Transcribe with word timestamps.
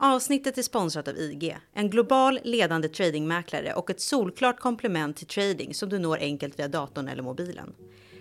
Avsnittet 0.00 0.58
är 0.58 0.62
sponsrat 0.62 1.08
av 1.08 1.18
IG, 1.18 1.56
en 1.72 1.90
global 1.90 2.40
ledande 2.44 2.88
tradingmäklare 2.88 3.72
och 3.74 3.90
ett 3.90 4.00
solklart 4.00 4.60
komplement 4.60 5.16
till 5.16 5.26
trading 5.26 5.74
som 5.74 5.88
du 5.88 5.98
når 5.98 6.18
enkelt 6.18 6.58
via 6.58 6.68
datorn 6.68 7.08
eller 7.08 7.22
mobilen. 7.22 7.74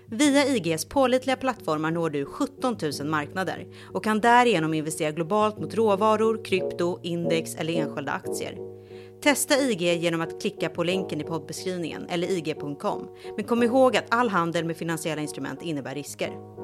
Via 0.08 0.46
IGs 0.46 0.86
pålitliga 0.86 1.36
plattformar 1.36 1.92
når 1.92 2.10
du 2.10 2.26
17 2.26 2.78
000 3.00 3.08
marknader 3.08 3.66
och 3.94 4.04
kan 4.04 4.20
därigenom 4.20 4.74
investera 4.74 5.12
globalt 5.12 5.60
mot 5.60 5.74
råvaror, 5.74 6.46
krypto, 6.46 7.00
index 7.04 7.56
eller 7.56 7.74
enskilda 7.74 8.12
aktier. 8.12 8.58
Testa 9.22 9.56
IG 9.56 9.82
genom 9.82 10.22
att 10.22 10.42
klicka 10.42 10.70
på 10.70 10.84
länken 10.84 11.22
i 11.22 11.24
poddbeskrivningen 11.24 12.08
eller 12.10 12.32
ig.com. 12.32 13.10
Men 13.36 13.46
kom 13.46 13.64
ihåg 13.64 13.98
att 13.98 14.06
all 14.10 14.30
handel 14.30 14.66
med 14.66 14.78
finansiella 14.78 15.22
instrument 15.22 15.62
innebär 15.62 15.96
risker. 15.96 16.58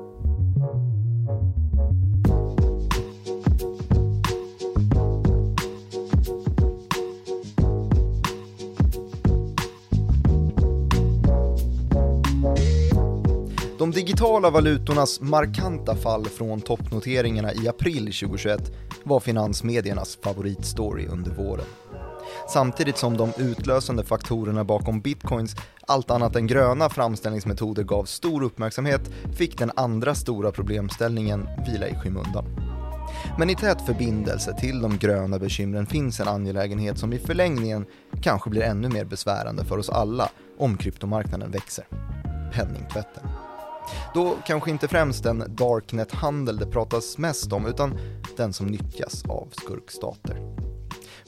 De 13.84 13.92
digitala 13.92 14.50
valutornas 14.50 15.22
markanta 15.22 15.96
fall 15.96 16.26
från 16.26 16.62
toppnoteringarna 16.62 17.54
i 17.54 17.68
april 17.68 18.06
2021 18.06 18.72
var 19.04 19.20
finansmediernas 19.20 20.18
favoritstory 20.24 21.08
under 21.08 21.32
våren. 21.32 21.66
Samtidigt 22.50 22.98
som 22.98 23.18
de 23.18 23.32
utlösande 23.38 24.04
faktorerna 24.04 24.64
bakom 24.64 25.02
bitcoins 25.02 25.56
allt 25.88 26.12
annat 26.12 26.36
än 26.36 26.48
gröna 26.48 26.90
framställningsmetoder 26.90 27.84
gav 27.84 28.04
stor 28.04 28.44
uppmärksamhet 28.44 29.12
fick 29.38 29.58
den 29.58 29.72
andra 29.76 30.16
stora 30.16 30.52
problemställningen 30.52 31.48
vila 31.68 31.88
i 31.88 31.96
skymundan. 31.96 32.46
Men 33.38 33.50
i 33.50 33.56
tät 33.56 33.86
förbindelse 33.86 34.60
till 34.60 34.82
de 34.82 34.98
gröna 34.98 35.40
bekymren 35.40 35.86
finns 35.86 36.20
en 36.20 36.28
angelägenhet 36.28 36.98
som 36.98 37.14
i 37.14 37.20
förlängningen 37.20 37.86
kanske 38.22 38.50
blir 38.50 38.62
ännu 38.62 38.90
mer 38.90 39.06
besvärande 39.06 39.66
för 39.66 39.78
oss 39.78 39.90
alla 39.90 40.30
om 40.58 40.78
kryptomarknaden 40.78 41.52
växer. 41.52 41.86
Penningtvätten. 42.54 43.24
Då 44.14 44.36
kanske 44.46 44.72
inte 44.72 44.88
främst 44.88 45.24
den 45.24 45.44
darknet-handel 45.48 46.58
det 46.58 46.66
pratas 46.66 47.18
mest 47.18 47.54
om, 47.54 47.66
utan 47.66 48.00
den 48.38 48.54
som 48.54 48.68
nyttjas 48.68 49.24
av 49.30 49.48
skurkstater. 49.52 50.38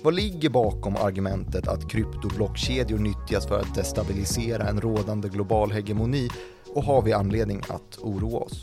Vad 0.03 0.14
ligger 0.14 0.50
bakom 0.50 0.95
argumentet 0.95 1.67
att 1.67 1.89
kryptoblockkedjor 1.89 3.00
nyttjas 3.00 3.47
för 3.47 3.59
att 3.59 3.75
destabilisera 3.75 4.70
en 4.70 4.81
rådande 4.81 5.30
global 5.30 5.72
hegemoni 5.72 6.30
och 6.73 6.84
har 6.84 7.02
vi 7.02 7.14
anledning 7.14 7.62
att 7.67 7.97
oroa 7.97 8.39
oss? 8.39 8.62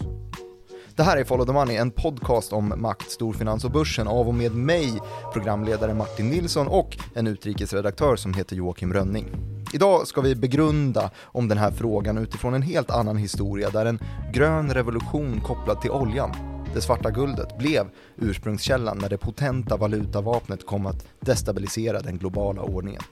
Det 0.96 1.02
här 1.02 1.16
är 1.16 1.24
Follow 1.24 1.46
the 1.46 1.52
Money, 1.52 1.76
en 1.76 1.90
podcast 1.90 2.52
om 2.52 2.74
makt, 2.76 3.10
storfinans 3.10 3.64
och 3.64 3.70
börsen 3.70 4.08
av 4.08 4.28
och 4.28 4.34
med 4.34 4.54
mig, 4.54 5.00
programledare 5.32 5.94
Martin 5.94 6.30
Nilsson 6.30 6.68
och 6.68 6.96
en 7.14 7.26
utrikesredaktör 7.26 8.16
som 8.16 8.34
heter 8.34 8.56
Joakim 8.56 8.92
Rönning. 8.92 9.26
Idag 9.74 10.06
ska 10.06 10.20
vi 10.20 10.34
begrunda 10.34 11.10
om 11.22 11.48
den 11.48 11.58
här 11.58 11.70
frågan 11.70 12.18
utifrån 12.18 12.54
en 12.54 12.62
helt 12.62 12.90
annan 12.90 13.16
historia 13.16 13.70
där 13.70 13.86
en 13.86 13.98
grön 14.32 14.74
revolution 14.74 15.40
kopplad 15.40 15.80
till 15.80 15.90
oljan, 15.90 16.32
det 16.74 16.80
svarta 16.80 17.10
guldet, 17.10 17.58
blev 17.58 17.86
ursprungskällan 18.16 18.98
när 18.98 19.08
det 19.08 19.18
potenta 19.18 19.76
valutavapnet 19.76 20.66
kom 20.66 20.86
att 20.86 21.06
destabilisera 21.20 22.00
den 22.00 22.18
globala 22.18 22.62
ordningen. 22.62 23.02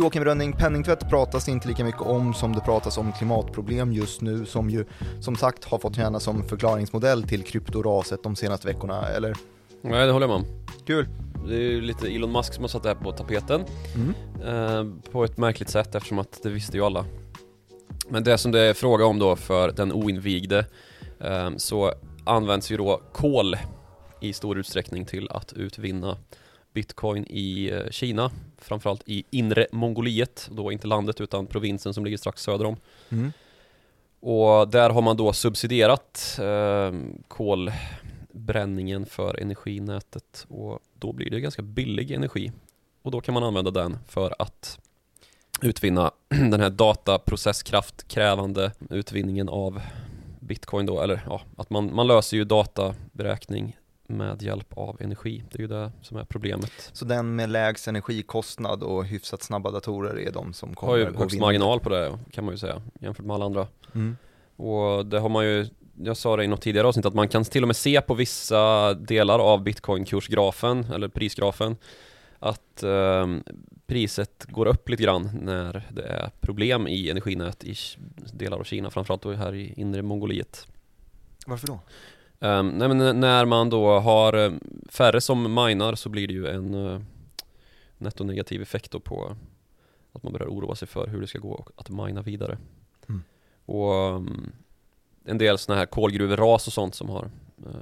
Joakim 0.00 0.24
Rönning, 0.24 0.52
penningtvätt 0.52 1.08
pratas 1.08 1.48
inte 1.48 1.68
lika 1.68 1.84
mycket 1.84 2.00
om 2.00 2.34
som 2.34 2.52
det 2.52 2.60
pratas 2.60 2.98
om 2.98 3.12
klimatproblem 3.12 3.92
just 3.92 4.20
nu 4.20 4.46
som 4.46 4.70
ju 4.70 4.84
som 5.20 5.36
sagt 5.36 5.64
har 5.64 5.78
fått 5.78 5.96
tjäna 5.96 6.20
som 6.20 6.44
förklaringsmodell 6.48 7.22
till 7.22 7.42
kryptoraset 7.42 8.22
de 8.22 8.36
senaste 8.36 8.66
veckorna, 8.66 9.08
eller? 9.08 9.34
Nej, 9.82 10.06
det 10.06 10.12
håller 10.12 10.28
jag 10.28 10.40
med 10.40 10.48
om. 10.50 10.64
Kul. 10.86 11.08
Det 11.48 11.54
är 11.54 11.60
ju 11.60 11.80
lite 11.80 12.08
Elon 12.08 12.32
Musk 12.32 12.54
som 12.54 12.64
har 12.64 12.68
satt 12.68 12.82
det 12.82 12.88
här 12.88 12.96
på 12.96 13.12
tapeten 13.12 13.64
Mm. 13.94 14.14
eh, 14.44 15.10
På 15.12 15.24
ett 15.24 15.36
märkligt 15.38 15.68
sätt 15.70 15.94
eftersom 15.94 16.18
att 16.18 16.40
det 16.42 16.50
visste 16.50 16.76
ju 16.76 16.84
alla 16.84 17.04
Men 18.08 18.24
det 18.24 18.38
som 18.38 18.52
det 18.52 18.60
är 18.60 18.74
fråga 18.74 19.04
om 19.04 19.18
då 19.18 19.36
för 19.36 19.72
den 19.72 19.92
oinvigde 19.92 20.66
eh, 21.20 21.50
Så 21.56 21.92
används 22.24 22.70
ju 22.72 22.76
då 22.76 23.00
kol 23.12 23.56
i 24.20 24.32
stor 24.32 24.58
utsträckning 24.58 25.04
till 25.06 25.28
att 25.30 25.52
utvinna 25.52 26.16
Bitcoin 26.72 27.26
i 27.28 27.70
eh, 27.70 27.90
Kina 27.90 28.30
Framförallt 28.58 29.02
i 29.06 29.24
inre 29.30 29.66
Mongoliet, 29.72 30.48
då 30.52 30.72
inte 30.72 30.86
landet 30.86 31.20
utan 31.20 31.46
provinsen 31.46 31.94
som 31.94 32.04
ligger 32.04 32.16
strax 32.16 32.42
söder 32.42 32.64
om 32.64 32.76
Mm. 33.08 33.32
Och 34.20 34.68
där 34.68 34.90
har 34.90 35.02
man 35.02 35.16
då 35.16 35.32
subsidierat 35.32 36.38
eh, 36.40 36.92
kolbränningen 37.28 39.06
för 39.06 39.40
energinätet 39.40 40.46
och 40.48 40.78
då 40.94 41.12
blir 41.12 41.30
det 41.30 41.40
ganska 41.40 41.62
billig 41.62 42.10
energi. 42.10 42.52
Och 43.02 43.10
då 43.10 43.20
kan 43.20 43.34
man 43.34 43.42
använda 43.42 43.70
den 43.70 43.98
för 44.08 44.34
att 44.38 44.78
utvinna 45.62 46.10
den 46.28 46.60
här 46.60 46.70
dataprocesskraftkrävande 46.70 48.72
utvinningen 48.90 49.48
av 49.48 49.80
bitcoin 50.40 50.86
då, 50.86 51.00
eller 51.00 51.22
ja, 51.26 51.42
att 51.56 51.70
man, 51.70 51.94
man 51.94 52.06
löser 52.06 52.36
ju 52.36 52.44
databeräkning 52.44 53.76
med 54.10 54.42
hjälp 54.42 54.72
av 54.78 54.96
energi. 55.00 55.44
Det 55.50 55.58
är 55.58 55.60
ju 55.60 55.66
det 55.66 55.92
som 56.02 56.16
är 56.16 56.24
problemet. 56.24 56.90
Så 56.92 57.04
den 57.04 57.36
med 57.36 57.50
lägst 57.50 57.88
energikostnad 57.88 58.82
och 58.82 59.04
hyfsat 59.04 59.42
snabba 59.42 59.70
datorer 59.70 60.18
är 60.18 60.32
de 60.32 60.52
som 60.52 60.74
kommer 60.74 60.92
Har 60.92 60.98
ju 60.98 61.16
högst 61.16 61.38
marginal 61.38 61.80
på 61.80 61.88
det 61.88 62.18
kan 62.30 62.44
man 62.44 62.54
ju 62.54 62.58
säga 62.58 62.82
jämfört 63.00 63.26
med 63.26 63.34
alla 63.34 63.44
andra. 63.44 63.66
Mm. 63.94 64.16
Och 64.56 65.06
det 65.06 65.18
har 65.18 65.28
man 65.28 65.44
ju, 65.44 65.66
jag 66.02 66.16
sa 66.16 66.36
det 66.36 66.44
i 66.44 66.46
något 66.46 66.62
tidigare 66.62 66.88
avsnitt, 66.88 67.06
att 67.06 67.14
man 67.14 67.28
kan 67.28 67.44
till 67.44 67.64
och 67.64 67.68
med 67.68 67.76
se 67.76 68.00
på 68.00 68.14
vissa 68.14 68.94
delar 68.94 69.38
av 69.38 69.64
bitcoin-kursgrafen, 69.64 70.94
eller 70.94 71.08
prisgrafen, 71.08 71.76
att 72.38 72.82
eh, 72.82 73.26
priset 73.86 74.46
går 74.48 74.66
upp 74.66 74.88
lite 74.88 75.02
grann 75.02 75.30
när 75.42 75.88
det 75.90 76.02
är 76.02 76.30
problem 76.40 76.88
i 76.88 77.10
energinät 77.10 77.64
i 77.64 77.74
delar 78.32 78.58
av 78.58 78.64
Kina, 78.64 78.90
framförallt 78.90 79.24
här 79.24 79.54
i 79.54 79.72
inre 79.76 80.02
Mongoliet. 80.02 80.66
Varför 81.46 81.66
då? 81.66 81.80
Um, 82.42 82.68
nej 82.68 82.88
men 82.88 83.20
när 83.20 83.44
man 83.44 83.70
då 83.70 83.98
har 83.98 84.32
eh, 84.32 84.52
färre 84.88 85.20
som 85.20 85.54
minar 85.54 85.94
så 85.94 86.08
blir 86.08 86.28
det 86.28 86.34
ju 86.34 86.46
en 86.46 86.74
uh, 86.74 87.00
nettonegativ 87.98 88.62
effekt 88.62 88.90
då 88.90 89.00
på 89.00 89.36
att 90.12 90.22
man 90.22 90.32
börjar 90.32 90.48
oroa 90.48 90.74
sig 90.74 90.88
för 90.88 91.06
hur 91.06 91.20
det 91.20 91.26
ska 91.26 91.38
gå 91.38 91.66
att 91.76 91.90
mina 91.90 92.22
vidare. 92.22 92.58
Mm. 93.08 93.22
Och 93.66 94.14
um, 94.14 94.52
en 95.24 95.38
del 95.38 95.58
sådana 95.58 95.78
här 95.78 95.86
kolgruveras 95.86 96.66
och 96.66 96.72
sånt 96.72 96.94
som 96.94 97.08
har 97.08 97.24
eh, 97.24 97.30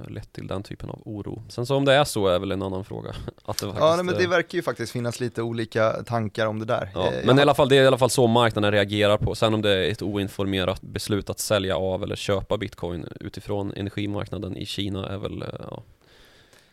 lett 0.07 0.33
till 0.33 0.47
den 0.47 0.63
typen 0.63 0.89
av 0.89 1.01
oro. 1.05 1.43
Sen 1.49 1.65
så 1.65 1.75
om 1.75 1.85
det 1.85 1.93
är 1.93 2.03
så 2.03 2.27
är 2.27 2.39
väl 2.39 2.51
en 2.51 2.61
annan 2.61 2.85
fråga. 2.85 3.09
att 3.45 3.57
det 3.57 3.65
faktiskt, 3.65 3.75
Ja, 3.79 3.95
nej, 3.95 4.05
men 4.05 4.15
det 4.15 4.23
eh, 4.23 4.29
verkar 4.29 4.55
ju 4.55 4.61
faktiskt 4.61 4.91
finnas 4.91 5.19
lite 5.19 5.41
olika 5.41 5.91
tankar 6.03 6.45
om 6.47 6.59
det 6.59 6.65
där. 6.65 6.89
Ja, 6.93 7.05
Eh, 7.07 7.11
men 7.11 7.23
i 7.23 7.27
jag- 7.27 7.39
alla 7.39 7.53
fall, 7.55 7.69
det 7.69 7.77
är 7.77 7.83
i 7.83 7.87
alla 7.87 7.97
fall 7.97 8.09
så 8.09 8.27
marknaden 8.27 8.71
reagerar 8.71 9.17
på. 9.17 9.35
Sen 9.35 9.53
om 9.53 9.61
det 9.61 9.71
är 9.71 9.91
ett 9.91 10.01
oinformerat 10.01 10.81
beslut 10.81 11.29
att 11.29 11.39
sälja 11.39 11.77
av 11.77 12.03
eller 12.03 12.15
köpa 12.15 12.57
bitcoin 12.57 13.05
utifrån 13.19 13.73
energimarknaden 13.73 14.57
i 14.57 14.65
Kina 14.65 15.07
är 15.09 15.17
väl, 15.17 15.41
eh, 15.41 15.47
ja, 15.71 15.83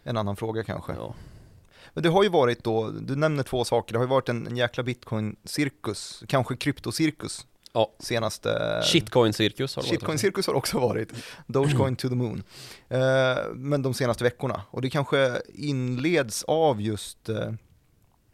En 0.05 0.17
annan 0.17 0.37
fråga 0.37 0.65
kanske. 0.65 0.93
ja. 0.93 1.15
Men 1.95 2.03
det 2.03 2.09
har 2.09 2.23
ju 2.23 2.29
varit 2.29 2.65
då, 2.65 2.91
du 2.91 3.17
nämner 3.17 3.43
två 3.43 3.65
saker, 3.65 3.93
det 3.93 3.99
har 3.99 4.05
ju 4.05 4.11
varit 4.11 4.29
en, 4.29 4.47
en 4.47 4.57
jäkla 4.57 4.83
bitcoin-cirkus, 4.83 6.23
kanske 6.29 6.57
kryptocirkus. 6.57 7.47
Ja. 7.77 7.93
Senaste... 7.99 8.81
Shitcoin-cirkus 8.85 9.77
har 9.77 9.83
det 9.83 9.89
varit. 9.89 10.01
Shitcoin-cirkus 10.01 10.47
har 10.47 10.55
också 10.55 10.79
varit. 10.79 11.13
Dogecoin 11.47 11.97
to 11.97 12.09
the 12.09 12.15
moon. 12.15 12.43
Eh, 12.89 12.99
men 13.55 13.83
de 13.83 13.95
senaste 13.95 14.25
veckorna. 14.25 14.63
Och 14.71 14.83
det 14.83 14.91
kanske 14.91 15.43
inleds 15.55 16.45
av 16.45 16.81
just, 16.81 17.29
eh, 17.29 17.53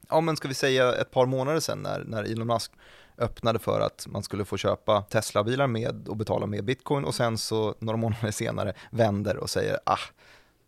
ja 0.08 0.20
men 0.20 0.36
ska 0.36 0.48
vi 0.48 0.54
säga 0.54 0.94
ett 0.94 1.10
par 1.10 1.26
månader 1.26 1.60
sedan 1.60 1.82
när, 1.82 2.04
när 2.04 2.24
Elon 2.24 2.46
Musk 2.46 2.72
öppnade 3.18 3.58
för 3.58 3.80
att 3.80 4.06
man 4.06 4.22
skulle 4.22 4.44
få 4.44 4.56
köpa 4.56 5.02
Tesla-bilar 5.02 5.66
med 5.66 6.08
och 6.08 6.16
betala 6.16 6.46
med 6.46 6.64
bitcoin 6.64 7.04
och 7.04 7.14
sen 7.14 7.38
så 7.38 7.74
några 7.78 7.96
månader 7.96 8.30
senare 8.30 8.74
vänder 8.90 9.36
och 9.36 9.50
säger 9.50 9.78
ah, 9.84 9.98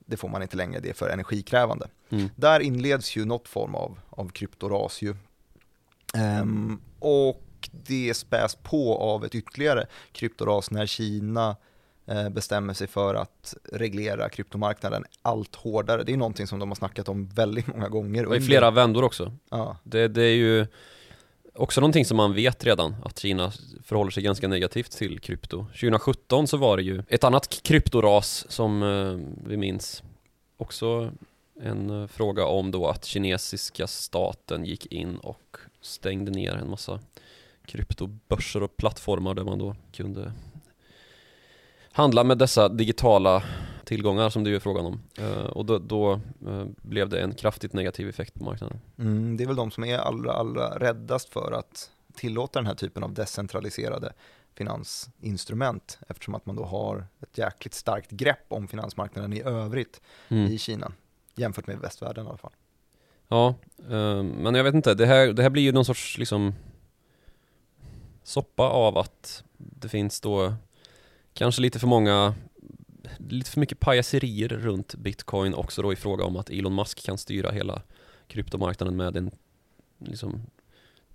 det 0.07 0.17
får 0.17 0.29
man 0.29 0.43
inte 0.43 0.57
längre, 0.57 0.81
det 0.81 0.91
är 0.91 0.95
för 0.95 1.09
energikrävande. 1.09 1.89
Mm. 2.11 2.31
Där 2.37 2.61
inleds 2.61 3.17
ju 3.17 3.25
något 3.25 3.49
form 3.49 3.75
av, 3.75 4.01
av 4.11 4.29
kryptoras 4.29 5.03
ju. 5.03 5.15
Ehm, 6.15 6.81
och 6.99 7.41
det 7.73 8.15
späs 8.15 8.55
på 8.55 8.99
av 8.99 9.25
ett 9.25 9.35
ytterligare 9.35 9.87
kryptoras 10.13 10.71
när 10.71 10.87
Kina 10.87 11.57
eh, 12.07 12.29
bestämmer 12.29 12.75
sig 12.75 12.87
för 12.87 13.15
att 13.15 13.55
reglera 13.73 14.29
kryptomarknaden 14.29 15.05
allt 15.23 15.55
hårdare. 15.55 16.03
Det 16.03 16.13
är 16.13 16.17
någonting 16.17 16.47
som 16.47 16.59
de 16.59 16.71
har 16.71 16.77
snackat 16.77 17.09
om 17.09 17.29
väldigt 17.29 17.67
många 17.67 17.89
gånger. 17.89 18.27
Och 18.27 18.37
i 18.37 18.41
flera 18.41 18.71
vändor 18.71 19.05
också. 19.05 19.33
Ja, 19.51 19.77
Det, 19.83 20.09
det 20.09 20.23
är 20.23 20.35
ju 20.35 20.67
också 21.55 21.81
någonting 21.81 22.05
som 22.05 22.17
man 22.17 22.35
vet 22.35 22.65
redan, 22.65 22.97
att 23.05 23.19
Kina 23.19 23.53
förhåller 23.85 24.11
sig 24.11 24.23
ganska 24.23 24.49
negativt 24.49 24.91
till 24.91 25.21
krypto. 25.21 25.67
2017 25.67 26.47
så 26.47 26.57
var 26.57 26.77
det 26.77 26.83
ju 26.83 27.03
ett 27.09 27.25
annat 27.25 27.63
kryptoras 27.63 28.47
som 28.49 28.83
eh, 28.83 29.47
vi 29.49 29.57
minns. 29.57 30.03
Också 30.57 31.11
en 31.61 32.03
eh, 32.03 32.07
fråga 32.07 32.47
om 32.47 32.71
då 32.71 32.87
att 32.87 33.05
kinesiska 33.05 33.87
staten 33.87 34.65
gick 34.65 34.87
in 34.87 35.17
och 35.17 35.57
stängde 35.81 36.31
ner 36.31 36.53
en 36.53 36.71
massa 36.71 37.01
kryptobörser 37.67 38.63
och 38.63 38.77
plattformar 38.77 39.35
där 39.35 39.45
man 39.45 39.59
då 39.59 39.77
kunde 39.93 40.33
handla 41.93 42.25
med 42.25 42.39
dessa 42.39 42.69
digitala 42.69 43.43
tillgångar 43.85 44.31
som 44.31 44.45
det 44.45 44.51
ju 44.51 44.57
är 44.57 44.61
frågan 44.61 44.87
om. 44.87 45.01
Eh, 45.19 45.47
och 45.47 45.65
då, 45.65 45.79
då 45.79 46.13
eh, 46.47 46.65
blev 46.83 47.09
det 47.09 47.21
en 47.21 47.35
kraftigt 47.35 47.73
negativ 47.73 48.09
effekt 48.09 48.35
på 48.35 48.45
marknaden. 48.45 48.81
Mm, 48.99 49.37
det 49.37 49.45
är 49.45 49.47
väl 49.47 49.57
de 49.57 49.71
som 49.71 49.85
är 49.85 49.99
allra, 49.99 50.33
allra 50.33 50.79
räddast 50.79 51.29
för 51.29 51.53
att 51.53 51.91
tillåta 52.15 52.59
den 52.59 52.67
här 52.67 52.75
typen 52.75 53.05
av 53.05 53.13
decentraliserade 53.15 54.13
finansinstrument 54.55 55.99
eftersom 56.09 56.35
att 56.35 56.47
man 56.47 56.57
då 56.57 56.65
har 56.65 57.07
ett 57.21 57.39
jäkligt 57.39 57.75
starkt 57.75 58.11
grepp 58.11 58.45
om 58.49 58.69
finansmarknaden 58.69 59.33
i 59.33 59.43
övrigt 59.43 60.01
Mm. 60.29 60.47
i 60.53 60.59
Kina 60.59 60.93
jämfört 61.35 61.67
med 61.67 61.79
västvärlden 61.79 62.27
i 62.27 62.29
alla 62.29 62.39
fall. 62.39 62.53
Ja, 63.29 63.55
eh, 63.79 64.23
men 64.23 64.55
jag 64.55 64.65
vet 64.65 64.75
inte, 64.75 64.95
det 64.95 65.07
här, 65.07 65.27
det 65.27 65.43
här 65.43 65.51
blir 65.51 65.63
ju 65.63 65.73
någon 65.73 65.85
sorts 65.85 66.19
liksom 66.19 66.55
soppa 68.25 68.63
av 68.63 68.99
att 68.99 69.45
det 69.57 69.89
finns 69.89 70.21
då 70.21 70.55
kanske 71.35 71.63
lite 71.63 71.79
för 71.79 71.87
många 71.87 72.35
lite 73.19 73.51
för 73.51 73.61
mycket 73.61 73.81
pajaserier 73.81 74.49
runt 74.49 74.95
bitcoin 74.95 75.55
också 75.55 75.83
då 75.83 75.93
i 75.93 75.97
fråga 75.97 76.25
om 76.25 76.37
att 76.37 76.51
Elon 76.51 76.75
Musk 76.75 77.05
kan 77.05 77.19
styra 77.19 77.51
hela 77.51 77.83
kryptomarknaden 78.27 78.97
med 78.97 79.17
en 79.17 79.31
liksom 79.99 80.43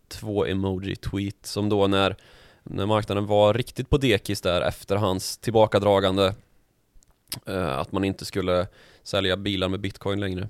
två 0.08 0.46
emoji 0.46 0.96
tweet 0.96 1.46
som 1.46 1.70
då 1.70 1.88
när 1.88 2.16
när 2.64 2.86
marknaden 2.86 3.26
var 3.26 3.54
riktigt 3.54 3.90
på 3.90 3.98
dekis 3.98 4.42
där 4.42 4.62
efter 4.62 4.96
hans 4.96 5.38
tillbakadragande 5.38 6.34
eh, 7.46 7.78
att 7.78 7.92
man 7.92 8.04
inte 8.04 8.26
skulle 8.26 8.68
sälja 9.04 9.38
bilar 9.38 9.70
med 9.70 9.80
bitcoin 9.80 10.20
längre 10.20 10.50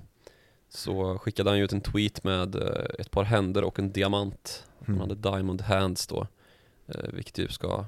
så 0.68 1.18
skickade 1.18 1.50
han 1.50 1.58
ju 1.58 1.64
ut 1.64 1.72
en 1.72 1.80
tweet 1.80 2.24
med 2.24 2.54
eh, 2.54 2.84
ett 2.98 3.10
par 3.10 3.24
händer 3.24 3.64
och 3.64 3.78
en 3.78 3.92
diamant. 3.92 4.64
Han 4.78 4.94
Mm. 4.94 5.00
hade 5.00 5.14
diamond 5.14 5.60
hands 5.60 6.06
då. 6.06 6.26
Eh, 6.94 7.10
Vilket 7.12 7.38
ju 7.38 7.48
ska 7.48 7.84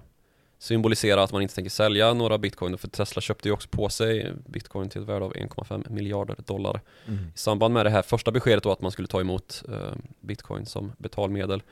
symbolisera 0.59 1.23
att 1.23 1.33
man 1.33 1.43
inte 1.43 1.55
tänker 1.55 1.71
sälja 1.71 2.15
några 2.15 2.39
bitcoin. 2.39 2.79
För 2.79 2.89
Tesla 2.89 3.23
köpte 3.23 3.49
ju 3.49 3.53
också 3.53 3.69
på 3.69 3.89
sig 3.89 4.33
bitcoin 4.47 4.89
till 4.89 5.03
ett 5.03 5.09
värde 5.09 5.25
av 5.25 5.33
1,5 5.35 5.91
miljarder 5.91 6.37
dollar. 6.47 6.81
Mm. 7.07 7.25
I 7.35 7.39
samband 7.39 7.75
med 7.75 7.87
det 7.87 7.91
här 7.91 8.03
första 8.03 8.31
beskedet 8.31 8.63
då 8.63 8.73
att 8.73 8.83
man 8.83 8.93
skulle 8.93 9.09
ta 9.09 9.21
emot 9.21 9.63
eh, 9.69 9.93
bitcoin 10.21 10.67
som 10.67 10.93
betalmedel. 10.99 11.63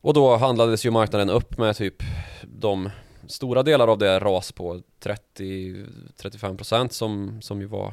Och 0.00 0.14
då 0.14 0.36
handlades 0.36 0.86
ju 0.86 0.90
marknaden 0.90 1.30
upp 1.30 1.58
med 1.58 1.76
typ 1.76 2.02
de 2.42 2.90
stora 3.26 3.62
delar 3.62 3.88
av 3.88 3.98
det 3.98 4.18
ras 4.18 4.52
på 4.52 4.82
30-35% 5.00 6.88
som, 6.88 7.42
som 7.42 7.60
ju 7.60 7.66
var 7.66 7.92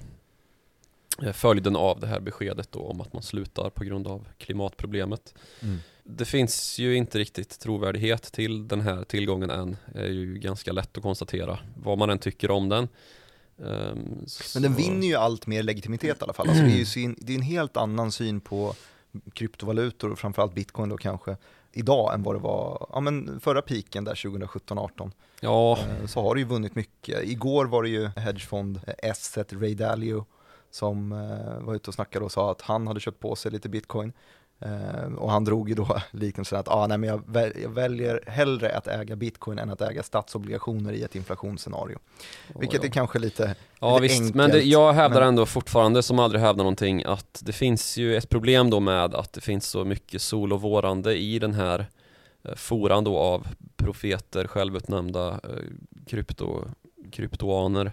eh, 1.21 1.31
följden 1.31 1.75
av 1.75 1.99
det 1.99 2.07
här 2.07 2.19
beskedet 2.19 2.71
då 2.71 2.79
om 2.79 3.01
att 3.01 3.13
man 3.13 3.21
slutar 3.23 3.69
på 3.69 3.83
grund 3.83 4.07
av 4.07 4.27
klimatproblemet. 4.37 5.33
Mm. 5.61 5.79
Det 6.03 6.25
finns 6.25 6.79
ju 6.79 6.95
inte 6.95 7.19
riktigt 7.19 7.59
trovärdighet 7.59 8.23
till 8.23 8.67
den 8.67 8.81
här 8.81 9.03
tillgången 9.03 9.49
än. 9.49 9.77
Det 9.93 9.99
är 9.99 10.07
ju 10.09 10.33
ganska 10.39 10.71
lätt 10.71 10.97
att 10.97 11.03
konstatera 11.03 11.59
vad 11.75 11.97
man 11.97 12.09
än 12.09 12.19
tycker 12.19 12.51
om 12.51 12.69
den. 12.69 12.87
Ehm, 13.59 14.25
Men 14.53 14.63
den 14.63 14.73
vinner 14.75 15.07
ju 15.07 15.15
allt 15.15 15.47
mer 15.47 15.63
legitimitet 15.63 16.17
i 16.21 16.23
alla 16.23 16.33
fall. 16.33 16.49
Alltså 16.49 16.63
det 16.63 16.71
är 16.71 16.77
ju 16.77 16.85
syn, 16.85 17.15
det 17.19 17.33
är 17.33 17.37
en 17.37 17.41
helt 17.41 17.77
annan 17.77 18.11
syn 18.11 18.41
på 18.41 18.73
kryptovalutor 19.33 20.11
och 20.11 20.19
framförallt 20.19 20.53
bitcoin 20.53 20.89
då 20.89 20.97
kanske 20.97 21.37
idag 21.71 22.13
än 22.13 22.23
vad 22.23 22.35
det 22.35 22.39
var 22.39 22.87
ja, 22.93 22.99
men 22.99 23.39
förra 23.39 23.61
piken 23.61 24.03
där 24.03 24.15
2017-18. 24.15 25.11
Ja, 25.39 25.77
Eh, 26.01 26.07
Så 26.07 26.21
har 26.21 26.35
det 26.35 26.41
ju 26.41 26.47
vunnit 26.47 26.75
mycket. 26.75 27.23
Igår 27.23 27.65
var 27.65 27.83
det 27.83 27.89
ju 27.89 28.07
hedgefond 28.15 28.79
Asset 29.03 29.53
Ray 29.53 29.75
Dalio 29.75 30.25
som 30.71 31.11
eh, 31.11 31.59
var 31.65 31.75
ute 31.75 31.89
och 31.89 31.93
snackade 31.93 32.25
och 32.25 32.31
sa 32.31 32.51
att 32.51 32.61
han 32.61 32.87
hade 32.87 32.99
köpt 32.99 33.19
på 33.19 33.35
sig 33.35 33.51
lite 33.51 33.69
bitcoin. 33.69 34.13
Eh, 34.65 35.13
och 35.13 35.31
han 35.31 35.45
drog 35.45 35.69
ju 35.69 35.75
då 35.75 36.01
liknelsen 36.11 36.59
att 36.59 36.67
ah, 36.67 36.87
nej, 36.87 36.97
men 36.97 37.09
jag, 37.09 37.21
väl, 37.27 37.51
jag 37.61 37.69
väljer 37.69 38.23
hellre 38.27 38.77
att 38.77 38.87
äga 38.87 39.15
bitcoin 39.15 39.59
än 39.59 39.69
att 39.69 39.81
äga 39.81 40.03
statsobligationer 40.03 40.93
i 40.93 41.03
ett 41.03 41.15
inflationsscenario. 41.15 41.99
Vilket 42.59 42.83
ja. 42.83 42.89
är 42.89 42.91
kanske 42.91 43.19
lite 43.19 43.55
Ja 43.79 43.93
lite 43.93 44.01
visst, 44.01 44.21
enkelt, 44.21 44.35
men 44.35 44.49
det, 44.49 44.61
jag 44.61 44.93
hävdar 44.93 45.19
men- 45.19 45.29
ändå 45.29 45.45
fortfarande 45.45 46.03
som 46.03 46.19
aldrig 46.19 46.41
hävdar 46.41 46.63
någonting 46.63 47.03
att 47.03 47.41
det 47.45 47.53
finns 47.53 47.97
ju 47.97 48.17
ett 48.17 48.29
problem 48.29 48.69
då 48.69 48.79
med 48.79 49.15
att 49.15 49.33
det 49.33 49.41
finns 49.41 49.67
så 49.67 49.85
mycket 49.85 50.21
sol 50.21 50.53
och 50.53 50.61
vårande 50.61 51.17
i 51.17 51.39
den 51.39 51.53
här 51.53 51.85
eh, 52.43 52.55
foran 52.55 53.03
då 53.03 53.17
av 53.17 53.47
profeter, 53.75 54.47
självutnämnda 54.47 55.29
eh, 55.29 55.39
krypto, 56.07 56.65
kryptoaner 57.11 57.91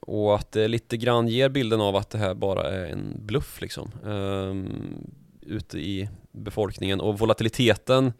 och 0.00 0.34
att 0.34 0.52
det 0.52 0.68
lite 0.68 0.96
grann 0.96 1.28
ger 1.28 1.48
bilden 1.48 1.80
av 1.80 1.96
att 1.96 2.10
det 2.10 2.18
här 2.18 2.34
bara 2.34 2.62
är 2.62 2.86
en 2.86 3.16
bluff 3.18 3.60
liksom 3.60 3.90
ehm, 4.06 5.10
ute 5.48 5.78
i 5.78 6.08
befolkningen 6.32 7.00
och 7.00 7.18
volatiliteten 7.18 8.12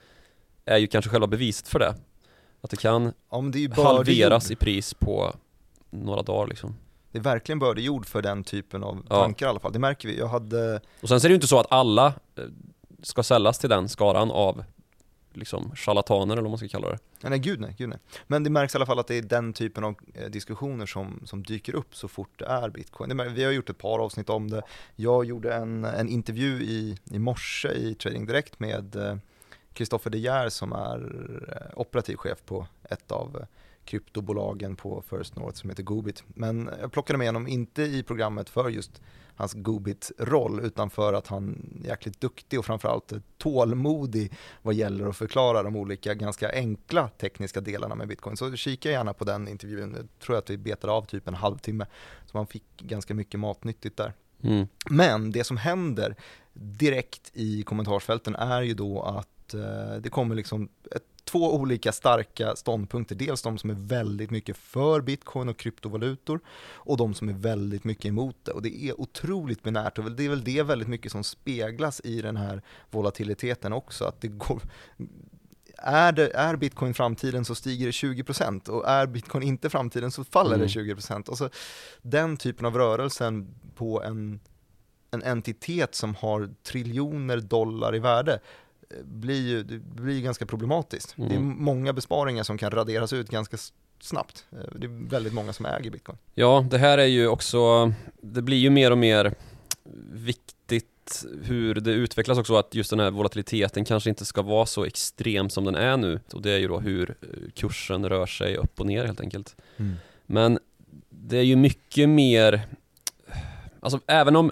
är 0.65 0.77
ju 0.77 0.87
kanske 0.87 1.11
själva 1.11 1.27
beviset 1.27 1.69
för 1.69 1.79
det 1.79 1.95
att 2.61 2.71
det 2.71 2.77
kan 2.77 3.13
det 3.53 3.75
halveras 3.83 4.51
i 4.51 4.57
pris 4.57 4.95
på 4.95 5.35
några 5.91 6.23
dagar 6.23 6.47
liksom 6.47 6.77
Det 7.13 7.19
är 7.19 7.23
verkligen 7.23 7.59
bördig 7.59 7.85
jord 7.85 8.07
för 8.07 8.23
den 8.23 8.45
typen 8.45 8.85
av 8.85 9.07
Ja. 9.11 9.17
tankar 9.23 9.47
i 9.47 9.49
alla 9.49 9.61
fall. 9.61 9.73
Det 9.73 9.79
märker 9.79 10.09
vi. 10.09 10.19
Jag 10.19 10.29
hade, 10.29 10.81
Och 11.03 11.09
sen 11.09 11.21
så 11.21 11.27
är 11.27 11.29
det 11.29 11.33
ju 11.33 11.35
inte 11.35 11.47
så 11.47 11.61
att 11.61 11.73
alla 11.73 12.07
eh, 12.07 12.45
ska 13.03 13.23
säljas 13.23 13.59
till 13.59 13.71
den 13.71 13.89
skaran 13.89 14.31
av 14.31 14.65
liksom 15.39 15.77
charlataner 15.77 16.35
eller 16.35 16.43
vad 16.43 16.51
man 16.51 16.59
ska 16.59 16.69
kalla 16.69 16.89
det. 16.89 16.99
nej, 17.21 17.31
nej 17.31 17.39
gud 17.39 17.61
nej, 17.61 17.75
gud 17.79 17.89
nej. 17.89 17.99
Men 18.27 18.45
det 18.45 18.51
märks 18.51 18.75
i 18.75 18.79
alla 18.79 18.87
fall 18.87 18.99
att 18.99 19.07
det 19.07 19.15
är 19.15 19.23
den 19.23 19.53
typen 19.53 19.85
av 19.85 19.95
eh, 20.15 20.27
diskussioner 20.27 20.87
som, 20.87 21.21
som 21.25 21.43
dyker 21.43 21.75
upp 21.75 21.97
så 21.97 22.09
fort 22.09 22.39
det 22.39 22.47
är 22.47 22.71
bitcoin. 22.71 23.17
Det 23.17 23.29
Vi 23.29 23.45
har 23.45 23.53
gjort 23.53 23.71
ett 23.71 23.79
par 23.79 23.99
avsnitt 23.99 24.31
om 24.31 24.51
det. 24.51 24.63
Jag 24.97 25.25
gjorde 25.25 25.55
en, 25.55 25.85
en 25.85 26.09
intervju 26.09 26.63
i, 26.63 26.99
i 27.11 27.19
morse 27.19 27.69
i 27.69 27.95
Trading 27.95 28.27
Direkt 28.27 28.61
med 28.61 28.97
eh, 28.97 29.17
Kristoffer 29.73 30.11
De 30.11 30.19
Geer 30.19 30.49
som 30.49 30.73
är 30.73 31.01
eh, 31.49 31.79
operativ 31.81 32.17
chef 32.17 32.39
på 32.45 32.67
ett 32.83 33.13
av 33.13 33.47
kryptobolagen 33.89 34.77
på 34.77 35.03
First 35.11 35.37
North 35.37 35.59
som 35.59 35.71
heter 35.71 35.83
Gobit. 35.83 36.25
Men 36.27 36.71
jag 36.81 36.93
plockade 36.93 37.19
med 37.19 37.29
honom 37.29 37.49
inte 37.49 37.83
i 37.83 38.03
programmet 38.03 38.49
för 38.49 38.69
just 38.69 39.03
hans 39.35 39.55
Gobit-roll 39.55 40.61
utan 40.65 40.91
för 40.91 41.13
att 41.13 41.27
han 41.27 41.73
är 41.85 41.89
jäkligt 41.89 42.21
duktig 42.21 42.59
och 42.59 42.65
framförallt 42.65 43.13
tålmodig 43.39 44.33
vad 44.63 44.75
gäller 44.75 45.09
att 45.09 45.17
förklara 45.17 45.63
de 45.63 45.77
olika 45.77 46.15
ganska 46.15 46.53
enkla 46.53 47.09
tekniska 47.09 47.61
delarna 47.61 47.95
med 47.95 48.09
bitcoin. 48.09 48.37
Så 48.37 48.57
kika 48.57 48.91
gärna 48.91 49.13
på 49.13 49.25
den 49.25 49.49
intervjun, 49.49 49.95
jag 49.97 50.09
tror 50.19 50.37
att 50.37 50.51
vi 50.51 50.57
betade 50.57 50.93
av 50.93 51.03
typ 51.03 51.29
en 51.29 51.35
halvtimme. 51.35 51.87
Så 52.27 52.37
man 52.37 52.47
fick 52.47 52.77
ganska 52.77 53.15
mycket 53.15 53.41
matnyttigt 53.41 53.97
där. 53.97 54.13
Mm. 54.43 54.67
Men 54.91 55.33
det 55.33 55.45
som 55.45 55.57
händer 55.57 56.17
direkt 56.53 57.31
i 57.35 57.63
kommentarsfälten 57.63 58.35
är 58.35 58.63
ju 58.63 58.75
då 58.75 59.03
att 59.03 59.55
eh, 59.55 59.97
det 60.01 60.11
kommer 60.11 60.35
liksom 60.35 60.69
ett, 60.91 61.05
två 61.29 61.55
olika 61.55 61.93
starka 61.93 62.57
ståndpunkter. 62.57 63.15
Dels 63.15 63.43
de 63.43 63.59
som 63.59 63.71
är 63.71 63.75
väldigt 63.75 64.31
mycket 64.31 64.57
för 64.57 65.01
bitcoin 65.01 65.49
och 65.49 65.57
kryptovalutor 65.57 66.41
och 66.75 66.97
de 66.97 67.15
som 67.15 67.29
är 67.29 67.33
väldigt 67.33 67.85
mycket 67.85 68.05
emot 68.05 68.37
det. 68.43 68.53
Och 68.53 68.63
det 68.63 68.85
är 68.85 69.01
otroligt 69.01 69.63
binärt 69.63 69.99
och 69.99 70.13
det 70.13 70.25
är 70.25 70.29
väl 70.29 70.45
det 70.45 70.63
väldigt 70.63 70.89
mycket 70.89 71.13
som 71.13 71.25
speglas 71.25 72.01
i 72.05 72.23
den 72.23 72.37
här 72.37 72.63
volatiliteten 72.91 73.73
också. 73.73 74.05
Att 74.05 74.21
det 74.21 74.29
går, 74.29 74.63
är, 75.79 76.13
det, 76.13 76.31
är 76.35 76.57
bitcoin 76.57 76.95
framtiden 76.95 77.45
så 77.45 77.55
stiger 77.55 77.87
det 77.87 77.93
20% 77.93 78.69
och 78.69 78.89
är 78.89 79.07
bitcoin 79.07 79.43
inte 79.43 79.71
framtiden 79.71 80.11
så 80.11 80.25
faller 80.25 80.55
Mm. 80.55 80.67
det 80.67 80.95
20%. 80.95 81.29
Och 81.29 81.39
så 81.39 81.51
den 82.03 82.37
typen 82.37 82.67
av 82.67 82.77
rörelsen 82.77 83.55
på 83.75 84.03
en, 84.03 84.41
en 85.11 85.23
entitet 85.23 85.95
som 85.95 86.15
har 86.15 86.51
triljoner 86.63 87.41
dollar 87.41 87.97
i 87.97 87.99
värde 87.99 88.41
blir 89.05 89.49
ju 89.49 89.63
det 89.63 89.79
blir 89.79 90.21
ganska 90.21 90.47
problematiskt. 90.47 91.15
Det 91.17 91.23
är 91.23 91.31
Mm. 91.31 91.57
många 91.65 91.93
besparingar 91.93 92.43
som 92.43 92.59
kan 92.59 92.71
raderas 92.71 93.13
ut 93.13 93.29
ganska 93.31 93.57
snabbt. 94.01 94.45
Eh, 94.53 94.59
Det 94.79 94.87
är 94.87 95.09
väldigt 95.11 95.33
många 95.33 95.53
som 95.53 95.67
äger 95.67 95.91
bitcoin. 95.91 96.19
Ja, 96.35 96.67
det 96.71 96.79
här 96.79 96.99
är 96.99 97.05
ju 97.07 97.27
också, 97.29 97.93
det 98.23 98.43
blir 98.43 98.57
ju 98.57 98.71
mer 98.71 98.91
och 98.91 98.99
mer 98.99 99.35
viktigt 100.13 101.25
hur 101.43 101.75
det 101.75 101.91
utvecklas 101.91 102.39
också 102.39 102.57
att 102.57 102.75
just 102.75 102.91
den 102.91 103.01
här 103.01 103.11
volatiliteten 103.11 103.85
kanske 103.85 104.11
inte 104.11 104.25
ska 104.25 104.43
vara 104.43 104.67
så 104.67 104.85
extrem 104.85 105.51
som 105.51 105.65
den 105.65 105.75
är 105.75 105.97
nu. 105.97 106.21
Och 106.33 106.43
det 106.43 106.51
är 106.51 106.59
ju 106.59 106.69
då 106.69 106.81
hur 106.81 107.11
eh, 107.23 107.51
kursen 107.55 108.09
rör 108.09 108.27
sig 108.27 108.57
upp 108.57 108.81
och 108.81 108.87
ner 108.87 109.05
helt 109.05 109.21
enkelt. 109.21 109.57
Men 110.27 110.59
det 111.11 111.37
är 111.39 111.43
ju 111.43 111.57
mycket 111.57 112.09
mer, 112.09 112.61
alltså 113.81 114.01
även 114.07 114.37
om 114.37 114.51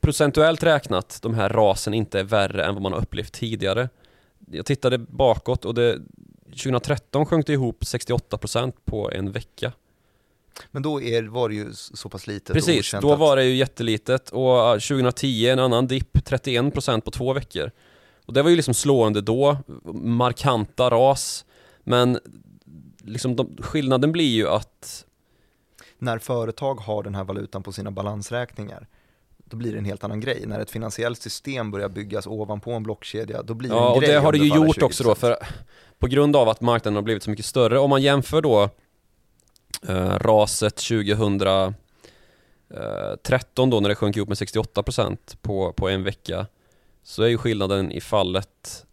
procentuellt 0.00 0.62
räknat 0.62 1.18
de 1.22 1.34
här 1.34 1.48
rasen 1.48 1.94
inte 1.94 2.20
är 2.20 2.24
värre 2.24 2.64
än 2.64 2.74
vad 2.74 2.82
man 2.82 2.92
har 2.92 3.00
upplevt 3.00 3.32
tidigare. 3.32 3.88
Jag 4.50 4.66
tittade 4.66 4.98
bakåt 4.98 5.64
och 5.64 5.74
det 5.74 5.98
2013 6.50 7.26
sjönk 7.26 7.46
det 7.46 7.52
ihop 7.52 7.82
68% 7.82 8.72
på 8.84 9.10
en 9.10 9.32
vecka. 9.32 9.72
Men 10.70 10.82
då 10.82 11.02
är, 11.02 11.22
var 11.22 11.48
det 11.48 11.54
ju 11.54 11.72
så 11.72 12.08
pass 12.08 12.26
litet 12.26 12.54
Precis, 12.54 12.94
då 13.00 13.16
var 13.16 13.36
det 13.36 13.44
ju 13.44 13.56
jättelitet 13.56 14.30
och 14.30 14.74
uh, 14.74 14.80
2010 14.80 15.48
en 15.48 15.58
annan 15.58 15.86
dipp, 15.86 16.16
31% 16.16 17.00
på 17.00 17.10
två 17.10 17.32
veckor. 17.32 17.70
Och 18.26 18.34
det 18.34 18.42
var 18.42 18.50
ju 18.50 18.56
liksom 18.56 18.74
slående 18.74 19.20
då, 19.20 19.56
markanta 19.94 20.90
ras, 20.90 21.44
men 21.80 22.18
liksom 23.04 23.36
de, 23.36 23.56
skillnaden 23.58 24.12
blir 24.12 24.30
ju 24.30 24.48
att 24.48 25.04
när 25.98 26.18
företag 26.18 26.74
har 26.74 27.02
den 27.02 27.14
här 27.14 27.24
valutan 27.24 27.62
på 27.62 27.72
sina 27.72 27.90
balansräkningar 27.90 28.86
då 29.50 29.56
blir 29.56 29.72
det 29.72 29.78
en 29.78 29.84
helt 29.84 30.04
annan 30.04 30.20
grej. 30.20 30.42
När 30.46 30.60
ett 30.60 30.70
finansiellt 30.70 31.22
system 31.22 31.70
börjar 31.70 31.88
byggas 31.88 32.26
ovanpå 32.26 32.72
en 32.72 32.82
blockkedja, 32.82 33.42
då 33.42 33.54
blir 33.54 33.68
det 33.68 33.74
Ja, 33.74 33.86
en 33.86 33.94
och 33.94 34.02
grej 34.02 34.12
det 34.12 34.18
har 34.18 34.32
det 34.32 34.38
ju 34.38 34.54
gjort 34.54 34.82
också 34.82 35.04
då 35.04 35.14
20%. 35.14 35.14
för 35.14 35.36
på 35.98 36.06
grund 36.06 36.36
av 36.36 36.48
att 36.48 36.60
marknaden 36.60 36.94
har 36.94 37.02
blivit 37.02 37.22
så 37.22 37.30
mycket 37.30 37.46
större. 37.46 37.78
Om 37.78 37.90
man 37.90 38.02
jämför 38.02 38.42
då 38.42 38.70
Eh, 39.88 40.18
raset 40.18 40.76
2013 40.76 41.74
då 43.70 43.80
när 43.80 43.88
det 43.88 43.94
sjönk 43.94 44.16
ihop 44.16 44.28
med 44.28 44.36
68% 44.36 45.36
på, 45.42 45.72
på 45.72 45.88
en 45.88 46.02
vecka 46.02 46.46
så 47.02 47.22
är 47.22 47.28
ju 47.28 47.38
skillnaden 47.38 47.92
i 47.92 48.00
fallet 48.00 48.86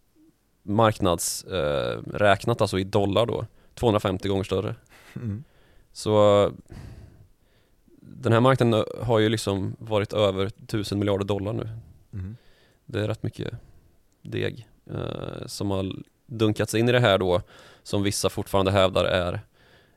marknadsräknat, 0.62 2.60
eh, 2.60 2.62
alltså 2.62 2.78
i 2.78 2.84
dollar 2.84 3.26
då, 3.26 3.46
250 3.74 4.28
gånger 4.28 4.44
större. 4.44 4.74
Mm. 5.16 5.44
Så 5.92 6.50
den 8.20 8.32
här 8.32 8.40
marknaden 8.40 8.84
har 9.00 9.18
ju 9.18 9.28
liksom 9.28 9.76
varit 9.78 10.12
över 10.12 10.46
1000 10.46 10.98
miljarder 10.98 11.24
dollar 11.24 11.52
nu. 11.52 11.68
Mm. 12.12 12.36
Det 12.86 13.00
är 13.00 13.08
rätt 13.08 13.22
mycket 13.22 13.54
deg 14.22 14.68
eh, 14.86 15.46
som 15.46 15.70
har 15.70 15.92
dunkats 16.26 16.74
in 16.74 16.88
i 16.88 16.92
det 16.92 17.00
här 17.00 17.18
då 17.18 17.42
som 17.82 18.02
vissa 18.02 18.28
fortfarande 18.28 18.70
hävdar 18.70 19.04
är 19.04 19.40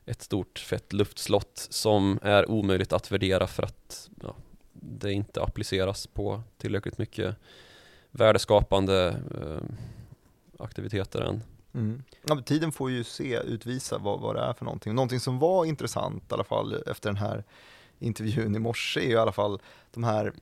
ett 0.04 0.22
stort 0.22 0.58
fett 0.58 0.92
luftslott 0.92 1.66
som 1.70 2.18
är 2.22 2.50
omöjligt 2.50 2.92
att 2.92 3.12
värdera 3.12 3.46
för 3.46 3.62
att 3.62 4.10
ja, 4.22 4.34
det 4.72 5.12
inte 5.12 5.42
appliceras 5.42 6.06
på 6.06 6.42
tillräckligt 6.58 6.98
mycket 6.98 7.36
värdeskapande 8.10 9.16
eh, 9.40 9.62
aktiviteter 10.58 11.20
än. 11.20 11.42
Mm. 11.74 12.02
Ja, 12.26 12.40
tiden 12.40 12.72
får 12.72 12.90
ju 12.90 13.04
se, 13.04 13.40
utvisa 13.40 13.98
vad, 13.98 14.20
vad 14.20 14.36
det 14.36 14.42
är 14.42 14.52
för 14.52 14.64
någonting. 14.64 14.94
Någonting 14.94 15.20
som 15.20 15.38
var 15.38 15.64
intressant 15.64 16.22
i 16.30 16.34
alla 16.34 16.44
fall 16.44 16.82
efter 16.86 17.08
den 17.08 17.16
här 17.16 17.44
intervjun 18.02 18.56
i 18.56 18.58
morse 18.58 19.00
är 19.00 19.04
ju 19.04 19.12
i 19.12 19.16
alla 19.16 19.32
fall 19.32 19.60
de 19.90 20.04
här 20.04 20.32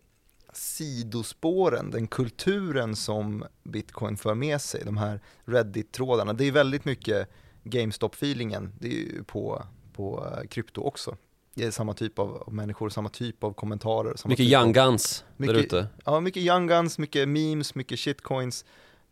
sidospåren, 0.52 1.90
den 1.90 2.06
kulturen 2.06 2.96
som 2.96 3.44
bitcoin 3.62 4.16
för 4.16 4.34
med 4.34 4.60
sig, 4.60 4.82
de 4.84 4.96
här 4.96 5.20
Reddit-trådarna. 5.44 6.32
Det 6.32 6.44
är 6.44 6.52
väldigt 6.52 6.84
mycket 6.84 7.28
GameStop-feelingen, 7.64 8.72
det 8.78 8.88
är 8.88 8.92
ju 8.92 9.24
på, 9.24 9.62
på 9.92 10.26
eh, 10.26 10.48
krypto 10.48 10.80
också. 10.80 11.16
Det 11.54 11.64
är 11.64 11.70
samma 11.70 11.94
typ 11.94 12.18
av, 12.18 12.48
människor, 12.52 12.88
samma 12.88 13.08
typ 13.08 13.44
av 13.44 13.52
kommentarer. 13.52 14.16
Samma 14.16 14.30
mycket 14.30 14.46
typ 14.46 14.52
young 14.52 14.72
guns 14.72 15.24
mycket, 15.36 15.56
där 15.56 15.62
ute. 15.62 15.86
Ja, 16.04 16.20
mycket 16.20 16.42
young 16.42 16.66
guns, 16.66 16.98
mycket 16.98 17.28
memes, 17.28 17.74
mycket 17.74 17.98
shitcoins. 17.98 18.64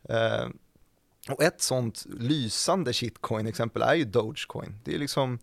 Eh, 0.02 0.48
och 1.28 1.42
ett 1.42 1.60
sånt 1.60 2.06
lysande 2.18 2.92
shitcoin-exempel 2.92 3.82
är 3.82 3.94
ju 3.94 4.04
Dogecoin. 4.04 4.80
Det 4.84 4.94
är 4.94 4.98
liksom 4.98 5.38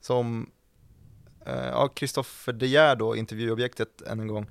som, 0.00 0.50
Eh, 1.46 1.66
ja, 1.66 1.92
Christopher 1.96 2.52
De 2.52 2.66
Geer 2.66 2.96
då, 2.96 3.16
intervjuobjektet 3.16 4.02
än 4.02 4.20
en 4.20 4.28
gång, 4.28 4.46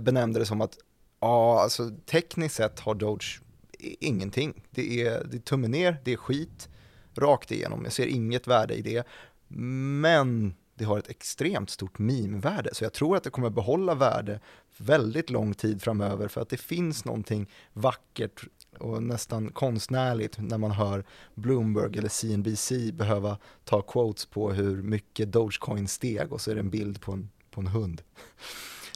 benämnde 0.00 0.38
det 0.38 0.46
som 0.46 0.60
att, 0.60 0.78
ja, 1.20 1.60
alltså 1.62 1.90
tekniskt 2.06 2.54
sett 2.54 2.80
har 2.80 2.94
Doge 2.94 3.40
ingenting. 3.78 4.62
Det 4.70 5.06
är, 5.06 5.24
det 5.24 5.36
är 5.36 5.40
tummen 5.40 5.70
ner, 5.70 6.00
det 6.04 6.12
är 6.12 6.16
skit, 6.16 6.68
rakt 7.14 7.52
igenom. 7.52 7.84
Jag 7.84 7.92
ser 7.92 8.06
inget 8.06 8.46
värde 8.46 8.74
i 8.74 8.82
det. 8.82 9.06
Men 9.48 10.54
det 10.74 10.84
har 10.84 10.98
ett 10.98 11.10
extremt 11.10 11.70
stort 11.70 11.98
meme-värde, 11.98 12.74
så 12.74 12.84
jag 12.84 12.92
tror 12.92 13.16
att 13.16 13.24
det 13.24 13.30
kommer 13.30 13.50
behålla 13.50 13.94
värde 13.94 14.40
väldigt 14.76 15.30
lång 15.30 15.54
tid 15.54 15.82
framöver 15.82 16.28
för 16.28 16.40
att 16.40 16.48
det 16.48 16.56
finns 16.56 17.04
någonting 17.04 17.50
vackert 17.72 18.44
och 18.82 19.02
nästan 19.02 19.50
konstnärligt 19.50 20.38
när 20.38 20.58
man 20.58 20.70
hör 20.70 21.04
Bloomberg 21.34 21.98
eller 21.98 22.08
CNBC 22.08 22.72
behöva 22.92 23.38
ta 23.64 23.82
quotes 23.82 24.26
på 24.26 24.52
hur 24.52 24.82
mycket 24.82 25.32
Dogecoin 25.32 25.88
steg 25.88 26.32
och 26.32 26.40
så 26.40 26.50
är 26.50 26.54
det 26.54 26.60
en 26.60 26.70
bild 26.70 27.00
på 27.00 27.12
en, 27.12 27.30
på 27.50 27.60
en 27.60 27.66
hund. 27.66 28.02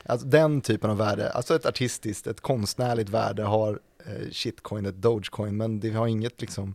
Alltså 0.04 0.26
den 0.26 0.60
typen 0.60 0.90
av 0.90 0.96
värde, 0.96 1.30
alltså 1.30 1.54
ett 1.56 1.66
artistiskt, 1.66 2.26
ett 2.26 2.40
konstnärligt 2.40 3.08
värde 3.08 3.42
har 3.42 3.80
eh, 4.06 4.30
shitcoin, 4.30 4.86
ett 4.86 5.02
Dogecoin, 5.02 5.56
men 5.56 5.80
det 5.80 5.90
har 5.90 6.06
inget 6.06 6.40
liksom 6.40 6.74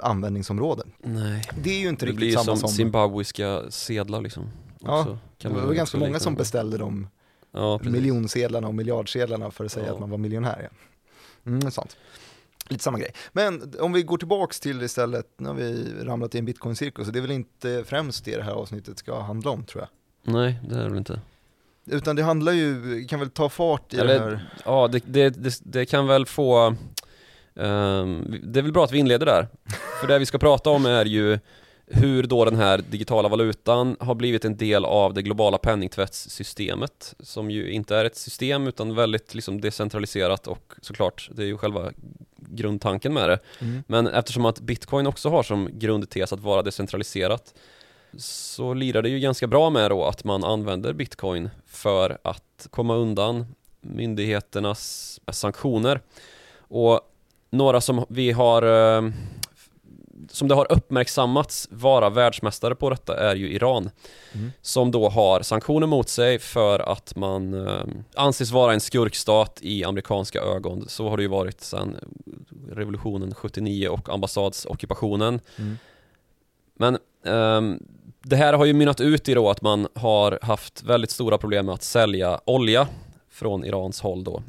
användningsområden. 0.00 0.92
Nej. 1.02 1.42
Det 1.62 1.70
är 1.70 1.78
ju 1.80 1.88
inte 1.88 2.06
det 2.06 2.10
riktigt 2.10 2.18
blir 2.18 2.32
samma 2.32 2.44
som 2.44 2.56
som... 2.56 2.68
zimbabwiska 2.68 3.70
sedlar 3.70 4.20
liksom. 4.20 4.50
Ja, 4.80 5.00
Också, 5.00 5.18
det 5.38 5.48
man 5.48 5.66
var 5.66 5.74
ganska 5.74 5.98
många 5.98 6.20
som 6.20 6.34
beställde 6.34 6.78
de 6.78 7.08
ja, 7.52 7.80
miljonsedlarna 7.82 8.68
och 8.68 8.74
miljardsedlarna 8.74 9.50
för 9.50 9.64
att 9.64 9.72
säga 9.72 9.86
Ja. 9.86 9.92
att 9.94 10.00
man 10.00 10.10
var 10.10 10.18
miljonär. 10.18 10.60
Ja. 10.62 10.76
Mm, 11.46 11.70
sant. 11.70 11.96
Lite 12.68 12.84
samma 12.84 12.98
grej. 12.98 13.10
Men 13.32 13.72
om 13.80 13.92
vi 13.92 14.02
går 14.02 14.18
tillbaks 14.18 14.60
till 14.60 14.82
istället, 14.82 15.26
nu 15.38 15.48
har 15.48 15.54
vi 15.54 15.92
ramlat 16.02 16.34
i 16.34 16.38
en 16.38 16.44
bitcoin-cirkus, 16.44 17.08
det 17.08 17.18
är 17.18 17.20
väl 17.20 17.30
inte 17.30 17.84
främst 17.86 18.24
det 18.24 18.36
det 18.36 18.42
här 18.42 18.52
avsnittet 18.52 18.98
ska 18.98 19.20
handla 19.20 19.50
om 19.50 19.64
tror 19.64 19.82
jag. 19.82 20.32
Nej, 20.34 20.60
det 20.68 20.74
är 20.74 20.82
det 20.82 20.88
väl 20.88 20.98
inte. 20.98 21.20
Utan 21.86 22.16
det 22.16 22.22
handlar 22.22 22.52
ju, 22.52 23.04
kan 23.04 23.20
väl 23.20 23.30
ta 23.30 23.48
fart 23.48 23.94
i 23.94 23.98
Eller- 23.98 24.14
det 24.14 24.20
här. 24.36 24.50
Ja, 24.64 24.88
det, 24.88 25.02
det, 25.06 25.30
det, 25.30 25.60
det 25.64 25.86
kan 25.86 26.06
väl 26.06 26.26
få... 26.26 26.66
ehm, 27.56 28.34
det 28.42 28.58
är 28.58 28.62
väl 28.62 28.72
bra 28.72 28.84
att 28.84 28.92
vi 28.92 28.98
inleder 28.98 29.26
där. 29.26 29.48
För 30.00 30.06
det 30.08 30.18
vi 30.18 30.26
ska 30.26 30.38
prata 30.38 30.70
om 30.70 30.86
är 30.86 31.04
ju 31.04 31.38
hur 31.86 32.22
då 32.22 32.44
den 32.44 32.56
här 32.56 32.78
digitala 32.78 33.28
valutan 33.28 33.96
har 34.00 34.14
blivit 34.14 34.44
en 34.44 34.56
del 34.56 34.84
av 34.84 35.14
det 35.14 35.22
globala 35.22 35.58
penningtvättssystemet 35.58 37.14
som 37.20 37.50
ju 37.50 37.70
inte 37.70 37.96
är 37.96 38.04
ett 38.04 38.16
system 38.16 38.66
utan 38.66 38.94
väldigt 38.94 39.34
liksom 39.34 39.60
decentraliserat 39.60 40.46
och 40.46 40.72
såklart 40.82 41.30
det 41.32 41.42
är 41.42 41.46
ju 41.46 41.58
själva 41.58 41.92
grundtanken 42.36 43.14
med 43.14 43.28
det. 43.28 43.38
Mm. 43.60 43.82
Men 43.86 44.06
eftersom 44.06 44.44
att 44.44 44.60
bitcoin 44.60 45.06
också 45.06 45.28
har 45.28 45.42
som 45.42 45.68
grundtes 45.72 46.32
att 46.32 46.40
vara 46.40 46.62
decentraliserat 46.62 47.54
så 48.18 48.74
lirar 48.74 49.02
det 49.02 49.08
ju 49.08 49.18
ganska 49.18 49.46
bra 49.46 49.70
med 49.70 49.90
då 49.90 50.04
att 50.04 50.24
man 50.24 50.44
använder 50.44 50.92
bitcoin 50.92 51.50
för 51.66 52.18
att 52.24 52.66
komma 52.70 52.94
undan 52.94 53.46
myndigheternas 53.80 55.20
sanktioner. 55.32 56.00
Och 56.58 57.00
några 57.50 57.80
som 57.80 58.04
vi 58.08 58.32
har 58.32 58.62
eh, 58.96 59.10
som 60.30 60.48
det 60.48 60.54
har 60.54 60.72
uppmärksammats 60.72 61.68
vara 61.70 62.10
världsmästare 62.10 62.74
på 62.74 62.90
detta 62.90 63.30
är 63.30 63.36
ju 63.36 63.52
Iran 63.52 63.90
Mm. 64.32 64.52
som 64.62 64.90
då 64.90 65.08
har 65.08 65.42
sanktioner 65.42 65.86
mot 65.86 66.08
sig 66.08 66.38
för 66.38 66.78
att 66.78 67.16
man 67.16 67.66
eh, 67.66 67.84
anses 68.14 68.50
vara 68.50 68.74
en 68.74 68.80
skurkstat 68.80 69.58
i 69.62 69.84
amerikanska 69.84 70.40
ögon. 70.40 70.84
Så 70.88 71.08
har 71.08 71.16
det 71.16 71.22
ju 71.22 71.28
varit 71.28 71.60
sedan 71.60 71.96
revolutionen 72.72 73.34
79 73.34 73.88
och 73.88 74.08
ambassadsockupationen. 74.08 75.40
Mm. 75.56 75.78
Men 76.74 76.98
ehm, 77.24 77.82
det 78.22 78.36
här 78.36 78.52
har 78.52 78.64
ju 78.64 78.72
mynnat 78.72 79.00
ut 79.00 79.28
i 79.28 79.34
då 79.34 79.50
att 79.50 79.62
man 79.62 79.88
har 79.94 80.38
haft 80.42 80.82
väldigt 80.82 81.10
stora 81.10 81.38
problem 81.38 81.66
med 81.66 81.74
att 81.74 81.82
sälja 81.82 82.40
olja 82.44 82.88
från 83.36 83.64
Irans 83.64 84.00
håll 84.00 84.24
då. 84.24 84.32
Och 84.32 84.42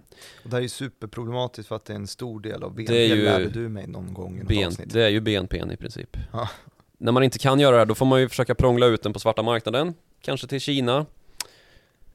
det 0.44 0.52
här 0.52 0.58
är 0.58 0.62
ju 0.62 0.70
superproblematiskt 0.70 1.68
för 1.68 1.76
att 1.76 1.86
det 1.86 1.94
är 1.94 1.98
en 1.98 2.08
stor 2.08 2.40
del 2.40 2.64
av 2.64 2.76
BNP, 2.76 2.94
Det 2.94 3.00
är 3.12 3.16
ju 3.16 3.24
lärde 3.24 3.50
du 3.50 3.70
mig 3.70 3.88
någon 3.88 4.14
gång 4.14 4.36
i 4.36 4.40
något 4.40 4.48
BN, 4.48 4.68
avsnitt. 4.68 4.94
det 4.94 5.04
är 5.04 5.10
ju 5.10 5.22
BNP 5.22 5.58
i 5.74 5.78
princip. 5.78 6.18
Ja. 6.34 6.50
När 6.98 7.12
man 7.12 7.24
inte 7.24 7.40
kan 7.40 7.60
göra 7.60 7.72
det 7.72 7.78
här, 7.78 7.86
då 7.86 7.96
får 7.96 8.06
man 8.06 8.20
ju 8.20 8.30
försöka 8.30 8.56
prångla 8.56 8.86
ut 8.86 9.04
den 9.04 9.14
på 9.14 9.20
svarta 9.20 9.44
marknaden, 9.44 9.94
kanske 10.22 10.48
till 10.48 10.60
Kina. 10.62 11.06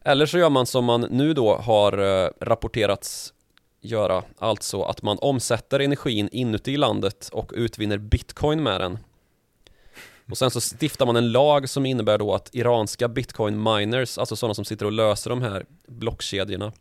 Eller 0.05 0.27
så 0.27 0.39
gör 0.39 0.51
man 0.51 0.67
som 0.67 0.85
man 0.85 1.01
nu 1.11 1.35
då 1.35 1.57
har 1.57 2.25
eh, 2.25 2.31
rapporterats 2.41 3.35
göra, 3.81 4.23
alltså 4.39 4.83
att 4.83 5.03
man 5.03 5.19
omsätter 5.21 5.81
energin 5.81 6.29
inuti 6.33 6.77
landet 6.77 7.29
och 7.33 7.53
utvinner 7.55 7.99
bitcoin 7.99 8.63
med 8.63 8.81
den. 8.81 8.99
Och 10.33 10.39
sen 10.39 10.51
så 10.51 10.61
stiftar 10.61 11.07
man 11.07 11.17
en 11.17 11.33
lag 11.33 11.69
som 11.69 11.87
innebär 11.87 12.19
då 12.19 12.35
att 12.35 12.55
iranska 12.55 13.09
bitcoin 13.09 13.63
miners, 13.63 14.19
alltså 14.19 14.37
sådana 14.37 14.55
som 14.55 14.65
sitter 14.65 14.87
och 14.87 14.93
löser 14.93 15.31
de 15.31 15.43
här 15.43 15.67
blockkedjorna, 15.87 16.73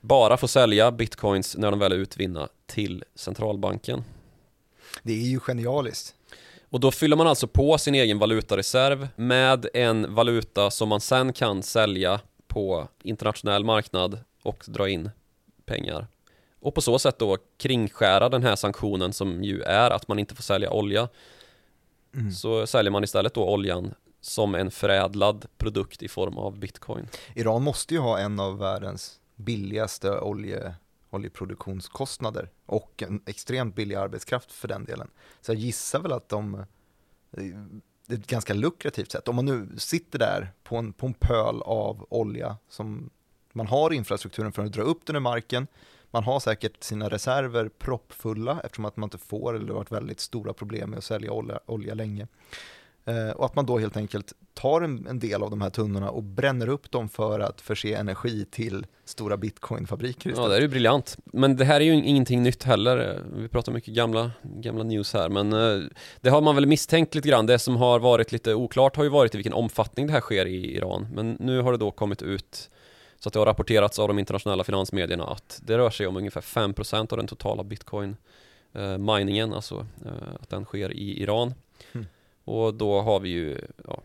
bara 0.00 0.36
får 0.36 0.48
sälja 0.48 0.92
bitcoins 0.92 1.56
när 1.56 1.70
de 1.70 1.80
väl 1.80 1.92
är 1.92 1.96
utvinna 1.96 2.48
till 2.66 3.04
centralbanken. 3.14 4.04
Det 5.02 5.12
är 5.12 5.26
ju 5.26 5.40
genialiskt. 5.40 6.14
Och 6.70 6.80
då 6.80 6.90
fyller 6.90 7.16
man 7.16 7.26
alltså 7.26 7.46
på 7.46 7.78
sin 7.78 7.94
egen 7.94 8.18
valutareserv 8.18 9.08
med 9.16 9.66
en 9.74 10.14
valuta 10.14 10.70
som 10.70 10.88
man 10.88 11.00
sen 11.00 11.32
kan 11.32 11.62
sälja 11.62 12.20
på 12.46 12.88
internationell 13.02 13.64
marknad 13.64 14.18
och 14.42 14.64
dra 14.66 14.88
in 14.88 15.10
pengar. 15.64 16.06
Och 16.60 16.74
på 16.74 16.80
så 16.80 16.98
sätt 16.98 17.18
då 17.18 17.38
kringskära 17.58 18.28
den 18.28 18.42
här 18.42 18.56
sanktionen 18.56 19.12
som 19.12 19.44
ju 19.44 19.62
är 19.62 19.90
att 19.90 20.08
man 20.08 20.18
inte 20.18 20.34
får 20.34 20.42
sälja 20.42 20.70
olja. 20.70 21.08
Mm. 22.14 22.32
Så 22.32 22.66
säljer 22.66 22.90
man 22.90 23.04
istället 23.04 23.34
då 23.34 23.48
oljan 23.48 23.94
som 24.20 24.54
en 24.54 24.70
förädlad 24.70 25.46
produkt 25.56 26.02
i 26.02 26.08
form 26.08 26.38
av 26.38 26.58
bitcoin. 26.58 27.08
Iran 27.34 27.62
måste 27.62 27.94
ju 27.94 28.00
ha 28.00 28.18
en 28.18 28.40
av 28.40 28.58
världens 28.58 29.20
billigaste 29.36 30.20
olje, 30.20 30.74
oljeproduktionskostnader 31.10 32.50
och 32.66 33.02
en 33.02 33.22
extremt 33.26 33.74
billig 33.74 33.94
arbetskraft 33.94 34.52
för 34.52 34.68
den 34.68 34.84
delen. 34.84 35.10
Så 35.40 35.52
jag 35.52 35.58
gissar 35.58 36.00
väl 36.00 36.12
att 36.12 36.28
de, 36.28 36.64
det 38.06 38.14
är 38.14 38.18
ett 38.18 38.26
ganska 38.26 38.54
lukrativt 38.54 39.10
sätt. 39.12 39.28
Om 39.28 39.36
man 39.36 39.44
nu 39.44 39.68
sitter 39.78 40.18
där 40.18 40.52
på 40.62 40.76
en, 40.76 40.92
på 40.92 41.06
en 41.06 41.14
pöl 41.14 41.62
av 41.62 42.06
olja 42.10 42.56
som 42.68 43.10
man 43.52 43.66
har 43.66 43.92
infrastrukturen 43.92 44.52
för 44.52 44.64
att 44.64 44.72
dra 44.72 44.82
upp 44.82 45.06
den 45.06 45.16
ur 45.16 45.20
marken, 45.20 45.66
man 46.12 46.24
har 46.24 46.40
säkert 46.40 46.82
sina 46.84 47.08
reserver 47.08 47.68
proppfulla 47.78 48.60
eftersom 48.64 48.84
att 48.84 48.96
man 48.96 49.06
inte 49.06 49.18
får, 49.18 49.56
eller 49.56 49.68
har 49.68 49.74
varit 49.74 49.92
väldigt 49.92 50.20
stora 50.20 50.52
problem 50.52 50.90
med 50.90 50.98
att 50.98 51.04
sälja 51.04 51.32
olja, 51.32 51.60
olja 51.66 51.94
länge. 51.94 52.26
Eh, 53.04 53.30
och 53.30 53.44
att 53.44 53.56
man 53.56 53.66
då 53.66 53.78
helt 53.78 53.96
enkelt 53.96 54.32
tar 54.54 54.80
en, 54.80 55.06
en, 55.06 55.18
del 55.18 55.42
av 55.42 55.50
de 55.50 55.60
här 55.60 55.70
tunnorna 55.70 56.10
och 56.10 56.22
bränner 56.22 56.68
upp 56.68 56.90
dem 56.90 57.08
för 57.08 57.40
att 57.40 57.60
förse 57.60 57.94
energi 57.94 58.46
till 58.50 58.86
stora 59.04 59.36
bitcoinfabriker 59.36 60.30
istället. 60.30 60.48
Ja, 60.48 60.48
det 60.48 60.56
är 60.56 60.60
ju 60.60 60.68
briljant. 60.68 61.16
Men 61.24 61.56
det 61.56 61.64
här 61.64 61.80
är 61.80 61.84
ju 61.84 61.92
ingenting 61.92 62.42
nytt 62.42 62.62
heller. 62.62 63.20
Vi 63.36 63.48
pratar 63.48 63.72
mycket 63.72 63.94
gamla, 63.94 64.30
gamla 64.42 64.84
news 64.84 65.14
här, 65.14 65.28
men 65.28 65.52
eh, 65.52 65.88
det 66.20 66.30
har 66.30 66.40
man 66.40 66.54
väl 66.54 66.66
misstänkt 66.66 67.14
lite 67.14 67.28
grann. 67.28 67.46
Det 67.46 67.58
som 67.58 67.76
har 67.76 67.98
varit 67.98 68.32
lite 68.32 68.54
oklart 68.54 68.96
har 68.96 69.04
ju 69.04 69.10
varit 69.10 69.34
i 69.34 69.38
vilken 69.38 69.52
omfattning 69.52 70.06
det 70.06 70.12
här 70.12 70.20
sker 70.20 70.46
i 70.46 70.76
Iran. 70.76 71.08
Men 71.14 71.36
nu 71.40 71.60
har 71.60 71.72
det 71.72 71.78
då 71.78 71.90
kommit 71.90 72.22
ut 72.22 72.70
så 73.22 73.28
att 73.28 73.32
det 73.32 73.38
har 73.38 73.46
rapporterats 73.46 73.98
av 73.98 74.08
de 74.08 74.18
internationella 74.18 74.64
finansmedierna 74.64 75.24
att 75.24 75.60
det 75.64 75.78
rör 75.78 75.90
sig 75.90 76.06
om 76.06 76.16
ungefär 76.16 76.40
5% 76.40 77.12
av 77.12 77.18
den 77.18 77.26
totala 77.26 77.64
bitcoin 77.64 78.16
eh, 78.72 78.98
miningen, 78.98 79.52
alltså 79.52 79.86
eh, 80.04 80.34
att 80.40 80.50
den 80.50 80.64
sker 80.64 80.92
i 80.92 81.22
Iran. 81.22 81.54
Mm. 81.92 82.06
Och 82.44 82.74
då 82.74 83.00
har 83.00 83.20
vi 83.20 83.28
ju, 83.28 83.60
ja, 83.86 84.02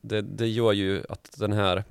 det, 0.00 0.22
det 0.22 0.48
gör 0.48 0.72
ju 0.72 1.02
att 1.08 1.34
den 1.38 1.52
här 1.52 1.84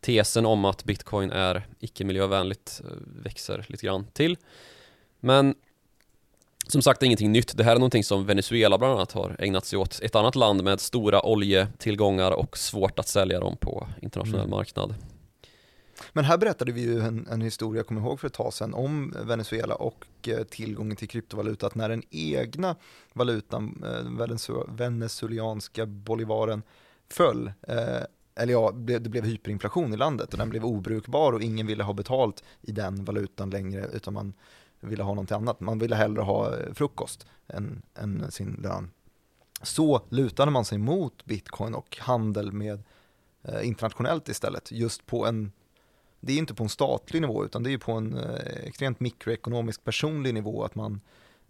tesen 0.00 0.46
om 0.46 0.64
att 0.64 0.84
bitcoin 0.84 1.30
är 1.30 1.66
icke-miljövänligt 1.80 2.80
eh, 2.84 2.90
växer 3.22 3.66
lite 3.68 3.86
grann 3.86 4.06
till. 4.12 4.36
Men 5.20 5.54
som 6.66 6.82
sagt, 6.82 7.00
det 7.00 7.04
är 7.04 7.06
ingenting 7.06 7.32
nytt. 7.32 7.56
Det 7.56 7.64
här 7.64 7.72
är 7.72 7.78
någonting 7.78 8.04
som 8.04 8.26
Venezuela 8.26 8.78
bland 8.78 8.94
annat 8.94 9.12
har 9.12 9.36
ägnat 9.38 9.66
sig 9.66 9.78
åt. 9.78 10.00
Ett 10.02 10.14
annat 10.14 10.34
land 10.34 10.64
med 10.64 10.80
stora 10.80 11.26
oljetillgångar 11.26 12.30
och 12.30 12.58
svårt 12.58 12.98
att 12.98 13.08
sälja 13.08 13.40
dem 13.40 13.56
på 13.56 13.88
internationell 14.02 14.40
mm. 14.40 14.50
marknad. 14.50 14.94
Men 16.12 16.24
här 16.24 16.38
berättade 16.38 16.72
vi 16.72 16.80
ju 16.80 17.00
en, 17.00 17.26
en 17.30 17.40
historia, 17.40 17.78
jag 17.78 17.86
kommer 17.86 18.00
ihåg 18.00 18.20
för 18.20 18.26
ett 18.26 18.32
tag 18.32 18.52
sedan, 18.52 18.74
om 18.74 19.14
Venezuela 19.24 19.74
och 19.74 20.04
eh, 20.28 20.44
tillgången 20.44 20.96
till 20.96 21.08
kryptovaluta, 21.08 21.66
att 21.66 21.74
när 21.74 21.88
den 21.88 22.02
egna 22.10 22.76
valutan, 23.12 23.84
eh, 23.84 24.66
venezuelanska 24.68 25.86
bolivaren, 25.86 26.62
föll, 27.08 27.52
eh, 27.62 28.02
eller 28.34 28.52
ja, 28.52 28.72
det 28.74 29.00
blev 29.00 29.24
hyperinflation 29.24 29.94
i 29.94 29.96
landet 29.96 30.32
och 30.32 30.38
den 30.38 30.50
blev 30.50 30.64
obrukbar 30.64 31.32
och 31.32 31.42
ingen 31.42 31.66
ville 31.66 31.84
ha 31.84 31.92
betalt 31.92 32.44
i 32.60 32.72
den 32.72 33.04
valutan 33.04 33.50
längre 33.50 33.88
utan 33.92 34.14
man 34.14 34.34
ville 34.80 35.02
ha 35.02 35.14
någonting 35.14 35.36
annat. 35.36 35.60
Man 35.60 35.78
ville 35.78 35.96
hellre 35.96 36.22
ha 36.22 36.56
eh, 36.56 36.72
frukost 36.74 37.26
än, 37.48 37.82
än 37.94 38.30
sin 38.30 38.52
lön. 38.52 38.90
Så 39.62 40.02
lutade 40.08 40.50
man 40.50 40.64
sig 40.64 40.78
mot 40.78 41.24
bitcoin 41.24 41.74
och 41.74 41.98
handel 42.00 42.52
med 42.52 42.82
internationellt 43.62 44.28
istället, 44.28 44.72
just 44.72 45.06
på 45.06 45.26
en 45.26 45.52
det 46.26 46.32
är 46.32 46.38
inte 46.38 46.54
på 46.54 46.62
en 46.62 46.68
statlig 46.68 47.20
nivå 47.20 47.44
utan 47.44 47.62
det 47.62 47.72
är 47.72 47.78
på 47.78 47.92
en 47.92 48.18
eh, 48.18 48.64
extremt 48.64 49.00
mikroekonomisk 49.00 49.84
personlig 49.84 50.34
nivå 50.34 50.64
att 50.64 50.74
man 50.74 51.00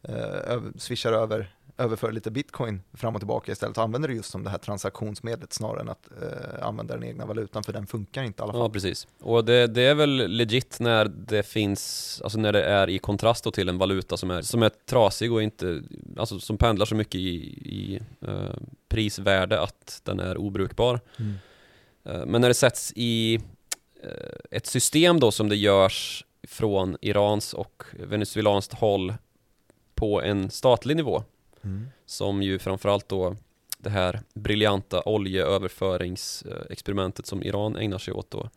eh, 0.02 0.62
swishar 0.76 1.12
över, 1.12 1.54
överför 1.78 2.12
lite 2.12 2.30
bitcoin 2.30 2.83
fram 2.92 3.14
och 3.14 3.21
tillbaka 3.21 3.52
istället 3.52 3.78
och 3.78 3.85
använder 3.85 4.09
det 4.09 4.14
just 4.14 4.30
som 4.30 4.45
det 4.45 4.50
här 4.50 4.59
transaktionsmedlet 4.59 5.52
snarare 5.52 5.80
än 5.80 5.88
att 5.88 6.09
eh, 6.23 6.66
använda 6.66 6.95
den 6.95 7.04
egna 7.04 7.26
valutan 7.26 7.62
för 7.62 7.73
den 7.73 7.87
funkar 7.87 8.23
inte 8.23 8.40
i 8.40 8.45
alla 8.45 8.52
fall. 8.52 8.61
Ja 8.62 8.71
precis, 8.71 9.06
och 9.21 9.45
det, 9.45 9.66
det 9.66 9.83
är 9.83 9.95
väl 9.95 10.28
legit 10.28 10.80
när 10.80 11.04
det 11.04 11.42
finns, 11.42 12.21
alltså 12.25 12.38
när 12.38 12.52
det 12.52 12.64
är 12.64 12.90
i 12.90 12.99
kontrast 12.99 13.52
till 13.52 13.68
en 13.68 13.78
valuta 13.78 14.16
som 14.16 14.30
är, 14.30 14.42
som 14.42 14.62
är 14.62 14.68
trasig 14.68 15.33
och 15.33 15.42
inte, 15.42 15.83
alltså 16.16 16.40
som 16.40 16.59
pendlar 16.59 16.87
så 16.87 16.95
mycket 16.95 17.14
i, 17.14 17.37
i 17.64 18.00
uh, 18.28 18.56
prisvärde 18.88 19.61
att 19.61 20.00
den 20.04 20.21
är 20.21 20.37
obrukbar. 20.37 21.00
Mm. 21.18 21.35
Uh, 22.09 22.26
men 22.26 22.40
när 22.40 22.49
det 22.49 22.54
sätts 22.54 22.92
i 22.97 23.40
Eh, 23.40 23.55
ett 24.50 24.67
system 24.67 25.21
då 25.21 25.31
som 25.31 25.49
det 25.49 25.57
görs 25.57 26.25
från 26.43 26.97
Irans 27.00 27.55
och 27.55 27.85
venezuelanskt 27.93 28.73
håll 28.73 29.15
på 29.95 30.23
en 30.23 30.50
statlig 30.50 30.97
nivå. 30.97 31.23
Mm. 31.65 31.88
Som 32.07 32.43
ju 32.43 32.59
framförallt 32.59 33.09
då 33.09 33.37
det 33.79 33.91
här 33.91 34.21
briljanta 34.35 35.03
oljeöverföringsexperimentet 35.03 37.26
som 37.26 37.43
Iran 37.43 37.76
ägnar 37.76 37.99
sig 37.99 38.15
åt 38.15 38.31
då. 38.31 38.50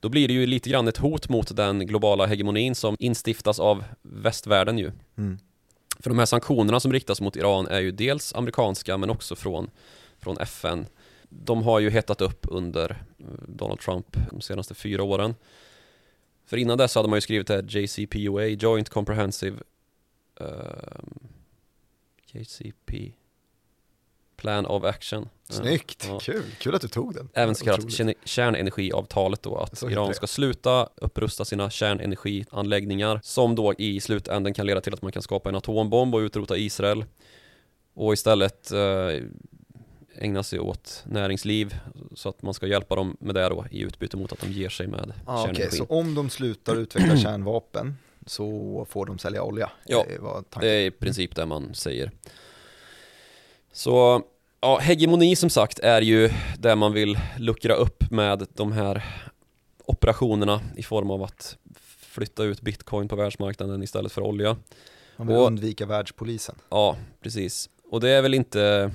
Då 0.00 0.08
blir 0.08 0.28
det 0.28 0.34
ju 0.34 0.46
lite 0.46 0.70
grann 0.70 0.88
ett 0.88 0.96
hot 0.96 1.28
mot 1.28 1.56
den 1.56 1.86
globala 1.86 2.26
hegemonin 2.26 2.74
som 2.74 2.96
instiftas 2.98 3.60
av 3.60 3.84
västvärlden 4.02 4.78
ju. 4.78 4.92
Mm. 5.16 5.38
För 5.98 6.10
de 6.10 6.18
här 6.18 6.26
sanktionerna 6.26 6.80
som 6.80 6.92
riktas 6.92 7.20
mot 7.20 7.36
Iran 7.36 7.66
är 7.66 7.80
ju 7.80 7.90
dels 7.90 8.34
amerikanska 8.34 8.96
men 8.96 9.10
också 9.10 9.36
från, 9.36 9.70
från 10.18 10.38
FN 10.38 10.86
de 11.30 11.62
har 11.62 11.80
ju 11.80 11.90
hettat 11.90 12.20
upp 12.20 12.46
under 12.48 13.02
eh, 13.18 13.26
Donald 13.48 13.80
Trump 13.80 14.16
de 14.30 14.40
senaste 14.40 14.74
fyra 14.74 15.02
åren. 15.02 15.34
För 16.46 16.56
innan 16.56 16.78
dess 16.78 16.94
hade 16.94 17.08
man 17.08 17.16
ju 17.16 17.20
skrivit 17.20 17.46
det 17.46 17.54
här 17.54 17.64
JCPOA, 17.68 18.46
Joint 18.46 18.88
Comprehensive 18.88 19.56
uh, 20.40 20.46
ehm, 20.46 21.18
JCP 22.26 23.12
Plan 24.36 24.66
of 24.66 24.84
Action. 24.84 25.28
Snyggt, 25.48 26.06
ja. 26.08 26.18
kul, 26.18 26.42
kul 26.58 26.74
att 26.74 26.82
du 26.82 26.88
tog 26.88 27.14
den. 27.14 27.28
Även 27.34 27.54
så 27.54 27.64
kallat 27.64 28.16
kärnenergiavtalet 28.24 29.42
då, 29.42 29.56
att 29.56 29.82
Iran 29.82 30.14
ska 30.14 30.26
sluta 30.26 30.88
upprusta 30.96 31.44
sina 31.44 31.70
kärnenergianläggningar 31.70 33.20
som 33.22 33.54
då 33.54 33.74
i 33.78 34.00
slutänden 34.00 34.54
kan 34.54 34.66
leda 34.66 34.80
till 34.80 34.94
att 34.94 35.02
man 35.02 35.12
kan 35.12 35.22
skapa 35.22 35.48
en 35.48 35.54
atombomb 35.54 36.14
och 36.14 36.18
utrota 36.18 36.56
Israel 36.56 37.04
och 37.94 38.12
istället 38.12 38.72
uh, 38.72 39.20
ägna 40.20 40.42
sig 40.42 40.60
åt 40.60 41.02
näringsliv 41.06 41.74
så 42.14 42.28
att 42.28 42.42
man 42.42 42.54
ska 42.54 42.66
hjälpa 42.66 42.96
dem 42.96 43.16
med 43.20 43.34
det 43.34 43.48
då 43.48 43.64
i 43.70 43.82
utbyte 43.82 44.16
mot 44.16 44.32
att 44.32 44.40
de 44.40 44.52
ger 44.52 44.68
sig 44.68 44.86
med 44.86 45.12
ah, 45.26 45.46
kärnenergi. 45.46 45.66
Okay, 45.66 45.78
så 45.78 45.84
om 45.84 46.14
de 46.14 46.30
slutar 46.30 46.76
utveckla 46.80 47.16
kärnvapen 47.16 47.96
så 48.26 48.86
får 48.90 49.06
de 49.06 49.18
sälja 49.18 49.42
olja? 49.42 49.70
Ja, 49.86 50.06
det 50.60 50.68
är 50.68 50.86
i 50.86 50.90
princip 50.90 51.36
det 51.36 51.46
man 51.46 51.74
säger. 51.74 52.10
Så 53.72 54.22
ja, 54.60 54.78
hegemoni 54.78 55.36
som 55.36 55.50
sagt 55.50 55.78
är 55.78 56.02
ju 56.02 56.30
det 56.58 56.76
man 56.76 56.92
vill 56.92 57.18
luckra 57.38 57.74
upp 57.74 58.10
med 58.10 58.46
de 58.54 58.72
här 58.72 59.04
operationerna 59.84 60.60
i 60.76 60.82
form 60.82 61.10
av 61.10 61.22
att 61.22 61.56
flytta 62.00 62.44
ut 62.44 62.60
bitcoin 62.60 63.08
på 63.08 63.16
världsmarknaden 63.16 63.82
istället 63.82 64.12
för 64.12 64.22
olja. 64.22 64.56
Man 65.16 65.26
vill 65.26 65.36
och, 65.36 65.46
undvika 65.46 65.86
världspolisen. 65.86 66.54
Ja, 66.68 66.96
precis. 67.22 67.70
Och 67.90 68.00
det 68.00 68.10
är 68.10 68.22
väl 68.22 68.34
inte 68.34 68.90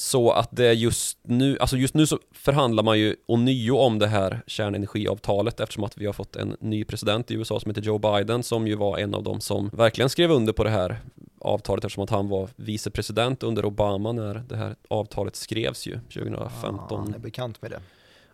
så 0.00 0.30
att 0.30 0.48
det 0.52 0.72
just 0.72 1.18
nu, 1.22 1.58
alltså 1.58 1.76
just 1.76 1.94
nu 1.94 2.06
så 2.06 2.18
förhandlar 2.32 2.82
man 2.82 2.98
ju 2.98 3.16
ånyo 3.26 3.76
om 3.76 3.98
det 3.98 4.06
här 4.06 4.42
kärnenergiavtalet 4.46 5.60
eftersom 5.60 5.84
att 5.84 5.98
vi 5.98 6.06
har 6.06 6.12
fått 6.12 6.36
en 6.36 6.56
ny 6.60 6.84
president 6.84 7.30
i 7.30 7.34
USA 7.34 7.60
som 7.60 7.70
heter 7.70 7.82
Joe 7.82 7.98
Biden 7.98 8.42
som 8.42 8.66
ju 8.66 8.74
var 8.74 8.98
en 8.98 9.14
av 9.14 9.22
dem 9.22 9.40
som 9.40 9.68
verkligen 9.68 10.08
skrev 10.08 10.30
under 10.30 10.52
på 10.52 10.64
det 10.64 10.70
här 10.70 11.00
avtalet 11.40 11.84
eftersom 11.84 12.04
att 12.04 12.10
han 12.10 12.28
var 12.28 12.48
vicepresident 12.56 13.42
under 13.42 13.64
Obama 13.64 14.12
när 14.12 14.34
det 14.34 14.56
här 14.56 14.76
avtalet 14.88 15.36
skrevs 15.36 15.86
ju 15.86 16.00
2015. 16.14 16.86
Ja, 16.90 16.96
han 16.96 17.14
är 17.14 17.18
bekant 17.18 17.62
med 17.62 17.70
det. 17.70 17.80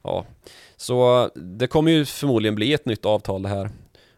Ja, 0.02 0.24
så 0.76 1.30
det 1.34 1.66
kommer 1.66 1.90
ju 1.90 2.04
förmodligen 2.04 2.54
bli 2.54 2.72
ett 2.72 2.86
nytt 2.86 3.06
avtal 3.06 3.42
det 3.42 3.48
här. 3.48 3.70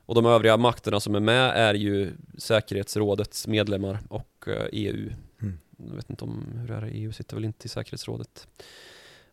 Och 0.06 0.14
de 0.14 0.26
övriga 0.26 0.56
makterna 0.56 1.00
som 1.00 1.14
är 1.14 1.20
med 1.20 1.52
är 1.54 1.74
ju 1.74 2.12
säkerhetsrådets 2.38 3.46
medlemmar 3.46 3.98
och 4.08 4.48
EU. 4.72 5.10
Eh, 5.78 5.84
mm 5.84 5.90
jag 5.90 5.96
vet 5.96 6.10
inte 6.10 6.24
om 6.24 6.46
hur 6.60 6.68
det 6.68 6.74
är, 6.74 6.90
EU 6.92 7.12
sitter 7.12 7.36
väl 7.36 7.44
inte 7.44 7.66
i 7.66 7.68
säkerhetsrådet. 7.68 8.48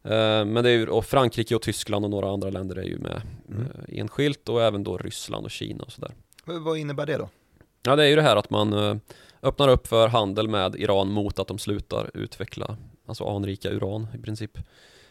Uh, 0.05 0.11
men 0.45 0.63
det 0.63 0.69
är 0.69 0.73
ju, 0.73 0.87
och 0.87 1.05
Frankrike 1.05 1.55
och 1.55 1.61
Tyskland 1.61 2.05
och 2.05 2.11
några 2.11 2.31
andra 2.31 2.49
länder 2.49 2.75
är 2.75 2.83
ju 2.83 2.97
med 2.97 3.21
mm. 3.49 3.61
uh, 3.61 3.67
enskilt 3.87 4.49
och 4.49 4.63
även 4.63 4.83
då 4.83 4.97
Ryssland 4.97 5.45
och 5.45 5.51
Kina 5.51 5.83
och 5.83 5.91
sådär. 5.91 6.11
Vad 6.45 6.77
innebär 6.77 7.05
det 7.05 7.17
då? 7.17 7.29
Ja 7.83 7.95
det 7.95 8.03
är 8.03 8.07
ju 8.07 8.15
det 8.15 8.21
här 8.21 8.35
att 8.35 8.49
man 8.49 8.73
uh, 8.73 8.97
öppnar 9.41 9.67
upp 9.67 9.87
för 9.87 10.07
handel 10.07 10.47
med 10.47 10.75
Iran 10.75 11.11
mot 11.11 11.39
att 11.39 11.47
de 11.47 11.59
slutar 11.59 12.11
utveckla, 12.13 12.77
alltså 13.05 13.23
anrika 13.35 13.69
uran 13.69 14.07
i 14.15 14.17
princip. 14.17 14.57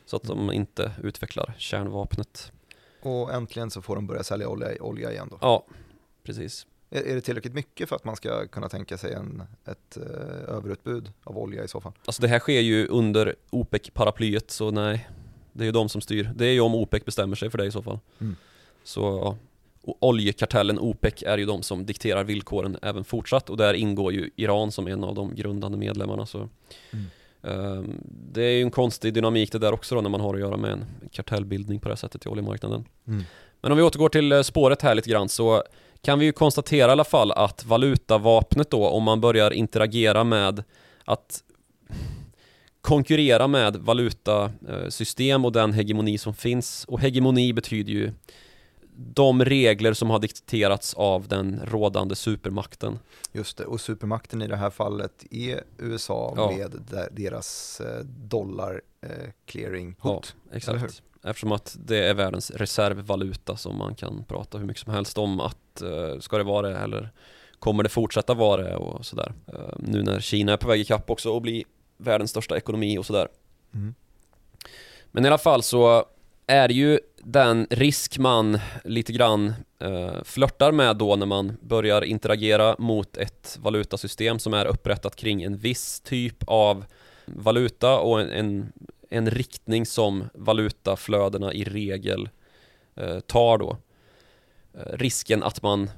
Så 0.06 0.16
att 0.16 0.24
mm. 0.24 0.46
de 0.46 0.52
inte 0.52 0.92
utvecklar 1.02 1.54
kärnvapnet. 1.58 2.52
Och 3.02 3.34
äntligen 3.34 3.70
så 3.70 3.82
får 3.82 3.94
de 3.94 4.06
börja 4.06 4.22
sälja 4.22 4.48
olja, 4.48 4.68
olja 4.80 5.12
igen 5.12 5.28
då? 5.30 5.38
Ja, 5.40 5.66
precis. 6.22 6.66
Är, 6.94 7.14
det 7.14 7.20
tillräckligt 7.20 7.54
mycket 7.54 7.88
för 7.88 7.96
att 7.96 8.04
man 8.04 8.16
ska 8.16 8.46
kunna 8.46 8.68
tänka 8.68 8.98
sig 8.98 9.12
en, 9.12 9.42
ett 9.64 9.98
uh, 9.98 10.56
överutbud 10.56 11.12
av 11.24 11.38
olja 11.38 11.64
i 11.64 11.68
så 11.68 11.80
fall? 11.80 11.92
Alltså 12.04 12.22
det 12.22 12.28
här 12.28 12.38
sker 12.38 12.60
ju 12.60 12.86
under 12.86 13.34
OPEC-paraplyet 13.50 14.50
så 14.50 14.70
nej, 14.70 15.08
det 15.52 15.62
är 15.62 15.66
ju 15.66 15.72
de 15.72 15.88
som 15.88 16.00
styr. 16.00 16.30
Det 16.34 16.46
är 16.46 16.52
ju 16.52 16.60
om 16.60 16.74
OPEC 16.74 17.04
bestämmer 17.04 17.36
sig 17.36 17.50
för 17.50 17.58
det 17.58 17.66
i 17.66 17.70
så 17.70 17.82
fall. 17.82 17.98
Mm. 18.20 18.36
Så 18.84 19.00
ja, 19.00 19.36
oljekartellen 20.00 20.78
OPEC 20.78 21.22
är 21.22 21.38
ju 21.38 21.44
de 21.44 21.62
som 21.62 21.86
dikterar 21.86 22.24
villkoren 22.24 22.76
även 22.82 23.04
fortsatt 23.04 23.50
och 23.50 23.56
där 23.56 23.74
ingår 23.74 24.12
ju 24.12 24.30
Iran 24.36 24.72
som 24.72 24.86
en 24.86 25.04
av 25.04 25.14
de 25.14 25.34
grundande 25.34 25.78
medlemmarna. 25.78 26.26
Så. 26.26 26.48
Mm. 26.90 27.06
Um, 27.42 28.00
det 28.32 28.42
är 28.42 28.50
ju 28.50 28.62
en 28.62 28.70
konstig 28.70 29.14
dynamik 29.14 29.52
det 29.52 29.58
där 29.58 29.72
också 29.72 29.94
då 29.94 30.00
när 30.00 30.10
man 30.10 30.20
har 30.20 30.34
att 30.34 30.40
göra 30.40 30.56
med 30.56 30.70
en 30.70 30.84
kartellbildning 31.10 31.80
på 31.80 31.88
det 31.88 31.92
här 31.92 31.96
sättet 31.96 32.26
i 32.26 32.28
oljemarknaden. 32.28 32.84
Mm. 33.06 33.22
Men 33.60 33.72
om 33.72 33.78
vi 33.78 33.84
återgår 33.84 34.08
till 34.08 34.32
eh, 34.32 34.42
spåret 34.42 34.82
här 34.82 34.94
lite 34.94 35.10
grann 35.10 35.28
så 35.28 35.62
kan 36.04 36.18
vi 36.18 36.24
ju 36.24 36.32
konstatera 36.32 36.88
i 36.88 36.92
alla 36.92 37.04
fall 37.04 37.32
att 37.32 37.64
valutavapnet 37.64 38.70
då, 38.70 38.88
om 38.88 39.02
man 39.02 39.20
börjar 39.20 39.50
interagera 39.50 40.24
med 40.24 40.64
att 41.04 41.42
konkurrera 42.80 43.48
med 43.48 43.76
valutasystem 43.76 45.44
och 45.44 45.52
den 45.52 45.72
hegemoni 45.72 46.18
som 46.18 46.34
finns. 46.34 46.84
Och 46.88 47.00
hegemoni 47.00 47.52
betyder 47.52 47.92
ju 47.92 48.12
de 48.96 49.44
regler 49.44 49.92
som 49.92 50.10
har 50.10 50.18
dikterats 50.18 50.94
av 50.94 51.28
den 51.28 51.60
rådande 51.64 52.14
supermakten. 52.16 52.98
Just 53.32 53.56
det, 53.56 53.64
och 53.64 53.80
supermakten 53.80 54.42
i 54.42 54.46
det 54.46 54.56
här 54.56 54.70
fallet 54.70 55.24
är 55.30 55.60
USA 55.78 56.34
Ja. 56.36 56.50
med 56.56 56.70
de- 56.90 57.22
deras 57.22 57.80
eh, 57.80 58.04
dollar 58.04 58.82
eh, 59.02 59.08
clearing 59.46 59.96
Ja, 60.02 60.10
hot. 60.14 60.34
hur? 60.50 60.56
exakt. 60.56 61.02
Eftersom 61.26 61.52
att 61.52 61.76
det 61.84 61.98
är 62.08 62.14
världens 62.14 62.50
reservvaluta 62.50 63.56
som 63.56 63.78
man 63.78 63.94
kan 63.94 64.24
prata 64.28 64.58
hur 64.58 64.66
mycket 64.66 64.82
som 64.82 64.92
helst 64.92 65.18
om 65.18 65.40
att 65.40 65.56
eh, 65.82 66.18
ska 66.20 66.38
det 66.38 66.44
vara 66.44 66.68
det 66.68 66.76
eller 66.76 67.10
kommer 67.58 67.82
det 67.82 67.88
fortsätta 67.88 68.34
vara 68.34 68.62
det 68.62 68.76
och 68.76 69.06
sådär. 69.06 69.32
Eh, 69.46 69.74
nu 69.78 70.02
när 70.02 70.20
Kina 70.20 70.52
är 70.52 70.56
på 70.56 70.68
väg 70.68 70.80
ikapp 70.80 71.10
också 71.10 71.30
och 71.30 71.42
bli 71.42 71.64
världens 71.96 72.30
största 72.30 72.56
ekonomi 72.56 72.98
och 72.98 73.06
sådär. 73.06 73.28
Mm. 73.74 73.94
Men 75.12 75.24
i 75.24 75.28
alla 75.28 75.38
fall 75.38 75.62
så 75.62 76.04
är 76.46 76.68
det 76.68 76.74
ju 76.74 76.98
den 77.18 77.66
risk 77.70 78.18
man 78.18 78.58
lite 78.84 79.12
grann 79.12 79.54
eh, 79.78 80.22
flörtar 80.24 80.72
med 80.72 80.96
då 80.96 81.16
när 81.16 81.26
man 81.26 81.56
börjar 81.60 82.04
interagera 82.04 82.76
mot 82.78 83.16
ett 83.16 83.58
valutasystem 83.62 84.38
som 84.38 84.54
är 84.54 84.66
upprättat 84.66 85.16
kring 85.16 85.42
en 85.42 85.56
viss 85.56 86.00
typ 86.00 86.36
av 86.46 86.84
valuta 87.24 87.98
och 87.98 88.20
en, 88.20 88.30
en, 88.30 88.72
en 89.10 89.30
riktning 89.30 89.86
som 89.86 90.24
valutaflödena 90.34 91.52
i 91.52 91.64
regel 91.64 92.28
eh, 92.96 93.20
tar 93.20 93.58
då. 93.58 93.76
Eh, 94.74 94.96
risken 94.96 95.42
att 95.42 95.62
man 95.62 95.90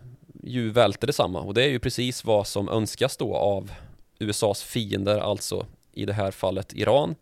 ju 0.43 0.71
välter 0.71 1.07
detsamma 1.07 1.41
och 1.41 1.55
det 1.55 1.65
är 1.65 1.69
ju 1.69 1.79
precis 1.79 2.25
vad 2.25 2.47
som 2.47 2.69
önskas 2.69 3.17
då 3.17 3.37
av 3.37 3.71
USAs 4.19 4.63
fiender, 4.63 5.19
alltså 5.19 5.67
i 5.93 6.05
det 6.05 6.13
här 6.13 6.31
fallet 6.31 6.73
Iran. 6.73 7.15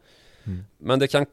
Mm. 0.44 0.64
Men 0.78 0.98
det 0.98 1.06
kan 1.06 1.26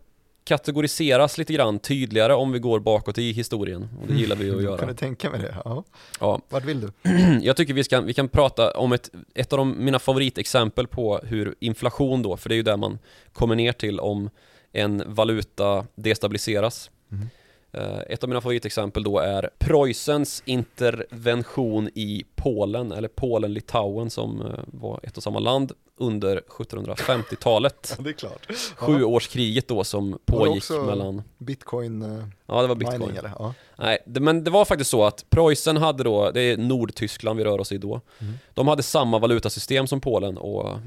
kategoriseras 0.44 1.38
lite 1.38 1.54
grann 1.54 1.80
tydligare 1.80 2.34
om 2.34 2.52
vi 2.52 2.60
går 2.60 2.80
bakåt 2.80 3.18
i 3.18 3.32
historien 3.32 3.90
och 4.02 4.08
det 4.08 4.14
gillar 4.14 4.36
vi 4.36 4.50
att 4.50 4.56
Jag 4.56 4.64
göra. 4.64 4.78
kunde 4.78 4.94
tänka 4.94 5.30
mig 5.30 5.40
det. 5.40 5.56
Ja. 5.66 5.84
Ja, 6.20 6.42
Vart 6.50 6.66
vill 6.66 6.82
du? 6.82 6.92
jag 7.42 7.58
tycker 7.58 7.74
vi, 7.74 7.84
ska, 7.84 8.02
vi 8.02 8.14
kan 8.14 8.30
prata 8.30 8.72
om 8.72 8.92
ett, 8.92 9.10
ett 9.34 9.54
av 9.54 9.58
de, 9.58 9.86
mina 9.86 10.00
favoritexempel 10.00 10.88
på 10.88 11.18
hur 11.24 11.56
inflation 11.60 12.22
då, 12.22 12.38
för 12.38 12.50
det 12.50 12.56
är 12.56 12.58
ju 12.58 12.64
där 12.64 12.78
man 12.78 13.00
kommer 13.34 13.56
ner 13.56 13.72
till 13.72 14.00
om 14.00 14.30
en 14.72 15.04
valuta 15.06 15.86
destabiliseras. 15.96 16.92
Mm. 17.12 17.30
Eh, 17.74 18.00
Ett 18.10 18.24
av 18.24 18.30
mina 18.30 18.42
favoritexempel 18.42 19.04
då 19.04 19.20
är 19.20 19.50
Preussens 19.60 20.44
intervention 20.46 21.90
i 21.96 22.24
Polen, 22.36 22.92
eller 22.92 23.08
Polen-Litauen 23.08 24.10
som 24.10 24.42
eh, 24.42 24.48
var 24.66 25.00
ett 25.04 25.18
och 25.18 25.24
samma 25.24 25.40
land 25.40 25.72
under 25.98 26.42
1750-talet. 26.48 27.98
Det 28.00 28.10
är 28.10 28.14
klart. 28.14 28.48
Sjuårskriget 28.76 29.68
då 29.68 29.84
som 29.84 30.12
det 30.12 30.18
pågick 30.26 30.58
också- 30.58 30.84
mellan, 30.86 31.22
Bitcoin 31.38 32.02
eh, 32.02 32.24
ja 32.46 32.62
det 32.62 32.68
var 32.68 32.76
bitcoin. 32.76 33.00
mining 33.00 33.16
eller? 33.18 33.32
Ja. 33.40 33.54
Nej, 33.76 33.98
det, 34.06 34.20
men 34.20 34.44
det 34.44 34.52
var 34.52 34.66
faktiskt 34.66 34.90
så 34.90 35.04
att 35.04 35.26
Preussen 35.30 35.78
hade 35.78 36.04
då, 36.04 36.32
det 36.32 36.42
är 36.42 36.58
Nordtyskland 36.58 37.38
vi 37.38 37.44
rör 37.46 37.60
oss 37.60 37.72
i 37.72 37.78
då, 37.78 38.02
Mm. 38.20 38.34
de 38.54 38.68
hade 38.68 38.84
samma 38.84 39.20
valutasystem 39.20 39.88
som 39.88 40.02
Polen 40.02 40.38
och 40.38 40.80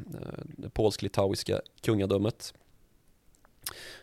det 0.57 0.71
polsk-litauiska 0.71 1.61
kungadömet. 1.85 2.55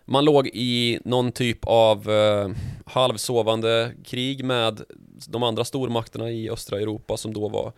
Man 0.06 0.26
låg 0.26 0.48
i 0.48 1.00
någon 1.06 1.32
typ 1.32 1.60
av 1.62 2.10
eh, 2.10 2.50
halvsovande 2.86 3.92
krig 4.06 4.44
med 4.46 4.82
de 5.28 5.44
andra 5.44 5.66
stormakterna 5.66 6.32
i 6.32 6.50
östra 6.50 6.80
Europa 6.80 7.18
som 7.18 7.34
då 7.34 7.50
var 7.50 7.74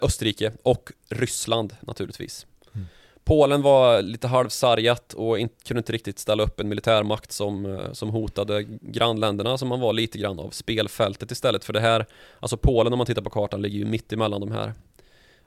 Österrike 0.00 0.52
och 0.62 0.92
Ryssland 1.08 1.76
naturligtvis. 1.80 2.46
Mm. 2.74 2.86
Polen 3.24 3.62
var 3.62 4.02
lite 4.02 4.28
halvsargat 4.28 5.14
och 5.14 5.38
in, 5.38 5.48
kunde 5.64 5.78
inte 5.78 5.92
riktigt 5.92 6.18
ställa 6.18 6.42
upp 6.42 6.60
en 6.60 6.68
militärmakt 6.68 7.32
som, 7.32 7.66
eh, 7.66 7.92
som 7.92 8.10
hotade 8.10 8.62
grannländerna 8.80 9.58
som 9.58 9.68
man 9.68 9.80
var 9.80 9.92
lite 9.92 10.18
grann 10.18 10.38
av 10.38 10.50
spelfältet 10.50 11.30
istället 11.30 11.64
för 11.64 11.72
det 11.72 11.80
här 11.80 12.06
Alltså 12.40 12.56
Polen 12.56 12.92
om 12.92 12.96
man 12.96 13.06
tittar 13.06 13.22
på 13.22 13.30
kartan 13.30 13.62
ligger 13.62 13.78
ju 13.78 13.84
mitt 13.84 14.12
emellan 14.12 14.40
de 14.40 14.52
här 14.52 14.72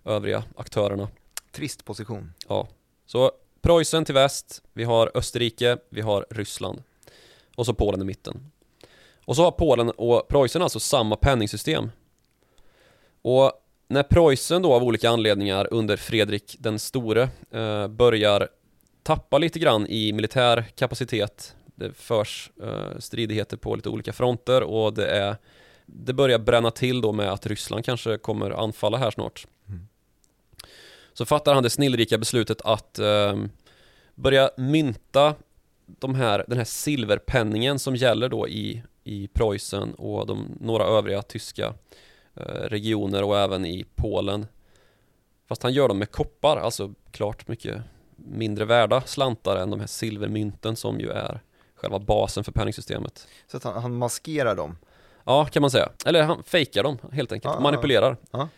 övriga 0.05 0.43
aktörerna 0.55 1.07
Trist 1.51 1.85
position. 1.85 2.33
Ja, 2.47 2.67
så 3.05 3.31
Preussen 3.65 4.05
till 4.05 4.15
väst, 4.15 4.63
vi 4.73 4.83
har 4.83 5.11
Österrike, 5.13 5.77
vi 5.89 6.01
har 6.01 6.25
Ryssland 6.29 6.83
och 7.55 7.65
så 7.65 7.73
Polen 7.73 8.01
i 8.01 8.05
mitten. 8.05 8.51
Och 9.25 9.35
så 9.35 9.43
har 9.43 9.51
Polen 9.51 9.89
och 9.89 10.27
Preussen 10.27 10.61
alltså 10.61 10.79
samma 10.79 11.15
penningsystem. 11.15 11.91
Och 13.21 13.51
när 13.87 14.03
Preussen 14.03 14.61
då 14.61 14.73
av 14.73 14.83
olika 14.83 15.09
anledningar 15.09 15.67
under 15.71 15.97
Fredrik 15.97 16.55
den 16.59 16.79
store 16.79 17.29
eh, 17.51 17.87
börjar 17.87 18.49
tappa 19.03 19.37
lite 19.37 19.59
grann 19.59 19.87
i 19.87 20.13
militär 20.13 20.65
kapacitet, 20.75 21.55
det 21.65 21.93
förs 21.93 22.51
eh, 22.63 22.99
stridigheter 22.99 23.57
på 23.57 23.75
lite 23.75 23.89
olika 23.89 24.13
fronter 24.13 24.63
och 24.63 24.93
det 24.93 25.07
är 25.07 25.37
det 25.85 26.13
börjar 26.13 26.39
bränna 26.39 26.71
till 26.71 27.01
då 27.01 27.11
med 27.11 27.31
att 27.31 27.45
Ryssland 27.47 27.85
kanske 27.85 28.17
kommer 28.17 28.51
anfalla 28.51 28.97
här 28.97 29.11
snart. 29.11 29.47
Mm. 29.67 29.87
Så 31.17 31.25
fattar 31.25 31.53
han 31.53 31.63
det 31.63 31.69
snillrika 31.69 32.17
beslutet 32.17 32.61
att 32.61 32.99
eh, 32.99 33.35
börja 34.15 34.49
mynta 34.57 35.35
de 35.85 36.15
här, 36.15 36.45
den 36.47 36.57
här 36.57 36.65
silverpenningen 36.65 37.79
som 37.79 37.95
gäller 37.95 38.29
då 38.29 38.47
i, 38.47 38.83
i 39.03 39.27
Preussen 39.27 39.93
och 39.93 40.27
de, 40.27 40.57
några 40.61 40.83
övriga 40.85 41.21
tyska 41.21 41.73
eh, 42.35 42.43
regioner 42.43 43.23
och 43.23 43.39
även 43.39 43.65
i 43.65 43.85
Polen. 43.95 44.47
Fast 45.47 45.63
han 45.63 45.73
gör 45.73 45.87
dem 45.87 45.97
med 45.99 46.11
koppar, 46.11 46.57
alltså 46.57 46.93
klart 47.11 47.47
mycket 47.47 47.81
mindre 48.15 48.65
värda 48.65 49.01
slantar 49.01 49.55
än 49.57 49.69
de 49.69 49.79
här 49.79 49.87
silvermynten 49.87 50.75
som 50.75 50.99
ju 50.99 51.09
är 51.09 51.39
själva 51.75 51.99
basen 51.99 52.43
för 52.43 52.51
penningsystemet. 52.51 53.27
Så 53.47 53.57
att 53.57 53.63
han, 53.63 53.81
han 53.81 53.95
maskerar 53.95 54.55
dem. 54.55 54.77
Ja, 55.23 55.45
kan 55.45 55.61
man 55.61 55.71
säga. 55.71 55.89
Eller 56.05 56.23
han 56.23 56.43
fejkar 56.43 56.83
dem 56.83 56.97
helt 57.11 57.31
enkelt, 57.31 57.51
Ja, 57.51 57.57
ja, 57.57 57.63
manipulerar. 57.63 58.17
ja. 58.31 58.49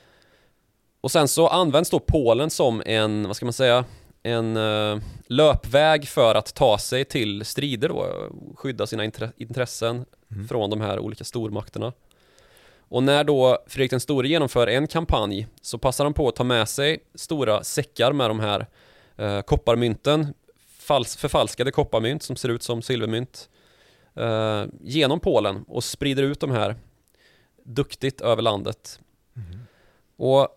Och 1.07 1.11
sen 1.11 1.27
så 1.27 1.47
används 1.47 1.89
då 1.89 1.99
Polen 1.99 2.49
som 2.49 2.83
en, 2.85 3.27
vad 3.27 3.35
ska 3.35 3.45
man 3.45 3.53
säga, 3.53 3.85
en 4.23 4.57
eh, 4.57 4.97
löpväg 5.27 6.07
för 6.07 6.35
att 6.35 6.53
ta 6.55 6.77
sig 6.77 7.05
till 7.05 7.45
strider 7.45 7.89
då, 7.89 8.29
skydda 8.55 8.87
sina 8.87 9.05
intre- 9.05 9.31
intressen 9.37 10.05
Mm. 10.31 10.47
från 10.47 10.69
de 10.69 10.81
här 10.81 10.99
olika 10.99 11.23
stormakterna. 11.23 11.93
Och 12.79 13.03
när 13.03 13.23
då 13.23 13.57
Fredrik 13.67 13.91
den 13.91 13.99
store 13.99 14.27
genomför 14.27 14.67
en 14.67 14.87
kampanj 14.87 15.47
så 15.61 15.77
passar 15.77 16.03
han 16.03 16.13
på 16.13 16.27
att 16.27 16.35
ta 16.35 16.43
med 16.43 16.69
sig 16.69 16.99
stora 17.15 17.63
säckar 17.63 18.13
med 18.13 18.29
de 18.29 18.39
här 18.39 18.65
eh, 19.17 19.41
kopparmynten, 19.41 20.33
fals- 20.87 21.17
förfalskade 21.17 21.71
kopparmynt 21.71 22.23
som 22.23 22.35
ser 22.35 22.49
ut 22.49 22.63
som 22.63 22.81
silvermynt, 22.81 23.49
eh, 24.15 24.63
genom 24.81 25.19
Polen 25.19 25.65
och 25.67 25.83
sprider 25.83 26.23
ut 26.23 26.39
de 26.39 26.51
här 26.51 26.75
duktigt 27.63 28.21
över 28.21 28.41
landet. 28.41 28.99
Mhm. 29.33 29.59
Och 30.17 30.47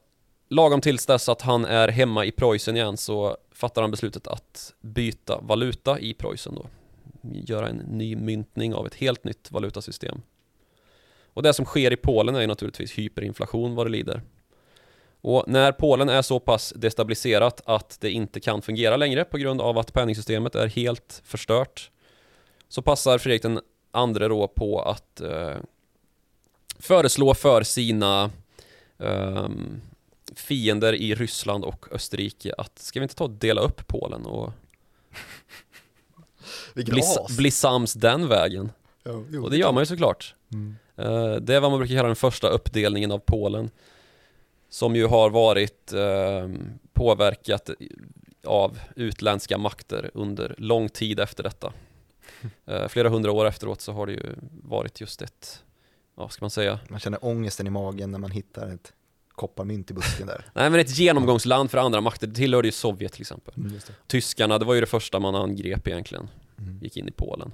lagom 0.51 0.81
tills 0.81 1.07
dess 1.07 1.29
att 1.29 1.43
han 1.43 1.65
är 1.65 1.89
hemma 1.89 2.25
i 2.25 2.31
Preussen 2.31 2.77
igen 2.77 2.97
så 2.97 3.37
fattar 3.53 3.83
han 3.83 3.91
beslutet 3.91 4.27
att 4.27 4.75
byta 4.81 5.41
valuta 5.41 5.99
i 6.01 6.15
Preussen 6.15 6.55
då. 6.55 6.67
Göra 7.33 7.69
en 7.69 7.77
ny 7.77 8.17
myntning 8.17 8.75
av 8.75 8.87
ett 8.87 8.95
helt 8.95 9.25
nytt 9.25 9.51
valutasystem. 9.51 10.23
Och 11.35 11.43
det 11.43 11.55
som 11.55 11.65
sker 11.65 11.93
i 11.93 11.97
Polen 11.97 12.37
är 12.37 12.41
ju 12.41 12.47
naturligtvis 12.47 12.99
hyperinflation 12.99 13.75
vad 13.75 13.87
det 13.87 13.91
lider. 13.91 14.23
Och 15.21 15.45
när 15.47 15.73
Polen 15.73 16.09
är 16.09 16.23
så 16.23 16.41
pass 16.41 16.73
destabiliserat 16.77 17.63
att 17.65 18.01
det 18.01 18.11
inte 18.11 18.41
kan 18.41 18.63
fungera 18.63 18.97
längre 18.97 19.25
på 19.25 19.39
grund 19.39 19.61
av 19.61 19.79
att 19.79 19.93
penningsystemet 19.93 20.55
är 20.55 20.67
helt 20.67 21.23
förstört 21.25 21.91
så 22.69 22.83
passar 22.83 23.19
Fredrik 23.19 23.43
den 23.43 23.61
andre 23.91 24.29
då 24.29 24.49
på 24.49 24.83
att 24.83 25.21
eh, 25.21 25.57
föreslå 26.79 27.35
för 27.35 27.63
sina 27.63 28.31
ehm, 28.99 29.81
fiender 30.35 30.93
i 30.93 31.15
Ryssland 31.15 31.65
och 31.65 31.87
Österrike 31.93 32.55
att 32.59 32.79
ska 32.79 33.01
vi 33.01 33.03
inte 33.05 33.15
ta 33.15 33.25
och 33.25 33.31
dela 33.31 33.61
upp 33.61 33.87
Polen 33.87 34.27
och 34.27 34.53
bli, 36.75 37.03
bli 37.37 37.51
sams 37.51 37.95
den 37.95 38.29
vägen? 38.29 38.73
Ja, 39.03 39.23
jo, 39.31 39.45
Och 39.45 39.51
det 39.51 39.57
gör 39.57 39.73
man 39.73 39.83
ju 39.83 39.87
såklart. 39.87 40.35
Mm. 40.53 40.77
Eh, 40.97 41.35
Det 41.35 41.55
är 41.55 41.61
vad 41.61 41.71
man 41.71 41.81
brukar 41.81 41.95
kalla 41.95 42.07
den 42.07 42.17
första 42.17 42.49
uppdelningen 42.49 43.13
av 43.13 43.19
Polen. 43.19 43.71
Som 44.69 44.97
ju 44.97 45.07
har 45.07 45.31
varit 45.31 45.93
eh, 45.93 46.49
påverkat 46.93 47.71
av 48.45 48.79
utländska 48.97 49.59
makter 49.59 50.11
under 50.15 50.55
lång 50.59 50.89
tid 50.89 51.21
efter 51.21 51.43
detta. 51.43 51.73
Eh, 52.67 52.89
Flera 52.89 53.09
hundra 53.09 53.33
år 53.33 53.47
efteråt 53.47 53.81
så 53.81 53.93
har 53.93 54.07
det 54.07 54.13
ju 54.13 54.35
varit 54.65 55.01
just 55.01 55.23
ett, 55.23 55.65
vad 56.15 56.33
ska 56.33 56.45
man 56.45 56.51
säga, 56.51 56.79
Man 56.89 57.01
känner 57.01 57.25
ångesten 57.25 57.67
i 57.67 57.71
magen 57.71 58.11
när 58.11 58.19
man 58.19 58.31
hittar 58.31 58.69
ett 58.69 58.93
kopparmynt 59.41 59.91
i 59.91 59.95
busken 59.95 60.27
där. 60.27 60.45
nej 60.55 60.71
men 60.71 60.81
ett 60.81 60.99
genomgångsland 60.99 61.71
för 61.71 61.79
andra 61.79 62.01
makter, 62.01 62.27
det 62.27 62.35
tillhörde 62.35 62.69
ju 62.69 62.73
Sovjet 62.73 63.13
till 63.13 63.21
exempel. 63.21 63.55
Mm, 63.57 63.73
det. 63.73 63.93
Tyskarna, 64.07 64.59
det 64.59 64.65
var 64.65 64.75
ju 64.75 64.81
det 64.81 64.87
första 64.87 65.19
man 65.21 65.35
angrep 65.35 65.89
egentligen, 65.89 66.29
Mm. 66.59 66.79
gick 66.83 66.97
in 66.97 67.09
i 67.09 67.11
Polen. 67.11 67.53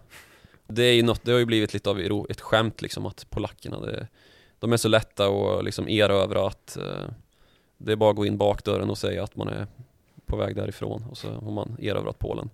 Det 0.68 0.82
är 0.82 0.92
ju 0.92 1.02
något, 1.02 1.24
det 1.24 1.32
har 1.32 1.38
ju 1.38 1.44
blivit 1.44 1.72
lite 1.74 1.90
av 1.90 2.00
ett 2.30 2.40
skämt 2.40 2.82
liksom 2.82 3.06
att 3.06 3.30
polackerna, 3.30 3.80
det, 3.80 4.08
de 4.58 4.72
är 4.72 4.76
så 4.76 4.88
lätta 4.88 5.26
att 5.26 5.64
liksom 5.64 5.88
erövra 5.88 6.46
att 6.46 6.76
eh, 6.76 7.08
det 7.78 7.92
är 7.92 7.96
bara 7.96 8.10
att 8.10 8.16
gå 8.16 8.26
in 8.26 8.38
bakdörren 8.38 8.90
och 8.90 8.98
säga 8.98 9.24
att 9.24 9.36
man 9.36 9.48
är 9.48 9.66
på 10.26 10.36
väg 10.36 10.56
därifrån 10.56 11.04
och 11.10 11.18
så 11.18 11.28
har 11.28 11.50
man 11.50 11.76
erövrat 11.80 12.18
Polen. 12.18 12.50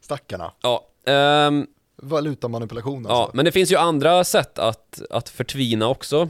Stackarna. 0.00 0.52
Ja, 0.62 0.86
ehm, 1.06 1.66
valutamanipulation 1.96 3.06
Ja, 3.08 3.20
alltså. 3.22 3.36
men 3.36 3.44
det 3.44 3.52
finns 3.52 3.72
ju 3.72 3.76
andra 3.76 4.24
sätt 4.24 4.58
att, 4.58 5.02
att 5.10 5.28
förtvina 5.28 5.88
också. 5.88 6.28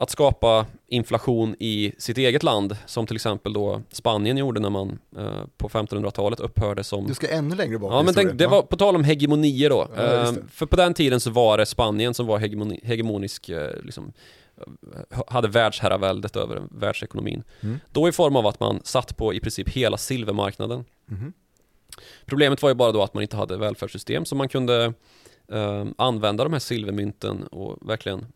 Att 0.00 0.10
skapa 0.10 0.66
inflation 0.86 1.56
i 1.58 1.92
sitt 1.98 2.18
eget 2.18 2.42
land, 2.42 2.76
som 2.86 3.06
till 3.06 3.16
exempel 3.16 3.52
då 3.52 3.82
Spanien 3.90 4.36
gjorde 4.36 4.60
när 4.60 4.70
man 4.70 4.98
eh, 5.16 5.44
på 5.56 5.68
1500-talet 5.68 6.40
upphörde 6.40 6.84
som 6.84 7.06
Du 7.06 7.14
ska 7.14 7.28
ännu 7.28 7.56
längre 7.56 7.78
bak 7.78 7.92
Ja 7.92 7.96
men 7.96 8.06
historien. 8.06 8.36
det, 8.36 8.46
var 8.46 8.62
på 8.62 8.76
tal 8.76 8.96
om 8.96 9.04
hegemonier 9.04 9.70
då. 9.70 9.88
Ja. 9.96 10.02
Ehm, 10.02 10.48
för 10.52 10.66
på 10.66 10.76
den 10.76 10.94
tiden 10.94 11.20
så 11.20 11.30
var 11.30 11.58
det 11.58 11.66
Spanien 11.66 12.14
som 12.14 12.26
var 12.26 12.38
hegemoni, 12.38 12.80
hegemonisk, 12.82 13.48
eh, 13.48 13.70
liksom, 13.82 14.12
eh, 14.60 15.20
hade 15.28 15.48
världsherraväldet 15.48 16.36
över 16.36 16.62
världsekonomin. 16.70 17.42
Mm. 17.60 17.78
Då 17.92 18.08
i 18.08 18.12
form 18.12 18.36
av 18.36 18.46
att 18.46 18.60
man 18.60 18.80
satt 18.84 19.16
på 19.16 19.34
i 19.34 19.40
princip 19.40 19.68
hela 19.68 19.96
silvermarknaden. 19.96 20.84
Mhm. 21.06 21.32
Problemet 22.26 22.62
var 22.62 22.70
ju 22.70 22.74
bara 22.74 22.92
då 22.92 23.02
att 23.02 23.14
man 23.14 23.22
inte 23.22 23.36
hade 23.36 23.56
välfärdssystem 23.56 24.24
så 24.24 24.36
man 24.36 24.48
kunde 24.48 24.92
eh, 25.52 25.86
använda 25.98 26.44
de 26.44 26.52
här 26.52 26.60
silvermynten 26.60 27.42
och 27.46 27.88
verkligen 27.88 28.26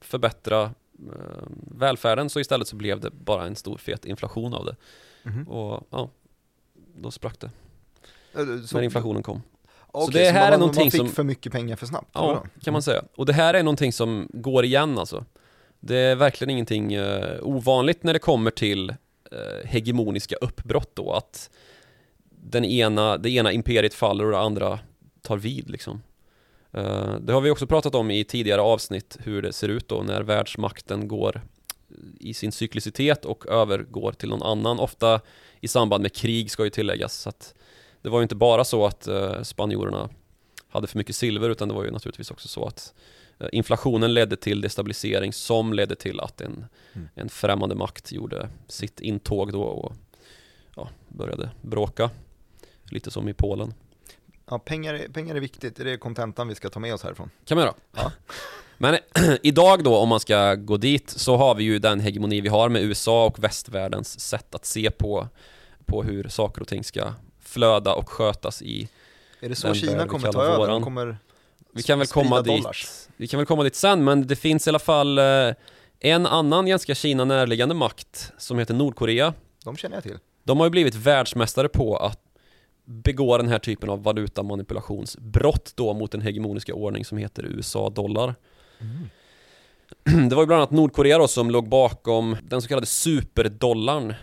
förbättra 0.00 0.62
eh, 0.62 0.70
välfärden 1.70 2.30
så 2.30 2.40
istället 2.40 2.68
så 2.68 2.76
blev 2.76 3.00
det 3.00 3.10
bara 3.10 3.46
en 3.46 3.56
stor 3.56 3.78
fet 3.78 4.04
inflation 4.04 4.54
av 4.54 4.64
det. 4.64 4.76
Mhm. 5.22 5.48
Och 5.48 5.86
ja, 5.90 6.10
då 6.96 7.10
sprack 7.10 7.40
det 7.40 7.50
Eh, 8.34 8.60
så- 8.66 8.76
när 8.76 8.82
inflationen 8.84 9.22
kom. 9.22 9.42
Okej, 9.86 10.22
det 10.24 10.30
här 10.30 10.44
man, 10.44 10.52
är 10.52 10.58
någonting 10.58 10.84
man 10.84 10.90
fick 10.90 11.00
som- 11.00 11.08
för 11.08 11.24
mycket 11.24 11.52
pengar 11.52 11.76
för 11.76 11.86
snabbt? 11.86 12.10
Ja, 12.12 12.26
vadå? 12.26 12.46
kan 12.62 12.72
man 12.72 12.82
säga. 12.82 13.02
Och 13.16 13.26
det 13.26 13.32
här 13.32 13.54
är 13.54 13.62
någonting 13.62 13.92
som 13.92 14.28
går 14.32 14.64
igen 14.64 14.98
alltså. 14.98 15.24
Det 15.80 15.96
är 15.96 16.16
verkligen 16.16 16.50
ingenting 16.50 16.94
eh, 16.94 17.38
ovanligt 17.42 18.02
när 18.02 18.12
det 18.12 18.18
kommer 18.18 18.50
till 18.50 18.90
eh, 18.90 18.96
hegemoniska 19.68 20.36
uppbrott 20.36 20.90
då, 20.94 21.12
att 21.12 21.50
den 22.30 22.64
ena, 22.64 23.16
det 23.16 23.30
ena 23.30 23.52
imperiet 23.52 23.94
faller 23.94 24.24
och 24.24 24.30
det 24.30 24.38
andra 24.38 24.78
tar 25.22 25.36
vid 25.36 25.70
liksom. 25.70 26.02
Eh, 26.72 27.14
det 27.20 27.32
har 27.32 27.40
vi 27.40 27.50
också 27.50 27.66
pratat 27.66 27.94
om 27.94 28.10
i 28.10 28.24
tidigare 28.24 28.60
avsnitt, 28.60 29.18
hur 29.20 29.42
det 29.42 29.52
ser 29.52 29.68
ut 29.68 29.88
då 29.88 30.02
när 30.02 30.22
världsmakten 30.22 31.08
går 31.08 31.42
i 32.20 32.34
sin 32.34 32.52
cyklicitet 32.52 33.24
och 33.24 33.46
övergår 33.46 34.12
till 34.12 34.28
någon 34.28 34.42
annan, 34.42 34.78
ofta 34.78 35.20
i 35.60 35.68
samband 35.68 36.02
med 36.02 36.12
krig 36.14 36.50
ska 36.50 36.64
ju 36.64 36.70
tilläggas. 36.70 37.14
Så 37.14 37.32
det 38.02 38.08
var 38.08 38.18
ju 38.18 38.22
inte 38.22 38.34
bara 38.34 38.64
så 38.64 38.86
att 38.86 39.06
eh, 39.06 39.42
spanjorerna 39.42 40.08
hade 40.68 40.86
för 40.86 40.98
mycket 40.98 41.16
silver 41.16 41.50
utan 41.50 41.68
det 41.68 41.74
var 41.74 41.84
ju 41.84 41.90
naturligtvis 41.90 42.30
också 42.30 42.48
så 42.48 42.64
att 42.64 42.94
eh, 43.38 43.48
inflationen 43.52 44.14
ledde 44.14 44.36
till 44.36 44.60
destabilisering 44.60 45.32
som 45.32 45.72
ledde 45.72 45.96
till 45.96 46.20
att 46.20 46.40
en, 46.40 46.66
Mm. 46.92 47.08
en 47.14 47.28
främmande 47.28 47.74
makt 47.74 48.12
gjorde 48.12 48.48
sitt 48.68 49.00
intåg 49.00 49.52
då 49.52 49.62
och 49.62 49.92
ja, 50.76 50.88
började 51.08 51.50
bråka. 51.62 52.10
Lite 52.90 53.10
som 53.10 53.28
i 53.28 53.34
Polen. 53.34 53.74
Ja, 54.50 54.58
pengar, 54.58 54.94
är- 54.94 55.08
pengar 55.08 55.34
är 55.34 55.40
viktigt, 55.40 55.76
det 55.76 55.90
är 55.92 55.96
kontentan 55.96 56.48
vi 56.48 56.54
ska 56.54 56.68
ta 56.70 56.80
med 56.80 56.94
oss 56.94 57.02
härifrån. 57.02 57.30
Kan 57.44 57.56
man 57.56 57.64
göra. 57.64 57.74
Ja. 57.96 58.12
Men 58.78 58.98
idag 59.42 59.84
då, 59.84 59.96
om 59.96 60.08
man 60.08 60.20
ska 60.20 60.54
gå 60.54 60.76
dit, 60.76 61.10
så 61.10 61.36
har 61.36 61.54
vi 61.54 61.64
ju 61.64 61.78
den 61.78 62.00
hegemoni 62.00 62.40
vi 62.40 62.48
har 62.48 62.68
med 62.68 62.82
USA 62.82 63.26
och 63.26 63.44
västvärldens 63.44 64.20
sätt 64.20 64.54
att 64.54 64.64
se 64.64 64.90
på, 64.90 65.28
på 65.86 66.02
hur 66.02 66.28
saker 66.28 66.60
och 66.62 66.68
ting 66.68 66.84
ska 66.84 67.12
flöda 67.40 67.94
och 67.94 68.08
skötas 68.10 68.62
i 68.62 68.88
Är 69.40 69.48
det 69.48 69.54
så 69.54 69.74
Kina 69.74 70.06
kommer 70.06 70.32
ta 70.32 70.42
över? 70.42 70.68
De 70.68 70.82
kommer 70.82 71.18
Vi 71.72 71.82
kan 71.82 71.98
väl 71.98 72.08
komma 72.08 72.42
dit 72.42 72.62
dollars. 72.62 72.88
Vi 73.16 73.26
kan 73.28 73.38
väl 73.38 73.46
komma 73.46 73.62
dit 73.62 73.74
sen, 73.74 74.04
men 74.04 74.26
det 74.26 74.36
finns 74.36 74.66
i 74.66 74.70
alla 74.70 74.78
fall 74.78 75.18
eh, 75.18 75.54
en 76.00 76.26
annan 76.26 76.66
ganska 76.66 76.94
Kina 76.94 77.24
närliggande 77.24 77.74
makt 77.74 78.32
som 78.38 78.58
heter 78.58 78.74
Nordkorea. 78.74 79.34
De 79.64 79.76
känner 79.76 79.96
jag 79.96 80.02
till. 80.02 80.18
De 80.44 80.58
har 80.58 80.66
ju 80.66 80.70
blivit 80.70 80.94
världsmästare 80.94 81.68
på 81.68 81.96
att 81.96 82.20
begå 82.88 83.38
den 83.38 83.48
här 83.48 83.58
typen 83.58 83.90
av 83.90 84.02
valutamanipulationsbrott 84.02 85.72
då 85.74 85.94
mot 85.94 86.12
den 86.12 86.20
hegemoniska 86.20 86.74
ordning 86.74 87.04
som 87.04 87.18
heter 87.18 87.42
USA-dollar. 87.42 88.34
Det 90.28 90.34
var 90.34 90.42
ju 90.42 90.46
bland 90.46 90.62
annat 90.62 90.70
Nordkorea 90.70 91.18
då 91.18 91.28
som 91.28 91.50
låg 91.50 91.68
bakom 91.68 92.36
den 92.42 92.62
så 92.62 92.68
kallade 92.68 92.86
superdollarn 92.86 94.14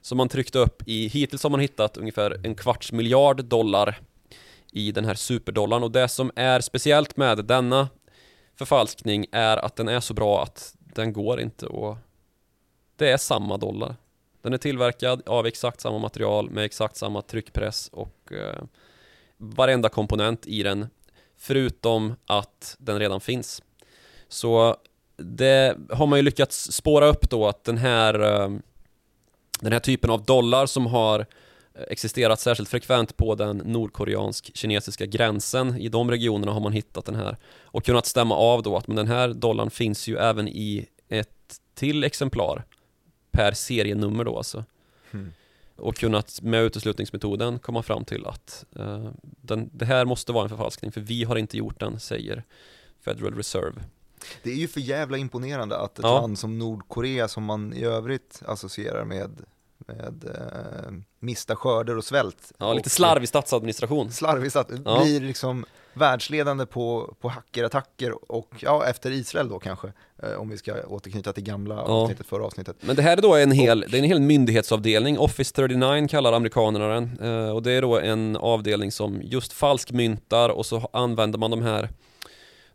som 0.00 0.18
man 0.18 0.28
tryckte 0.28 0.58
upp 0.58 0.82
i, 0.86 1.08
hittills 1.08 1.42
har 1.42 1.50
man 1.50 1.60
hittat 1.60 1.96
ungefär 1.96 2.46
en 2.46 2.54
kvarts 2.54 2.92
miljard 2.92 3.44
dollar 3.44 3.98
i 4.72 4.92
den 4.92 5.04
här 5.04 5.14
superdollarn 5.14 5.82
och 5.82 5.90
det 5.90 6.08
som 6.08 6.30
är 6.36 6.60
speciellt 6.60 7.16
med 7.16 7.44
denna 7.44 7.88
förfalskning 8.58 9.26
är 9.32 9.56
att 9.56 9.76
den 9.76 9.88
är 9.88 10.00
så 10.00 10.14
bra 10.14 10.42
att 10.42 10.74
den 10.78 11.12
går 11.12 11.40
inte 11.40 11.66
och 11.66 11.96
det 12.96 13.10
är 13.10 13.16
samma 13.16 13.56
dollar. 13.56 13.96
Den 14.46 14.52
är 14.52 14.58
tillverkad 14.58 15.28
av 15.28 15.46
exakt 15.46 15.80
samma 15.80 15.98
material 15.98 16.50
med 16.50 16.64
exakt 16.64 16.96
samma 16.96 17.22
tryckpress 17.22 17.88
och 17.92 18.32
eh, 18.32 18.62
varenda 19.36 19.88
komponent 19.88 20.46
i 20.46 20.62
den 20.62 20.86
förutom 21.36 22.14
att 22.26 22.76
den 22.78 22.98
redan 22.98 23.20
finns. 23.20 23.62
Så 24.28 24.76
det 25.16 25.76
har 25.90 26.06
man 26.06 26.18
ju 26.18 26.22
lyckats 26.22 26.72
spåra 26.72 27.06
upp 27.06 27.30
då 27.30 27.46
att 27.46 27.64
den 27.64 27.76
här 27.76 28.20
eh, 28.20 28.50
den 29.60 29.72
här 29.72 29.80
typen 29.80 30.10
av 30.10 30.24
dollar 30.24 30.66
som 30.66 30.86
har 30.86 31.20
eh, 31.20 31.82
existerat 31.90 32.40
särskilt 32.40 32.68
frekvent 32.68 33.16
på 33.16 33.34
den 33.34 33.56
nordkoreansk-kinesiska 33.56 35.06
gränsen. 35.06 35.76
I 35.78 35.88
de 35.88 36.10
regionerna 36.10 36.52
har 36.52 36.60
man 36.60 36.72
hittat 36.72 37.04
den 37.04 37.14
här 37.14 37.36
och 37.62 37.84
kunnat 37.84 38.06
stämma 38.06 38.34
av 38.34 38.62
då 38.62 38.76
att 38.76 38.86
men 38.86 38.96
den 38.96 39.08
här 39.08 39.28
dollarn 39.28 39.70
finns 39.70 40.08
ju 40.08 40.16
även 40.16 40.48
i 40.48 40.86
ett 41.08 41.60
till 41.74 42.04
exemplar 42.04 42.64
per 43.36 43.52
serienummer 43.52 44.24
då 44.24 44.36
alltså. 44.36 44.64
Hmm. 45.10 45.32
Och 45.76 45.96
kunnat 45.96 46.42
med 46.42 46.62
uteslutningsmetoden 46.62 47.58
komma 47.58 47.82
fram 47.82 48.04
till 48.04 48.26
att 48.26 48.64
eh, 48.76 49.10
den, 49.22 49.70
det 49.72 49.84
här 49.84 50.04
måste 50.04 50.32
vara 50.32 50.42
en 50.44 50.48
förfalskning 50.48 50.92
för 50.92 51.00
vi 51.00 51.24
har 51.24 51.36
inte 51.36 51.56
gjort 51.56 51.80
den, 51.80 52.00
säger 52.00 52.44
Federal 53.00 53.34
Reserve. 53.34 53.80
Det 54.42 54.50
är 54.50 54.54
ju 54.56 54.68
för 54.68 54.80
jävla 54.80 55.16
imponerande 55.18 55.78
att 55.78 55.98
ett 55.98 56.02
Ja. 56.04 56.20
land 56.20 56.38
som 56.38 56.58
Nordkorea 56.58 57.28
som 57.28 57.44
man 57.44 57.72
i 57.74 57.84
övrigt 57.84 58.42
associerar 58.46 59.04
med, 59.04 59.30
med 59.78 60.24
eh, 60.24 60.92
mista 61.18 61.56
skörder 61.56 61.96
och 61.96 62.04
svält. 62.04 62.52
Ja, 62.58 62.72
lite 62.72 62.86
och, 62.86 62.90
slarvig 62.92 63.28
statsadministration. 63.28 64.12
Slarvigt 64.12 64.56
att 64.56 64.70
Ja. 64.84 65.02
blir 65.02 65.20
liksom 65.20 65.64
världsledande 65.96 66.66
på, 66.66 67.14
på 67.20 67.28
hackerattacker 67.28 68.32
och 68.32 68.48
ja, 68.60 68.86
efter 68.86 69.10
Israel 69.10 69.48
då 69.48 69.58
kanske, 69.58 69.92
eh, 70.22 70.32
om 70.40 70.48
vi 70.48 70.58
ska 70.58 70.74
återknyta 70.86 71.32
till 71.32 71.42
gamla 71.44 71.74
Ja. 71.74 71.80
avsnittet, 71.82 72.26
förra 72.26 72.44
avsnittet. 72.44 72.76
Men 72.80 72.96
det 72.96 73.02
här 73.02 73.16
är 73.16 73.22
då 73.22 73.34
en 73.36 73.50
hel, 73.52 73.80
det 73.80 73.96
är 73.96 73.98
en 73.98 74.04
hel 74.08 74.20
myndighetsavdelning, 74.20 75.18
Office 75.18 75.54
39 75.54 76.08
kallar 76.08 76.32
amerikanerna 76.32 76.88
den. 76.88 77.18
Eh, 77.22 77.50
och 77.54 77.62
det 77.62 77.72
är 77.72 77.82
då 77.82 77.98
en 77.98 78.36
avdelning 78.36 78.92
som 78.92 79.20
just 79.22 79.52
falskmyntar 79.52 80.48
och 80.48 80.66
så 80.66 80.88
använder 80.92 81.38
man 81.38 81.50
de 81.50 81.62
här 81.62 81.88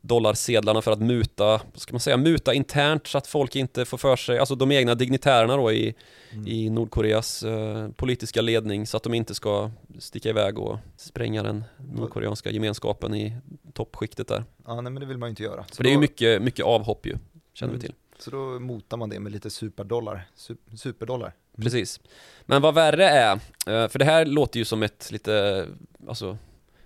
dollarsedlarna 0.02 0.82
för 0.82 0.92
att 0.92 1.00
muta, 1.02 1.46
vad 1.46 1.62
ska 1.82 1.94
man 1.94 2.00
säga, 2.00 2.18
muta 2.18 2.54
internt 2.54 3.08
så 3.08 3.18
att 3.18 3.28
folk 3.28 3.56
inte 3.56 3.86
får 3.86 3.98
för 3.98 4.16
sig, 4.16 4.40
alltså 4.40 4.56
de 4.56 4.72
egna 4.72 4.96
dignitärerna 4.96 5.58
då 5.58 5.72
i, 5.72 5.96
Mm. 6.34 6.48
i 6.48 6.70
Nordkoreas 6.70 7.44
eh, 7.44 7.90
politiska 7.92 8.42
ledning 8.42 8.88
så 8.88 8.98
att 8.98 9.04
de 9.04 9.14
inte 9.14 9.36
ska 9.36 9.72
sticka 10.00 10.30
iväg 10.30 10.60
och 10.60 10.78
spränga 10.98 11.44
den 11.44 11.64
nordkoreanska 11.96 12.52
gemenskapen 12.52 13.16
i 13.16 13.38
toppskiktet 13.74 14.28
där. 14.28 14.44
Ja, 14.66 14.82
nej 14.82 14.92
men 14.92 15.00
det 15.00 15.06
vill 15.06 15.18
man 15.18 15.28
ju 15.28 15.30
inte 15.30 15.44
göra. 15.44 15.66
Så 15.72 15.76
För 15.76 15.84
det 15.84 15.90
är 15.90 15.92
ju 15.92 15.96
då- 15.96 16.02
mycket, 16.02 16.42
mycket 16.42 16.66
avhopp 16.66 17.06
ju, 17.06 17.18
känner 17.54 17.74
vi 17.74 17.78
Mm. 17.78 17.82
till. 17.82 17.94
Så 18.20 18.32
då 18.32 18.60
motar 18.60 18.98
man 18.98 19.10
det 19.10 19.20
med 19.20 19.32
lite 19.32 19.50
superdollar, 19.50 20.28
Sup- 20.38 20.78
superdollar. 20.78 21.34
Precis. 21.58 22.00
Men 22.46 22.62
vad 22.62 22.74
värre 22.74 23.10
är, 23.10 23.32
eh, 23.34 23.88
för 23.90 24.00
det 24.00 24.06
här 24.06 24.26
låter 24.26 24.60
ju 24.60 24.66
som 24.66 24.84
ett 24.84 25.10
lite, 25.12 25.66
alltså, 26.08 26.38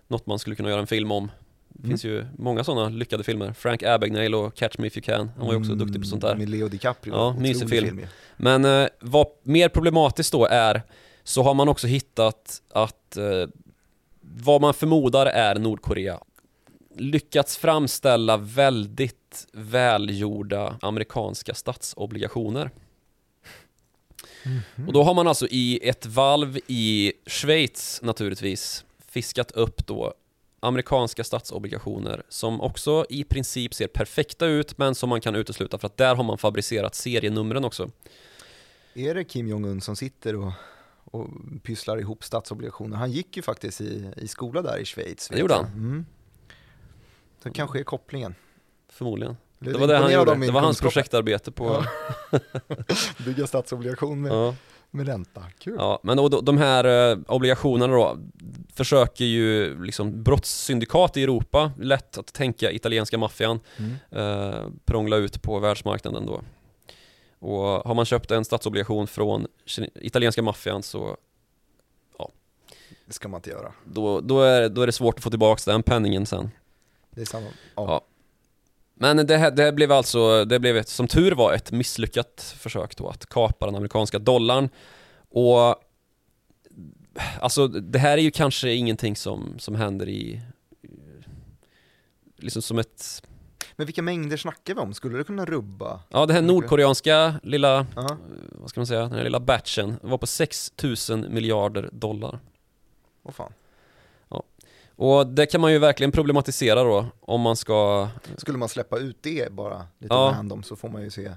något 0.08 0.25
man 0.25 0.39
skulle 0.39 0.56
kunna 0.56 0.69
göra 0.69 0.82
en 0.82 0.88
film 0.88 1.12
om. 1.12 1.32
Det 1.78 1.80
Mm. 1.88 1.90
finns 1.90 2.06
ju 2.06 2.26
många 2.38 2.64
sådana 2.64 2.90
lyckade 2.90 3.24
filmer. 3.24 3.54
Frank 3.54 3.84
Abagnale 3.84 4.38
och 4.38 4.56
Catch 4.56 4.78
Me 4.78 4.88
If 4.88 4.98
You 4.98 5.04
Can, 5.04 5.32
han 5.38 5.46
var 5.46 5.54
ju 5.54 5.60
också 5.60 5.72
Mm, 5.72 5.86
duktig 5.86 6.02
på 6.02 6.08
sånt 6.08 6.22
där. 6.22 6.36
Med 6.36 6.50
Leo 6.50 6.68
DiCaprio. 6.68 7.14
Ja, 7.14 7.36
mysig 7.40 7.70
film. 7.70 8.00
ju. 8.00 8.08
Men 8.38 8.66
eh, 8.66 8.88
vad 9.00 9.28
mer 9.44 9.70
problematiskt 9.70 10.32
då 10.32 10.46
är, 10.46 10.82
så 11.24 11.44
har 11.44 11.54
man 11.54 11.70
också 11.70 11.88
hittat 11.88 12.62
att 12.72 13.18
eh, 13.18 13.48
vad 14.22 14.62
man 14.62 14.74
förmodar 14.74 15.26
är 15.26 15.56
Nordkorea 15.56 16.20
lyckats 16.98 17.58
framställa 17.58 18.38
väldigt 18.38 19.48
välgjorda 19.54 20.78
amerikanska 20.82 21.54
statsobligationer. 21.54 22.72
Och 24.88 24.94
då 24.94 25.04
har 25.04 25.14
man 25.14 25.28
alltså 25.28 25.48
i 25.52 25.80
ett 25.90 26.06
valv 26.06 26.58
i 26.68 27.14
Schweiz 27.26 28.00
naturligtvis 28.04 28.86
fiskat 29.08 29.52
upp 29.52 29.88
då 29.88 30.14
amerikanska 30.60 31.24
statsobligationer 31.24 32.24
som 32.30 32.62
också 32.62 33.06
i 33.10 33.24
princip 33.24 33.74
ser 33.74 33.88
perfekta 33.88 34.46
ut 34.46 34.78
men 34.78 34.96
som 34.96 35.10
man 35.10 35.22
kan 35.22 35.36
utesluta 35.36 35.78
för 35.78 35.88
att 35.88 35.98
där 35.98 36.15
har 36.15 36.24
man 36.24 36.38
fabricerat 36.38 36.96
serienumren 36.96 37.65
också. 37.65 37.91
Är 38.94 39.15
det 39.15 39.24
Kim 39.24 39.48
Jong-Un 39.48 39.82
som 39.82 39.96
sitter 39.96 40.36
och, 40.36 40.52
och 41.06 41.28
pysslar 41.63 42.00
ihop 42.00 42.24
statsobligationer? 42.24 42.98
Han 42.98 43.12
gick 43.12 43.38
ju 43.38 43.44
faktiskt 43.44 43.82
i, 43.82 44.12
i 44.18 44.28
skola 44.28 44.62
där 44.62 44.78
i 44.78 44.86
Schweiz. 44.86 45.32
vet 45.32 45.39
gjorde 45.39 45.54
han. 45.54 45.65
Mm. 45.65 46.06
Så 47.44 47.52
kanske 47.52 47.80
är 47.80 47.84
kopplingen. 47.84 48.36
Förmodligen. 48.89 49.38
Det 49.60 49.72
du 49.72 49.80
var 49.80 49.88
det 49.88 49.98
han 49.98 50.13
gjorde. 50.13 50.36
Det 50.36 50.52
var 50.52 50.62
hans 50.62 50.82
projektarbete 50.82 51.52
på... 51.52 51.86
Bygga 53.26 53.48
statsobligation 53.48 54.22
med, 54.22 54.32
Ja. 54.32 54.56
Med 54.96 55.08
ränta, 55.08 55.44
kul. 55.60 55.76
Ja, 55.78 56.00
men 56.04 56.20
och 56.20 56.44
de 56.44 56.58
här 56.58 57.12
eh, 57.12 57.18
obligationerna 57.28 57.94
då 57.96 58.18
försöker 58.74 59.26
ju 59.26 59.84
liksom 59.84 60.24
brottssyndikat 60.24 61.18
i 61.18 61.24
Europa, 61.24 61.72
lätt 61.80 62.18
att 62.18 62.34
tänka 62.34 62.72
italienska 62.72 63.18
maffian, 63.18 63.60
Mm. 63.78 63.96
eh, 64.12 64.66
prångla 64.86 65.16
ut 65.18 65.42
på 65.42 65.60
världsmarknaden 65.60 66.26
då. 66.26 66.42
Och 67.40 67.62
har 67.64 67.94
man 67.94 68.06
köpt 68.06 68.32
en 68.32 68.46
statsobligation 68.46 69.08
från 69.08 69.48
italienska 69.96 70.42
maffian 70.42 70.84
så 70.84 71.18
Det 73.06 73.14
ska 73.14 73.28
man 73.28 73.38
inte 73.38 73.50
göra. 73.50 73.74
då, 73.84 74.22
då, 74.22 74.42
är, 74.42 74.70
då 74.70 74.82
är 74.82 74.86
det 74.86 74.92
svårt 74.92 75.16
att 75.18 75.24
få 75.24 75.30
tillbaka 75.30 75.72
den 75.72 75.84
penningen 75.84 76.26
sen. 76.26 76.52
Det 77.12 77.22
är 77.22 77.26
samma. 77.26 77.46
Ja. 77.46 77.52
Ja. 77.76 78.02
Men 78.98 79.28
det, 79.28 79.38
här, 79.38 79.52
det 79.52 79.72
blev 79.72 79.92
alltså, 79.92 80.46
det 80.46 80.60
blev 80.60 80.78
ett, 80.78 80.90
som 80.90 81.08
tur 81.08 81.32
var 81.32 81.54
ett 81.54 81.72
misslyckat 81.72 82.56
försök 82.58 82.98
då 82.98 83.10
att 83.10 83.26
kapa 83.26 83.66
den 83.66 83.76
amerikanska 83.76 84.20
dollarn. 84.20 84.70
Och 85.30 85.76
alltså 87.40 87.68
det 87.68 88.00
här 88.00 88.18
är 88.18 88.22
ju 88.22 88.32
kanske 88.32 88.74
ingenting 88.74 89.16
som, 89.16 89.56
som 89.60 89.76
händer 89.76 90.10
i, 90.10 90.42
liksom 92.38 92.62
som 92.62 92.80
ett, 92.80 93.24
Men 93.76 93.86
vilka 93.86 94.02
mängder 94.02 94.38
snackar 94.38 94.76
vi 94.76 94.82
om? 94.82 94.94
Skulle 94.94 95.18
det 95.18 95.24
kunna 95.24 95.46
rubba? 95.46 96.00
ja 96.10 96.26
det 96.26 96.34
här 96.34 96.42
nordkoreanska 96.42 97.36
lilla, 97.44 97.86
Ja. 97.96 98.18
vad 98.52 98.70
ska 98.70 98.80
man 98.80 98.88
säga, 98.88 99.02
den 99.02 99.12
här 99.12 99.24
lilla 99.24 99.40
batchen 99.40 99.96
var 100.02 100.18
på 100.18 100.28
6000 100.28 101.34
miljarder 101.34 101.90
dollar. 101.92 102.40
Åh 103.24 103.32
fan. 103.32 103.54
Och 104.98 105.28
det 105.28 105.46
kan 105.46 105.62
man 105.62 105.72
ju 105.72 105.80
verkligen 105.80 106.12
problematisera 106.12 106.84
då 106.84 107.06
om 107.22 107.42
man 107.42 107.56
ska 107.56 108.08
Skulle 108.38 108.58
man 108.58 108.70
släppa 108.70 108.98
ut 108.98 109.18
det 109.22 109.52
bara 109.52 109.78
lite 110.00 110.14
Ja. 110.14 110.34
random 110.38 110.64
så 110.64 110.76
får 110.76 110.90
man 110.90 111.02
ju 111.04 111.10
se 111.10 111.32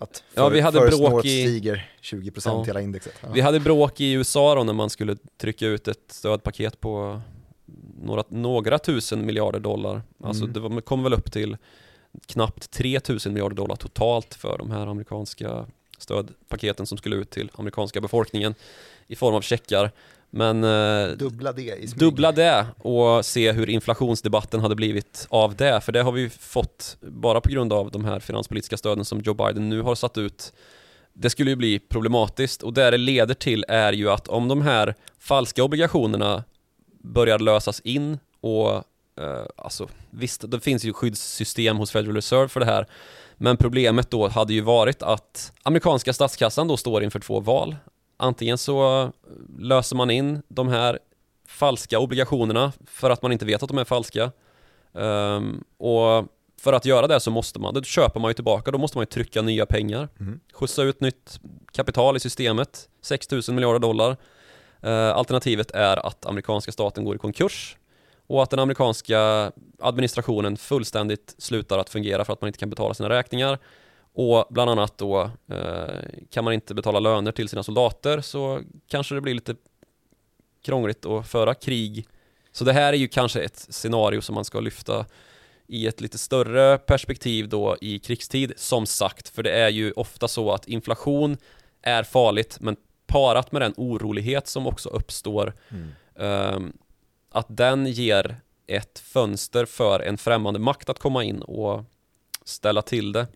att 0.00 0.22
Ja, 0.34 0.48
vi 0.48 0.60
hade 0.60 0.80
bråk 0.80 1.24
i- 1.24 1.28
stiger 1.46 1.90
20% 2.00 2.46
Ja. 2.58 2.62
hela 2.64 2.80
indexet. 2.80 3.14
Ja. 3.20 3.28
Vi 3.34 3.40
hade 3.40 3.60
bråk 3.60 4.00
i 4.00 4.12
USA 4.12 4.54
då 4.54 4.64
när 4.64 4.72
man 4.72 4.90
skulle 4.90 5.16
trycka 5.36 5.66
ut 5.66 5.88
ett 5.88 6.04
stödpaket 6.08 6.80
på 6.80 7.20
några, 8.02 8.24
några 8.28 8.78
tusen 8.78 9.26
miljarder 9.26 9.60
dollar. 9.60 10.02
Alltså 10.24 10.42
Mm. 10.42 10.52
det 10.52 10.60
var, 10.60 10.80
kom 10.80 11.02
väl 11.02 11.14
upp 11.14 11.32
till 11.32 11.56
knappt 12.26 12.70
3000 12.70 13.32
miljarder 13.32 13.56
dollar 13.56 13.76
totalt 13.76 14.34
för 14.34 14.58
de 14.58 14.70
här 14.70 14.86
amerikanska 14.86 15.66
stödpaketen 15.98 16.86
som 16.86 16.98
skulle 16.98 17.16
ut 17.16 17.30
till 17.30 17.50
amerikanska 17.54 18.00
befolkningen 18.00 18.54
i 19.06 19.16
form 19.16 19.34
av 19.34 19.40
checkar. 19.40 19.90
Men 20.36 20.64
eh, 20.64 21.16
Dubbla 21.16 21.52
det 21.52 21.62
i 21.62 21.88
smyg. 21.88 21.98
dubbla 21.98 22.32
det 22.32 22.66
och 22.78 23.24
se 23.24 23.52
hur 23.52 23.70
inflationsdebatten 23.70 24.60
hade 24.60 24.74
blivit 24.74 25.26
av 25.30 25.56
det. 25.56 25.80
För 25.80 25.92
det 25.92 26.02
har 26.02 26.12
vi 26.12 26.30
fått 26.30 26.96
bara 27.00 27.40
på 27.40 27.48
grund 27.48 27.72
av 27.72 27.90
de 27.90 28.04
här 28.04 28.20
finanspolitiska 28.20 28.76
stöden 28.76 29.04
som 29.04 29.20
Joe 29.20 29.34
Biden 29.34 29.68
nu 29.68 29.82
har 29.82 29.94
satt 29.94 30.18
ut. 30.18 30.52
Det 31.12 31.30
skulle 31.30 31.50
ju 31.50 31.56
bli 31.56 31.78
problematiskt 31.78 32.62
och 32.62 32.72
det 32.72 32.90
det 32.90 32.98
leder 32.98 33.34
till 33.34 33.64
är 33.68 33.92
ju 33.92 34.10
att 34.10 34.28
om 34.28 34.48
de 34.48 34.62
här 34.62 34.94
falska 35.18 35.64
obligationerna 35.64 36.44
börjar 37.02 37.38
lösas 37.38 37.80
in 37.80 38.18
och 38.40 38.72
eh, 39.20 39.44
alltså 39.56 39.88
visst, 40.10 40.50
det 40.50 40.60
finns 40.60 40.84
ju 40.84 40.92
skyddssystem 40.92 41.76
hos 41.76 41.90
Federal 41.90 42.14
Reserve 42.14 42.48
för 42.48 42.60
det 42.60 42.66
här. 42.66 42.86
Men 43.36 43.56
problemet 43.56 44.10
då 44.10 44.28
hade 44.28 44.54
ju 44.54 44.60
varit 44.60 45.02
att 45.02 45.52
amerikanska 45.62 46.12
statskassan 46.12 46.68
då 46.68 46.76
står 46.76 47.04
inför 47.04 47.20
två 47.20 47.40
val. 47.40 47.76
Antingen 48.16 48.58
så 48.58 49.10
löser 49.58 49.96
man 49.96 50.10
in 50.10 50.42
de 50.48 50.68
här 50.68 50.98
falska 51.48 51.98
obligationerna 51.98 52.72
för 52.86 53.10
att 53.10 53.22
man 53.22 53.32
inte 53.32 53.44
vet 53.44 53.62
att 53.62 53.68
de 53.68 53.78
är 53.78 53.84
falska. 53.84 54.32
Ehm, 54.94 55.64
och 55.78 56.26
för 56.60 56.72
att 56.72 56.84
göra 56.84 57.06
det 57.06 57.20
så 57.20 57.30
måste 57.30 57.58
man, 57.58 57.74
då 57.74 57.82
köper 57.82 58.20
man 58.20 58.30
ju 58.30 58.34
tillbaka, 58.34 58.70
då 58.70 58.78
måste 58.78 58.98
man 58.98 59.02
ju 59.02 59.06
trycka 59.06 59.42
nya 59.42 59.66
pengar. 59.66 60.08
Mm. 60.20 60.40
Skjutsa 60.52 60.82
ut 60.82 61.00
nytt 61.00 61.40
kapital 61.72 62.16
i 62.16 62.20
systemet, 62.20 62.88
6 63.02 63.30
000 63.30 63.42
miljarder 63.48 63.78
dollar. 63.78 64.16
Eh, 64.80 65.16
alternativet 65.16 65.70
är 65.70 66.06
att 66.06 66.26
amerikanska 66.26 66.72
staten 66.72 67.04
går 67.04 67.14
i 67.16 67.18
konkurs 67.18 67.76
och 68.26 68.42
att 68.42 68.50
den 68.50 68.58
amerikanska 68.58 69.52
administrationen 69.78 70.56
fullständigt 70.56 71.34
slutar 71.38 71.78
att 71.78 71.90
fungera 71.90 72.24
för 72.24 72.32
att 72.32 72.40
man 72.40 72.48
inte 72.48 72.58
kan 72.58 72.70
betala 72.70 72.94
sina 72.94 73.08
räkningar. 73.08 73.58
Och 74.14 74.46
bland 74.50 74.70
annat 74.70 74.98
då 74.98 75.30
eh, 75.48 76.04
kan 76.30 76.44
man 76.44 76.52
inte 76.52 76.74
betala 76.74 77.00
löner 77.00 77.32
till 77.32 77.48
sina 77.48 77.62
soldater 77.62 78.20
så 78.20 78.60
kanske 78.88 79.14
det 79.14 79.20
blir 79.20 79.34
lite 79.34 79.54
krångligt 80.64 81.06
att 81.06 81.28
föra 81.28 81.54
krig. 81.54 82.06
Så 82.52 82.64
det 82.64 82.72
här 82.72 82.92
är 82.92 82.96
ju 82.96 83.08
kanske 83.08 83.40
ett 83.42 83.66
scenario 83.68 84.20
som 84.20 84.34
man 84.34 84.44
ska 84.44 84.60
lyfta 84.60 85.06
i 85.66 85.86
ett 85.86 86.00
lite 86.00 86.18
större 86.18 86.78
perspektiv 86.78 87.48
då 87.48 87.76
i 87.80 87.98
krigstid 87.98 88.52
som 88.56 88.86
sagt 88.86 89.28
för 89.28 89.42
det 89.42 89.50
är 89.50 89.68
ju 89.68 89.92
ofta 89.92 90.28
så 90.28 90.52
att 90.52 90.68
inflation 90.68 91.36
är 91.82 92.02
farligt 92.02 92.56
men 92.60 92.76
parat 93.06 93.52
med 93.52 93.62
den 93.62 93.74
orolighet 93.76 94.46
som 94.48 94.66
också 94.66 94.88
uppstår 94.88 95.52
Mm. 95.70 95.88
ehm, 96.16 96.72
att 97.30 97.46
den 97.48 97.86
ger 97.86 98.36
ett 98.66 98.98
fönster 98.98 99.64
för 99.66 100.00
en 100.00 100.18
främmande 100.18 100.60
makt 100.60 100.88
att 100.88 100.98
komma 100.98 101.24
in 101.24 101.42
och 101.42 101.84
ställa 102.44 102.82
till 102.82 103.12
det. 103.12 103.26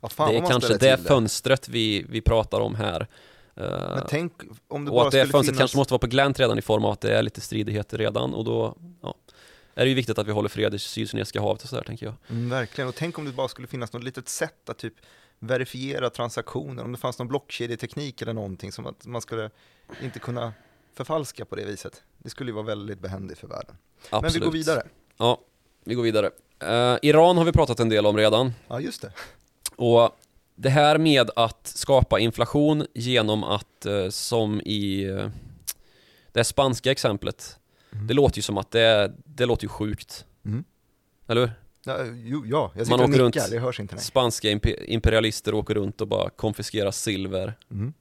Ja, 0.00 0.08
fan, 0.08 0.30
det 0.30 0.36
är 0.36 0.46
kanske 0.46 0.78
det 0.78 0.96
till 0.96 1.06
fönstret 1.06 1.68
vi, 1.68 2.06
vi 2.08 2.20
pratar 2.20 2.60
om 2.60 2.74
här. 2.74 3.06
Eh, 3.56 3.70
Men 3.70 4.02
tänk 4.08 4.32
om 4.68 4.84
det 4.84 4.90
och 4.90 4.94
bara 4.94 5.06
att 5.06 5.12
det 5.12 5.20
fönstret 5.20 5.44
finnas... 5.44 5.58
kanske 5.58 5.76
måste 5.76 5.92
vara 5.92 5.98
på 5.98 6.06
glänt 6.06 6.40
redan 6.40 6.58
i 6.58 6.62
form 6.62 6.84
av 6.84 6.92
att 6.92 7.00
det 7.00 7.18
är 7.18 7.22
lite 7.22 7.40
stridigheter 7.40 7.98
redan 7.98 8.34
och 8.34 8.44
då 8.44 8.76
ja, 9.02 9.14
är 9.74 9.84
det 9.84 9.88
ju 9.88 9.94
viktigt 9.94 10.18
att 10.18 10.26
vi 10.26 10.32
håller 10.32 10.48
fred 10.48 10.74
i 10.74 10.78
Sydkinesiska 10.78 11.40
havet 11.40 11.62
och 11.62 11.68
sådär 11.68 11.82
tänker 11.82 12.06
jag. 12.06 12.14
Mm, 12.28 12.50
verkligen, 12.50 12.88
och 12.88 12.94
tänk 12.94 13.18
om 13.18 13.24
det 13.24 13.32
bara 13.32 13.48
skulle 13.48 13.68
finnas 13.68 13.92
något 13.92 14.04
litet 14.04 14.28
sätt 14.28 14.70
att 14.70 14.78
typ 14.78 14.94
verifiera 15.38 16.10
transaktioner, 16.10 16.84
om 16.84 16.92
det 16.92 16.98
fanns 16.98 17.18
någon 17.18 17.28
blockkedjeteknik 17.28 18.22
eller 18.22 18.32
någonting 18.32 18.72
som 18.72 18.86
att 18.86 19.06
man 19.06 19.20
skulle 19.20 19.50
inte 20.02 20.18
kunna 20.18 20.52
förfalska 20.94 21.44
på 21.44 21.56
det 21.56 21.64
viset. 21.64 22.02
Det 22.18 22.30
skulle 22.30 22.50
ju 22.50 22.54
vara 22.54 22.66
väldigt 22.66 23.00
behändigt 23.00 23.38
för 23.38 23.48
världen. 23.48 23.76
Absolut. 24.10 24.22
Men 24.22 24.32
vi 24.32 24.46
går 24.46 24.52
vidare. 24.52 24.82
Ja, 25.16 25.40
vi 25.84 25.94
går 25.94 26.02
vidare. 26.02 26.30
Eh, 26.58 26.96
Iran 27.02 27.38
har 27.38 27.44
vi 27.44 27.52
pratat 27.52 27.80
en 27.80 27.88
del 27.88 28.06
om 28.06 28.16
redan 28.16 28.52
Ja, 28.68 28.80
just 28.80 29.02
det. 29.02 29.12
Och 29.76 30.10
det 30.54 30.68
här 30.70 30.98
med 30.98 31.30
att 31.36 31.66
skapa 31.66 32.18
inflation 32.18 32.86
genom 32.94 33.44
att, 33.44 33.86
eh, 33.86 34.08
som 34.08 34.60
i 34.60 35.04
eh, 35.04 35.28
det 36.32 36.44
spanska 36.44 36.90
exemplet, 36.90 37.58
Mm. 37.92 38.06
det 38.06 38.14
låter 38.14 38.38
ju 38.38 38.42
som 38.42 38.58
att 38.58 38.70
det, 38.70 39.12
det 39.24 39.46
låter 39.46 39.64
ju 39.64 39.68
sjukt. 39.68 40.24
Mm. 40.44 40.64
Eller 41.28 41.40
hur? 41.40 41.50
Ja, 41.84 41.98
jo, 42.14 42.42
ja, 42.46 42.72
jag 42.74 42.76
Man 42.76 42.84
sitter 42.84 42.94
och 42.94 43.00
åker 43.00 43.08
nickar, 43.24 43.40
runt. 43.40 43.50
det 43.50 43.58
hörs 43.58 43.80
inte. 43.80 43.94
Nej. 43.94 44.04
Spanska 44.04 44.48
impe- 44.50 44.84
imperialister 44.86 45.54
åker 45.54 45.74
runt 45.74 46.00
och 46.00 46.08
bara 46.08 46.30
konfiskerar 46.30 46.90
silver, 46.90 47.54
Mm. 47.70 47.92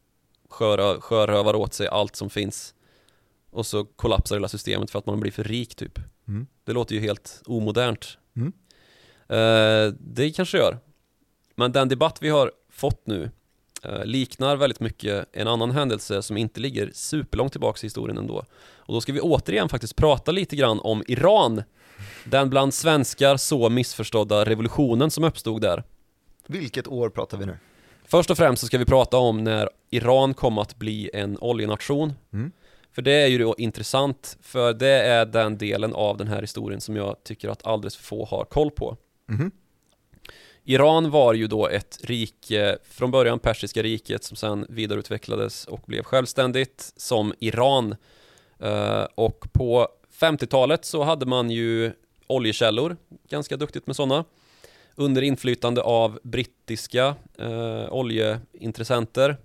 sjörö- 0.49 0.99
sjörövar 0.99 1.55
åt 1.55 1.73
sig 1.73 1.87
allt 1.87 2.15
som 2.15 2.29
finns. 2.29 2.73
Och 3.51 3.65
så 3.65 3.85
kollapsar 3.85 4.35
hela 4.35 4.47
systemet 4.47 4.91
för 4.91 4.99
att 4.99 5.05
man 5.05 5.19
blir 5.19 5.31
för 5.31 5.43
rik 5.43 5.75
typ. 5.75 5.99
Mm. 6.27 6.47
Det 6.63 6.73
låter 6.73 6.95
ju 6.95 7.01
helt 7.01 7.41
omodernt. 7.45 8.17
Mm. 8.35 8.53
Eh, 9.27 9.93
det 9.99 10.31
kanske 10.31 10.57
gör. 10.57 10.77
Men 11.55 11.71
den 11.71 11.89
debatt 11.89 12.17
vi 12.21 12.29
har 12.29 12.51
fått 12.69 13.07
nu 13.07 13.31
eh, 13.83 14.05
liknar 14.05 14.55
väldigt 14.55 14.79
mycket 14.79 15.25
en 15.31 15.47
annan 15.47 15.71
händelse 15.71 16.21
som 16.21 16.37
inte 16.37 16.59
ligger 16.59 16.91
superlångt 16.93 17.51
tillbaka 17.51 17.79
i 17.81 17.85
historien 17.85 18.17
ändå. 18.17 18.45
Och 18.77 18.93
då 18.93 19.01
ska 19.01 19.13
vi 19.13 19.19
återigen 19.19 19.69
faktiskt 19.69 19.95
prata 19.95 20.31
lite 20.31 20.55
grann 20.55 20.79
om 20.79 21.03
Iran. 21.07 21.63
Den 22.23 22.49
bland 22.49 22.73
svenskar 22.73 23.37
så 23.37 23.69
missförstådda 23.69 24.45
revolutionen 24.45 25.11
som 25.11 25.23
uppstod 25.23 25.61
där. 25.61 25.83
Vilket 26.47 26.87
år 26.87 27.09
pratar 27.09 27.37
vi 27.37 27.45
nu? 27.45 27.57
Först 28.05 28.29
och 28.29 28.37
främst 28.37 28.61
så 28.61 28.67
ska 28.67 28.77
vi 28.77 28.85
prata 28.85 29.17
om 29.17 29.43
när 29.43 29.69
Iran 29.89 30.33
kom 30.33 30.57
att 30.57 30.75
bli 30.75 31.09
en 31.13 31.37
oljenation. 31.39 32.13
Mm. 32.33 32.51
För 32.91 33.01
det 33.01 33.11
är 33.11 33.27
ju 33.27 33.37
då 33.37 33.55
intressant, 33.57 34.37
för 34.41 34.73
det 34.73 34.87
är 34.87 35.25
den 35.25 35.57
delen 35.57 35.93
av 35.93 36.17
den 36.17 36.27
här 36.27 36.41
historien 36.41 36.81
som 36.81 36.95
jag 36.95 37.23
tycker 37.23 37.49
att 37.49 37.65
alldeles 37.65 37.95
för 37.95 38.03
få 38.03 38.25
har 38.25 38.45
koll 38.45 38.71
på. 38.71 38.97
Mhm. 39.27 39.51
Iran 40.67 41.11
var 41.11 41.33
ju 41.33 41.47
då 41.47 41.67
ett 41.67 41.99
rike, 42.03 42.77
från 42.89 43.11
början 43.11 43.39
Persiska 43.39 43.83
riket 43.83 44.23
som 44.23 44.37
sen 44.37 44.65
vidareutvecklades 44.69 45.65
och 45.65 45.81
blev 45.85 46.03
självständigt 46.03 46.93
som 46.95 47.33
Iran. 47.39 47.95
Eh, 48.59 49.03
och 49.15 49.47
på 49.53 49.87
50-talet 50.19 50.85
så 50.85 51.03
hade 51.03 51.25
man 51.25 51.49
ju 51.49 51.91
oljekällor, 52.27 52.97
ganska 53.29 53.57
duktigt 53.57 53.87
med 53.87 53.95
sådana. 53.95 54.25
Under 54.95 55.21
inflytande 55.21 55.81
av 55.81 56.19
brittiska 56.23 57.15
eh, 57.37 57.93
oljeintressenter, 57.93 59.37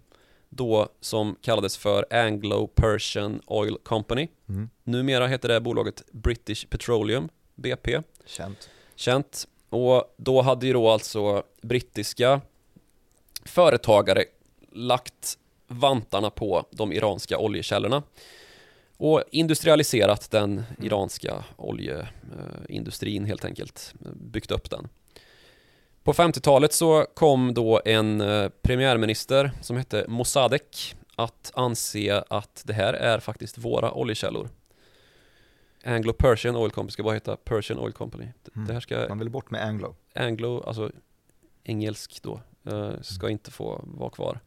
då 0.48 0.88
som 1.00 1.36
kallades 1.40 1.76
för 1.76 2.06
Anglo-Persian 2.10 3.40
Oil 3.46 3.76
Company. 3.82 4.28
Mm. 4.48 4.70
Numera 4.84 5.26
heter 5.26 5.48
det 5.48 5.60
bolaget 5.60 6.02
British 6.12 6.66
Petroleum, 6.68 7.28
BP 7.54 8.02
Känt. 8.26 8.70
känt. 8.94 9.46
Och 9.70 10.14
då 10.16 10.42
hade 10.42 10.66
ju 10.66 10.72
då 10.72 10.88
alltså 10.88 11.42
brittiska 11.62 12.40
företagare 13.44 14.24
lagt 14.72 15.38
vantarna 15.66 16.30
på 16.30 16.64
de 16.70 16.92
iranska 16.92 17.38
oljekällorna 17.38 18.02
och 18.96 19.22
industrialiserat 19.30 20.30
den 20.30 20.62
iranska 20.82 21.44
oljeindustrin 21.56 23.24
helt 23.24 23.44
enkelt, 23.44 23.94
byggt 24.14 24.50
upp 24.50 24.70
den. 24.70 24.88
På 26.02 26.12
50-talet 26.12 26.72
så 26.72 27.06
kom 27.14 27.54
då 27.54 27.80
en 27.84 28.20
eh, 28.20 28.48
premiärminister 28.62 29.50
som 29.62 29.76
hette 29.76 30.04
Mossadegh 30.08 30.94
att 31.16 31.52
anse 31.54 32.24
att 32.28 32.62
det 32.66 32.72
här 32.72 32.92
är 32.94 33.20
faktiskt 33.20 33.58
våra 33.58 33.92
oljekällor. 33.92 34.48
Anglo-Persian 35.84 36.56
Oil 36.56 36.70
Company 36.70 36.90
ska 36.90 37.02
bara 37.02 37.14
heta 37.14 37.36
Persian 37.36 37.78
Oil 37.78 37.92
Company. 37.92 38.28
Mm. 38.54 38.66
Det 38.66 38.72
här 38.72 38.80
ska 38.80 39.06
Man 39.08 39.18
vill 39.18 39.30
bort 39.30 39.50
med 39.50 39.64
Anglo. 39.64 39.94
Anglo, 40.14 40.62
alltså 40.66 40.90
engelsk 41.64 42.22
då, 42.22 42.40
eh, 42.66 43.00
ska 43.00 43.30
inte 43.30 43.50
få 43.50 43.84
vara 43.84 44.10
kvar. 44.10 44.40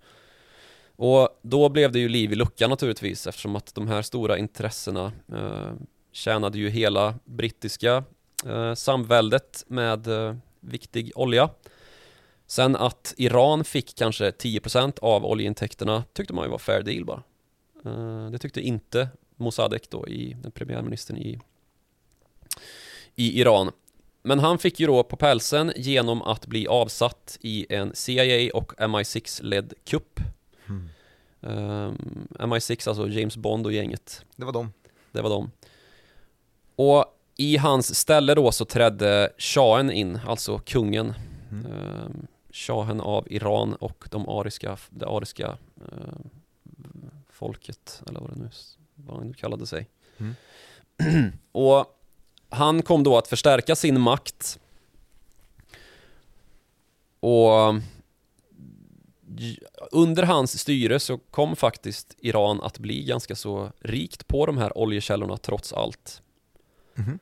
Och 0.96 1.40
då 1.42 1.70
blev 1.70 1.92
det 1.92 2.00
ju 2.00 2.10
liv 2.10 2.32
i 2.32 2.36
luckan 2.36 2.70
naturligtvis 2.70 3.28
eftersom 3.28 3.56
att 3.56 3.76
de 3.76 3.88
här 3.88 4.02
stora 4.02 4.38
intressena 4.38 5.12
eh, 5.34 5.74
tjänade 6.12 6.58
ju 6.58 6.70
hela 6.70 7.16
brittiska 7.26 8.04
eh, 8.46 8.74
samväldet 8.74 9.64
med 9.68 10.08
eh, 10.08 10.36
viktig 10.60 11.12
olja. 11.16 11.50
Sen 12.48 12.76
att 12.76 13.14
Iran 13.18 13.64
fick 13.64 13.96
kanske 13.96 14.30
10% 14.30 15.00
av 15.02 15.26
oljeintäkterna 15.26 16.04
tyckte 16.14 16.34
man 16.34 16.46
ju 16.46 16.52
var 16.52 16.58
fair 16.58 16.82
deal 16.82 17.06
bara. 17.06 17.24
Eh, 17.86 18.30
det 18.32 18.38
tyckte 18.38 18.62
inte 18.62 19.10
Mossadegh 19.38 19.88
då, 19.90 20.08
i, 20.08 20.38
den 20.42 20.52
premiärministern 20.52 21.18
i, 21.18 21.40
i 23.16 23.40
Iran. 23.40 23.72
Men 24.22 24.40
han 24.40 24.58
fick 24.58 24.80
ju 24.80 24.88
då 24.88 25.04
på 25.04 25.16
pälsen 25.16 25.74
genom 25.76 26.22
att 26.22 26.46
bli 26.48 26.68
avsatt 26.68 27.38
i 27.42 27.66
en 27.70 27.96
CIA 27.96 28.52
och 28.54 28.74
MI6-ledd 28.74 29.74
kupp. 29.86 30.20
Mm. 30.70 30.90
Ehm, 31.42 32.28
MI6, 32.40 32.90
alltså 32.90 33.10
James 33.10 33.38
Bond 33.38 33.66
och 33.66 33.74
gänget. 33.74 34.26
Det 34.36 34.46
var 34.46 34.54
dem. 34.54 34.74
Det 35.12 35.22
var 35.22 35.30
dem. 35.30 35.52
Och 36.76 37.06
i 37.38 37.58
hans 37.58 37.96
ställe 37.96 38.36
då 38.36 38.52
så 38.52 38.66
trädde 38.66 39.30
shahen 39.38 39.92
in, 39.92 40.20
alltså 40.28 40.60
kungen. 40.60 41.14
Mm. 41.52 41.66
Ehm, 41.66 42.28
shahen 42.52 43.02
av 43.02 43.28
Iran 43.30 43.74
och 43.74 44.08
de 44.12 44.30
ariska, 44.30 44.78
det 44.90 45.08
ariska 45.08 45.58
eh, 45.92 46.26
folket, 47.30 48.02
eller 48.08 48.20
vad 48.20 48.30
det 48.30 48.40
nu, 48.40 48.50
vad 48.96 49.18
han 49.18 49.28
nu 49.28 49.34
kallade 49.34 49.68
sig. 49.68 49.90
Mm. 50.18 51.32
och 51.52 51.86
han 52.50 52.82
kom 52.82 53.04
då 53.04 53.18
att 53.18 53.28
förstärka 53.28 53.76
sin 53.76 54.02
makt. 54.02 54.60
Och 57.20 57.76
under 59.92 60.24
hans 60.24 60.60
styre 60.60 61.00
så 61.00 61.18
kom 61.18 61.56
faktiskt 61.56 62.16
Iran 62.20 62.62
att 62.62 62.80
bli 62.80 63.04
ganska 63.04 63.36
så 63.36 63.72
rikt 63.80 64.28
på 64.28 64.46
de 64.46 64.58
här 64.58 64.78
oljekällorna 64.78 65.38
trots 65.38 65.74
allt. 65.74 66.22
Mhm. 66.96 67.20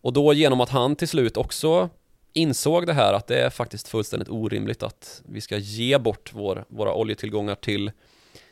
Och 0.00 0.12
då 0.12 0.32
genom 0.32 0.60
att 0.60 0.68
han 0.68 0.96
till 0.96 1.08
slut 1.08 1.36
också 1.36 1.90
insåg 2.32 2.86
det 2.86 2.92
här 2.92 3.12
att 3.12 3.26
det 3.26 3.40
är 3.40 3.50
faktiskt 3.50 3.88
fullständigt 3.88 4.28
orimligt 4.28 4.82
att 4.82 5.22
vi 5.26 5.40
ska 5.40 5.56
ge 5.56 5.98
bort 5.98 6.30
vår, 6.34 6.64
våra 6.68 6.94
oljetillgångar 6.94 7.54
till, 7.54 7.92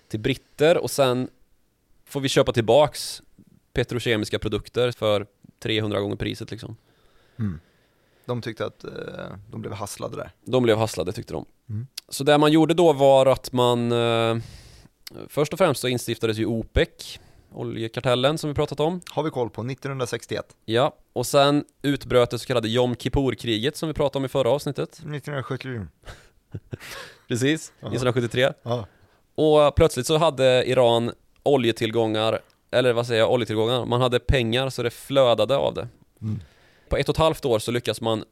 till 0.09 0.21
britter 0.21 0.77
och 0.77 0.91
sen 0.91 1.29
får 2.07 2.21
vi 2.21 2.29
köpa 2.29 2.53
tillbaks 2.53 3.23
petrokemiska 3.73 4.39
produkter 4.39 4.91
för 4.91 5.27
300 5.59 6.01
gånger 6.01 6.17
priset 6.17 6.51
liksom. 6.51 6.77
Mm. 7.39 7.61
De 8.25 8.43
tyckte 8.43 8.67
att 8.67 8.85
eh, 8.85 8.91
de 9.51 9.61
blev 9.61 9.73
hasslade 9.73 10.17
där. 10.17 10.31
De 10.45 10.63
blev 10.63 10.79
hasslade 10.79 11.13
tyckte 11.13 11.33
de. 11.33 11.45
Mm. 11.69 11.87
Så 12.09 12.25
det 12.25 12.39
man 12.39 12.53
gjorde 12.53 12.75
då 12.75 12.93
var 12.93 13.27
att 13.27 13.53
man 13.53 13.93
eh, 13.93 14.37
Först 15.29 15.53
och 15.53 15.59
främst 15.59 15.81
så 15.81 15.89
instiftades 15.89 16.37
ju 16.37 16.47
OPEC 16.47 17.19
Oljekartellen 17.53 18.39
som 18.39 18.51
vi 18.51 18.55
pratat 18.55 18.81
om 18.81 19.01
Har 19.11 19.23
vi 19.23 19.31
koll 19.31 19.51
på 19.51 19.61
1961, 19.63 20.57
Ja, 20.65 20.97
och 21.13 21.27
sen 21.27 21.65
utbröt 21.83 22.31
det 22.31 22.39
så 22.39 22.47
kallade 22.47 22.69
Jom 22.69 22.97
Kippur-kriget 22.97 23.77
som 23.77 23.89
vi 23.89 23.95
pratade 23.95 24.19
om 24.19 24.25
i 24.25 24.29
förra 24.29 24.51
avsnittet 24.51 24.93
1970. 24.93 25.87
Precis, 27.29 27.73
Ja. 27.81 27.87
1973 27.87 28.53
Ja. 28.63 28.87
Och 29.35 29.75
plötsligt 29.77 30.07
så 30.07 30.17
hade 30.19 30.65
Iran 30.71 31.13
oljetillgångar 31.47 32.39
Eller 32.71 32.93
vad 32.93 33.07
säger 33.07 33.21
jag, 33.21 33.33
oljetillgångar 33.33 33.85
Man 33.85 34.01
hade 34.01 34.19
pengar 34.19 34.71
så 34.71 34.83
det 34.83 34.91
flödade 34.91 35.57
av 35.57 35.75
det 35.75 35.89
Mm. 36.21 36.41
På 36.89 36.97
ett 36.97 37.09
och 37.09 37.15
ett 37.15 37.19
halvt 37.19 37.45
år 37.45 37.59
så 37.59 37.71
lyckas 37.71 38.01
man 38.01 38.25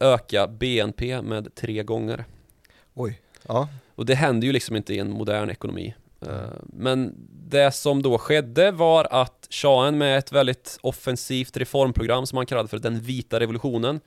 öka 0.00 0.46
BNP 0.46 1.22
med 1.22 1.54
tre 1.54 1.82
gånger 1.82 2.24
Oj. 2.94 3.20
Ja. 3.48 3.68
Och 3.94 4.06
det 4.06 4.14
händer 4.14 4.46
ju 4.46 4.52
liksom 4.52 4.76
inte 4.76 4.94
i 4.94 4.98
en 4.98 5.10
modern 5.10 5.50
ekonomi. 5.50 5.94
Eh, 6.26 6.28
Men 6.62 7.14
det 7.48 7.72
som 7.72 8.02
då 8.02 8.18
skedde 8.18 8.70
var 8.70 9.08
att 9.10 9.46
shahen 9.50 9.98
med 9.98 10.18
ett 10.18 10.32
väldigt 10.32 10.78
offensivt 10.82 11.56
reformprogram 11.56 12.26
som 12.26 12.36
han 12.36 12.46
kallade 12.46 12.68
för 12.68 12.78
den 12.78 13.00
vita 13.00 13.40
revolutionen 13.40 14.00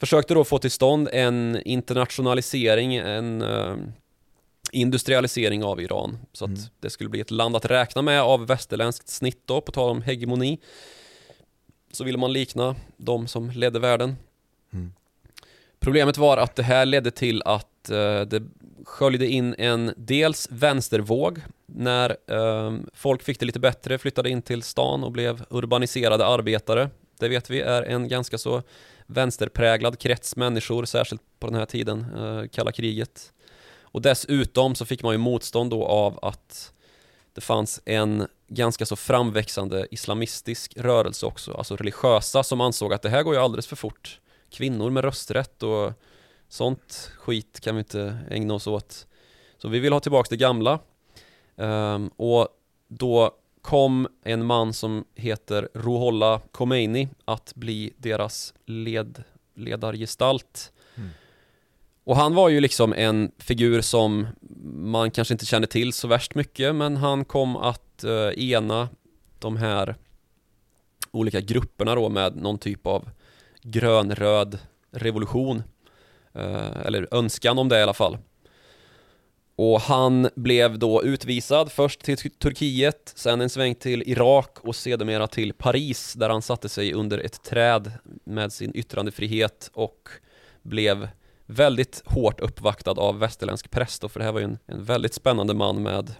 försökte 0.00 0.34
då 0.34 0.44
få 0.44 0.58
till 0.58 0.70
stånd 0.70 1.08
en 1.12 1.62
internationalisering, 1.64 2.96
en 2.96 3.42
eh, 3.42 3.74
industrialisering 4.72 5.64
av 5.64 5.80
Iran 5.80 6.18
så 6.32 6.44
att 6.44 6.48
Mm. 6.48 6.62
det 6.80 6.90
skulle 6.90 7.10
bli 7.10 7.20
ett 7.20 7.30
land 7.30 7.56
att 7.56 7.64
räkna 7.64 8.02
med 8.02 8.22
av 8.22 8.46
västerländskt 8.46 9.08
snitt 9.08 9.42
då, 9.44 9.60
på 9.60 9.72
tal 9.72 9.90
om 9.90 10.02
hegemoni. 10.02 10.58
Så 11.92 12.04
ville 12.04 12.18
man 12.18 12.32
likna 12.32 12.76
de 12.96 13.26
som 13.26 13.50
ledde 13.50 13.78
världen. 13.78 14.16
Mm. 14.72 14.92
Problemet 15.78 16.18
var 16.18 16.36
att 16.36 16.56
det 16.56 16.62
här 16.62 16.86
ledde 16.86 17.10
till 17.10 17.42
att 17.44 17.90
eh, 17.90 18.20
det 18.20 18.42
sköljde 18.84 19.26
in 19.26 19.54
en 19.58 19.94
dels 19.96 20.48
vänstervåg 20.50 21.40
när 21.66 22.16
eh, 22.26 22.76
folk 22.94 23.22
fick 23.22 23.40
det 23.40 23.46
lite 23.46 23.60
bättre, 23.60 23.98
flyttade 23.98 24.30
in 24.30 24.42
till 24.42 24.62
stan 24.62 25.04
och 25.04 25.12
blev 25.12 25.44
urbaniserade 25.50 26.26
arbetare. 26.26 26.90
Det 27.18 27.28
vet 27.28 27.50
vi 27.50 27.60
är 27.60 27.82
en 27.82 28.08
ganska 28.08 28.38
så 28.38 28.62
vänsterpräglad 29.06 29.98
krets 29.98 30.36
människor, 30.36 30.84
särskilt 30.84 31.22
på 31.38 31.46
den 31.46 31.56
här 31.56 31.66
tiden, 31.66 32.06
eh, 32.16 32.48
kalla 32.48 32.72
kriget. 32.72 33.32
Och 33.86 34.02
dessutom 34.02 34.74
så 34.74 34.84
fick 34.84 35.02
man 35.02 35.12
ju 35.12 35.18
motstånd 35.18 35.70
då 35.70 35.84
av 35.84 36.18
att 36.22 36.72
det 37.32 37.40
fanns 37.40 37.80
en 37.84 38.26
ganska 38.48 38.86
så 38.86 38.96
framväxande 38.96 39.86
islamistisk 39.90 40.76
rörelse 40.76 41.26
också, 41.26 41.52
alltså 41.54 41.76
religiösa 41.76 42.42
som 42.42 42.60
ansåg 42.60 42.92
att 42.92 43.02
det 43.02 43.08
här 43.08 43.22
går 43.22 43.34
ju 43.34 43.40
alldeles 43.40 43.66
för 43.66 43.76
fort. 43.76 44.20
Kvinnor 44.50 44.90
med 44.90 45.04
rösträtt 45.04 45.62
och 45.62 45.92
sånt 46.48 47.10
skit 47.18 47.60
kan 47.60 47.74
vi 47.74 47.78
inte 47.78 48.18
ägna 48.30 48.54
oss 48.54 48.66
åt. 48.66 49.06
Så 49.58 49.68
vi 49.68 49.78
vill 49.78 49.92
ha 49.92 50.00
tillbaka 50.00 50.26
det 50.30 50.36
gamla. 50.36 50.78
Um, 51.56 52.08
och 52.08 52.48
då 52.88 53.34
kom 53.62 54.08
en 54.22 54.46
man 54.46 54.72
som 54.72 55.04
heter 55.14 55.68
Ruhollah 55.74 56.40
Khomeini 56.52 57.08
att 57.24 57.54
bli 57.54 57.92
deras 57.96 58.54
led, 58.66 59.24
ledargestalt. 59.54 60.72
Och 62.06 62.16
han 62.16 62.34
var 62.34 62.48
ju 62.48 62.60
liksom 62.60 62.92
en 62.92 63.32
figur 63.38 63.80
som 63.80 64.26
man 64.74 65.10
kanske 65.10 65.34
inte 65.34 65.46
kände 65.46 65.68
till 65.68 65.92
så 65.92 66.08
värst 66.08 66.34
mycket 66.34 66.74
men 66.74 66.96
han 66.96 67.24
kom 67.24 67.56
att 67.56 68.04
eh, 68.04 68.50
ena 68.50 68.88
de 69.38 69.56
här 69.56 69.96
olika 71.10 71.40
grupperna 71.40 71.94
då 71.94 72.08
med 72.08 72.36
någon 72.36 72.58
typ 72.58 72.86
av 72.86 73.10
grönröd 73.62 74.58
revolution. 74.90 75.62
Eh, 76.34 76.86
eller 76.86 77.14
önskan 77.14 77.58
om 77.58 77.68
det 77.68 77.78
i 77.78 77.82
alla 77.82 77.94
fall. 77.94 78.18
Och 79.56 79.80
han 79.80 80.28
blev 80.34 80.78
då 80.78 81.02
utvisad 81.02 81.72
först 81.72 82.00
till 82.00 82.16
Turkiet, 82.16 83.12
sen 83.16 83.40
en 83.40 83.50
sväng 83.50 83.74
till 83.74 84.02
Irak 84.06 84.58
och 84.60 84.76
sedermera 84.76 85.26
till 85.26 85.52
Paris 85.52 86.12
där 86.12 86.30
han 86.30 86.42
satte 86.42 86.68
sig 86.68 86.92
under 86.92 87.18
ett 87.18 87.42
träd 87.42 87.92
med 88.24 88.52
sin 88.52 88.76
yttrandefrihet 88.76 89.70
och 89.74 90.08
blev 90.62 91.08
väldigt 91.46 92.02
hårt 92.06 92.40
uppvaktad 92.40 92.90
av 92.90 93.18
västerländsk 93.18 93.70
press 93.70 93.98
då, 93.98 94.08
för 94.08 94.20
det 94.20 94.24
här 94.24 94.32
var 94.32 94.40
ju 94.40 94.44
en, 94.44 94.58
en 94.66 94.84
väldigt 94.84 95.14
spännande 95.14 95.54
man 95.54 95.82
med 95.82 96.14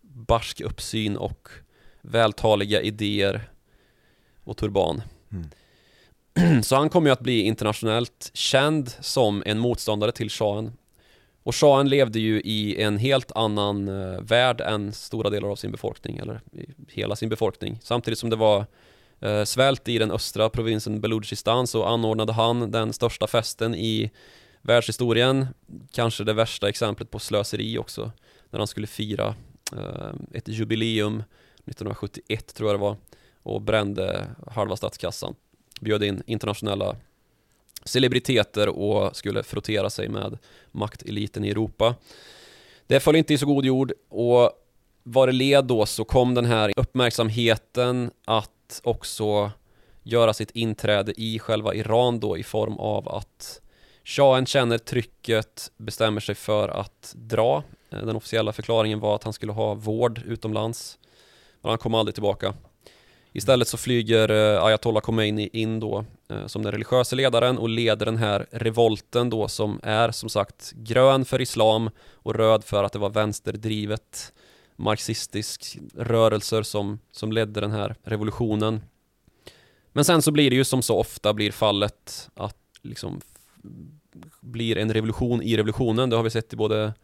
barsk 0.00 0.60
uppsyn 0.60 1.16
och 1.16 1.48
vältaliga 2.02 2.82
idéer 2.82 3.50
och 4.44 4.56
turban. 4.56 5.02
Mm. 5.32 6.62
Så 6.62 6.76
han 6.76 6.90
kom 6.90 7.06
ju 7.06 7.12
att 7.12 7.20
bli 7.20 7.42
internationellt 7.42 8.30
känd 8.34 8.90
som 9.00 9.42
en 9.46 9.58
motståndare 9.58 10.12
till 10.12 10.30
shahen. 10.30 10.72
Och 11.42 11.54
shahen 11.54 11.88
levde 11.88 12.18
ju 12.18 12.40
i 12.40 12.82
en 12.82 12.98
helt 12.98 13.32
annan 13.32 13.88
eh, 13.88 14.20
värld 14.20 14.60
än 14.60 14.92
stora 14.92 15.30
delar 15.30 15.48
av 15.48 15.56
sin 15.56 15.70
befolkning, 15.70 16.16
eller 16.16 16.40
hela 16.88 17.16
sin 17.16 17.28
befolkning. 17.28 17.78
Samtidigt 17.82 18.18
som 18.18 18.30
det 18.30 18.36
var 18.36 18.66
eh, 19.20 19.44
svält 19.44 19.88
i 19.88 19.98
den 19.98 20.10
östra 20.10 20.48
provinsen 20.48 21.00
Belutjistan 21.00 21.66
så 21.66 21.84
anordnade 21.84 22.32
han 22.32 22.70
den 22.70 22.92
största 22.92 23.26
festen 23.26 23.74
i 23.74 24.10
världshistorien. 24.68 25.46
Kanske 25.90 26.24
det 26.24 26.32
värsta 26.32 26.68
exemplet 26.68 27.10
på 27.10 27.18
slöseri 27.18 27.78
också. 27.78 28.12
När 28.50 28.58
han 28.58 28.66
skulle 28.66 28.86
fira 28.86 29.34
eh, 29.72 30.12
ett 30.32 30.48
jubileum 30.48 31.22
1971 31.56 32.54
tror 32.54 32.68
jag 32.70 32.78
det 32.78 32.82
var 32.82 32.96
och 33.42 33.62
brände 33.62 34.26
halva 34.46 34.76
statskassan. 34.76 35.34
Bjöd 35.80 36.02
in 36.02 36.22
internationella 36.26 36.96
celebriteter 37.84 38.68
och 38.68 39.16
skulle 39.16 39.42
frottera 39.42 39.90
sig 39.90 40.08
med 40.08 40.38
makteliten 40.70 41.44
i 41.44 41.50
Europa. 41.50 41.94
Det 42.86 43.00
föll 43.00 43.16
inte 43.16 43.34
i 43.34 43.38
så 43.38 43.46
god 43.46 43.64
jord 43.64 43.92
och 44.08 44.50
var 45.02 45.26
det 45.26 45.32
led 45.32 45.64
då 45.64 45.86
så 45.86 46.04
kom 46.04 46.34
den 46.34 46.44
här 46.44 46.72
uppmärksamheten 46.76 48.10
att 48.24 48.80
också 48.84 49.50
göra 50.02 50.34
sitt 50.34 50.50
inträde 50.50 51.12
i 51.16 51.38
själva 51.38 51.74
Iran 51.74 52.20
då 52.20 52.38
i 52.38 52.42
form 52.42 52.76
av 52.76 53.08
att 53.08 53.60
Shahen 54.08 54.46
känner 54.46 54.78
trycket, 54.78 55.72
bestämmer 55.76 56.20
sig 56.20 56.34
för 56.34 56.68
att 56.68 57.14
dra. 57.16 57.62
Eh, 57.90 57.98
den 57.98 58.16
officiella 58.16 58.52
förklaringen 58.52 59.00
var 59.00 59.14
att 59.14 59.24
han 59.24 59.32
skulle 59.32 59.52
ha 59.52 59.74
vård 59.74 60.22
utomlands. 60.26 60.98
Men 61.60 61.68
han 61.68 61.78
kom 61.78 61.94
aldrig 61.94 62.14
tillbaka. 62.14 62.54
Istället 63.32 63.68
så 63.68 63.76
flyger 63.76 64.30
eh, 64.30 64.64
Ayatollah 64.64 65.00
Khomeini 65.00 65.48
in 65.52 65.80
då 65.80 66.04
eh, 66.28 66.46
som 66.46 66.62
den 66.62 66.72
religiösa 66.72 67.16
ledaren 67.16 67.58
och 67.58 67.68
leder 67.68 68.06
den 68.06 68.16
här 68.16 68.46
revolten 68.50 69.30
då 69.30 69.48
som 69.48 69.80
är 69.82 70.10
som 70.10 70.28
sagt 70.28 70.72
grön 70.72 71.24
för 71.24 71.40
islam 71.40 71.90
och 72.12 72.34
röd 72.34 72.64
för 72.64 72.84
att 72.84 72.92
det 72.92 72.98
var 72.98 73.10
vänsterdrivet 73.10 74.32
marxistisk 74.76 75.78
rörelser 75.94 76.62
som, 76.62 76.98
som 77.12 77.32
ledde 77.32 77.60
den 77.60 77.72
här 77.72 77.94
revolutionen. 78.02 78.80
Men 79.92 80.04
sen 80.04 80.22
så 80.22 80.30
blir 80.30 80.50
det 80.50 80.56
ju 80.56 80.64
som 80.64 80.82
så 80.82 80.98
ofta 80.98 81.34
blir 81.34 81.52
fallet 81.52 82.30
att 82.34 82.56
liksom 82.82 83.20
blir 84.40 84.78
en 84.78 84.92
revolution 84.92 85.42
i 85.42 85.56
revolutionen. 85.56 86.10
Det 86.10 86.16
har 86.16 86.22
vi 86.22 86.30
sett 86.30 86.52
i 86.52 86.56
både 86.56 86.94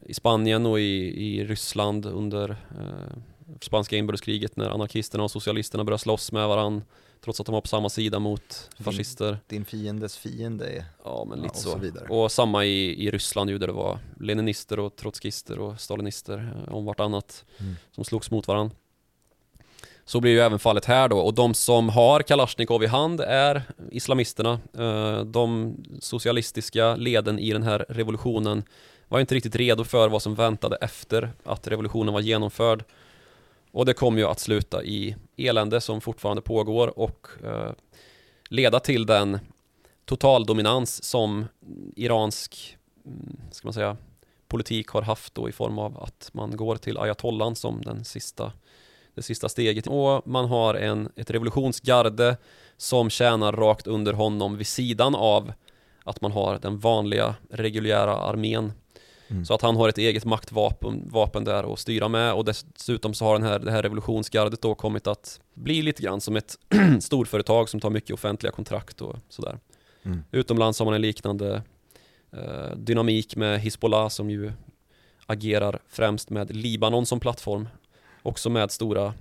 i 0.00 0.14
Spanien 0.14 0.66
och 0.66 0.80
i, 0.80 1.26
i 1.26 1.44
Ryssland 1.44 2.06
under 2.06 2.50
eh, 2.50 3.16
spanska 3.60 3.96
inbördeskriget 3.96 4.56
när 4.56 4.70
anarkisterna 4.70 5.24
och 5.24 5.30
socialisterna 5.30 5.84
började 5.84 6.02
slåss 6.02 6.32
med 6.32 6.48
varandra 6.48 6.82
trots 7.20 7.40
att 7.40 7.46
de 7.46 7.52
var 7.52 7.60
på 7.60 7.68
samma 7.68 7.88
sida 7.88 8.18
mot 8.18 8.70
fascister. 8.78 9.30
Din, 9.30 9.38
din 9.46 9.64
fiendes 9.64 10.16
fiende 10.16 10.66
är... 10.66 10.84
Ja, 11.04 11.26
men 11.28 11.38
lite 11.38 11.48
ja, 11.54 11.58
och 11.58 11.62
så. 11.62 11.70
så. 11.70 11.78
vidare. 11.78 12.08
Och 12.08 12.32
samma 12.32 12.64
i, 12.64 13.06
i 13.06 13.10
Ryssland 13.10 13.50
ju 13.50 13.58
där 13.58 13.66
det 13.66 13.72
var 13.72 13.98
leninister 14.20 14.78
och 14.78 14.96
trotskister 14.96 15.58
och 15.58 15.80
stalinister 15.80 16.64
eh, 16.66 16.74
om 16.74 16.84
vartannat 16.84 17.44
mm. 17.58 17.76
som 17.92 18.04
slogs 18.04 18.30
mot 18.30 18.48
varandra. 18.48 18.76
Så 20.08 20.20
blir 20.20 20.32
ju 20.32 20.40
även 20.40 20.58
fallet 20.58 20.84
här 20.84 21.08
då 21.08 21.18
och 21.18 21.34
de 21.34 21.54
som 21.54 21.88
har 21.88 22.22
Kalashnikov 22.22 22.82
i 22.84 22.86
hand 22.86 23.20
är 23.20 23.62
islamisterna. 23.90 24.60
Eh, 24.78 25.20
de 25.20 25.76
socialistiska 26.00 26.96
leden 26.96 27.38
i 27.38 27.52
den 27.52 27.62
här 27.62 27.86
revolutionen 27.88 28.62
var 29.08 29.20
inte 29.20 29.34
riktigt 29.34 29.56
redo 29.56 29.84
för 29.84 30.08
vad 30.08 30.22
som 30.22 30.34
väntade 30.34 30.76
efter 30.76 31.32
att 31.44 31.68
revolutionen 31.68 32.14
var 32.14 32.20
genomförd. 32.20 32.84
Och 33.72 33.86
det 33.86 33.94
kommer 33.94 34.18
ju 34.18 34.26
att 34.26 34.40
sluta 34.40 34.84
i 34.84 35.16
elände 35.36 35.80
som 35.80 36.00
fortfarande 36.00 36.42
pågår 36.42 36.98
och 36.98 37.28
eh, 37.44 37.72
leda 38.48 38.80
till 38.80 39.06
den 39.06 39.38
totaldominans 40.04 41.04
som 41.04 41.44
iransk, 41.96 42.76
mm, 43.06 43.36
ska 43.50 43.66
man 43.66 43.74
säga, 43.74 43.96
politik 44.48 44.88
har 44.88 45.02
haft 45.02 45.34
då 45.34 45.48
i 45.48 45.52
form 45.52 45.78
av 45.78 46.02
att 46.02 46.30
man 46.32 46.56
går 46.56 46.76
till 46.76 46.98
ayatollan 46.98 47.56
som 47.56 47.82
den 47.82 48.04
sista, 48.04 48.52
det 49.16 49.22
sista 49.22 49.48
steget. 49.48 49.86
Och 49.86 50.26
man 50.26 50.44
har 50.44 50.74
en, 50.74 51.08
ett 51.16 51.30
revolutionsgarde 51.30 52.36
som 52.76 53.10
tjänar 53.10 53.52
rakt 53.52 53.86
under 53.86 54.12
honom 54.12 54.56
vid 54.56 54.66
sidan 54.66 55.14
av 55.14 55.52
att 56.04 56.20
man 56.20 56.32
har 56.32 56.58
den 56.58 56.78
vanliga 56.78 57.34
reguljära 57.50 58.16
armén 58.16 58.72
Mm. 59.28 59.44
Så 59.44 59.54
att 59.54 59.62
han 59.62 59.76
har 59.76 59.88
ett 59.88 59.98
eget 59.98 60.24
maktvapen 60.24 61.08
vapen 61.10 61.44
där 61.44 61.72
att 61.72 61.78
styra 61.78 62.08
med 62.08 62.32
och 62.32 62.44
dessutom 62.44 63.14
så 63.14 63.24
har 63.24 63.38
den 63.38 63.42
här, 63.42 63.58
det 63.58 63.70
här 63.70 63.82
revolutionsgardet 63.82 64.62
då 64.62 64.74
kommit 64.74 65.06
att 65.06 65.40
bli 65.54 65.82
lite 65.82 66.02
grann 66.02 66.20
som 66.20 66.36
ett 66.36 66.58
storföretag 67.00 67.68
som 67.68 67.80
tar 67.80 67.90
mycket 67.90 68.14
offentliga 68.14 68.52
kontrakt 68.52 69.00
och 69.00 69.16
sådär. 69.28 69.58
Mm. 70.02 70.24
Utomlands 70.30 70.78
har 70.78 70.86
man 70.86 70.94
en 70.94 71.00
liknande 71.02 71.62
eh, 72.32 72.76
dynamik 72.76 73.36
med 73.36 73.60
Hizbollah 73.60 74.08
som 74.08 74.30
ju 74.30 74.52
agerar 75.26 75.78
främst 75.88 76.30
med 76.30 76.56
Libanon 76.56 77.06
som 77.06 77.20
plattform. 77.20 77.68
Också 78.26 78.50
med 78.50 78.70
stora, 78.70 79.14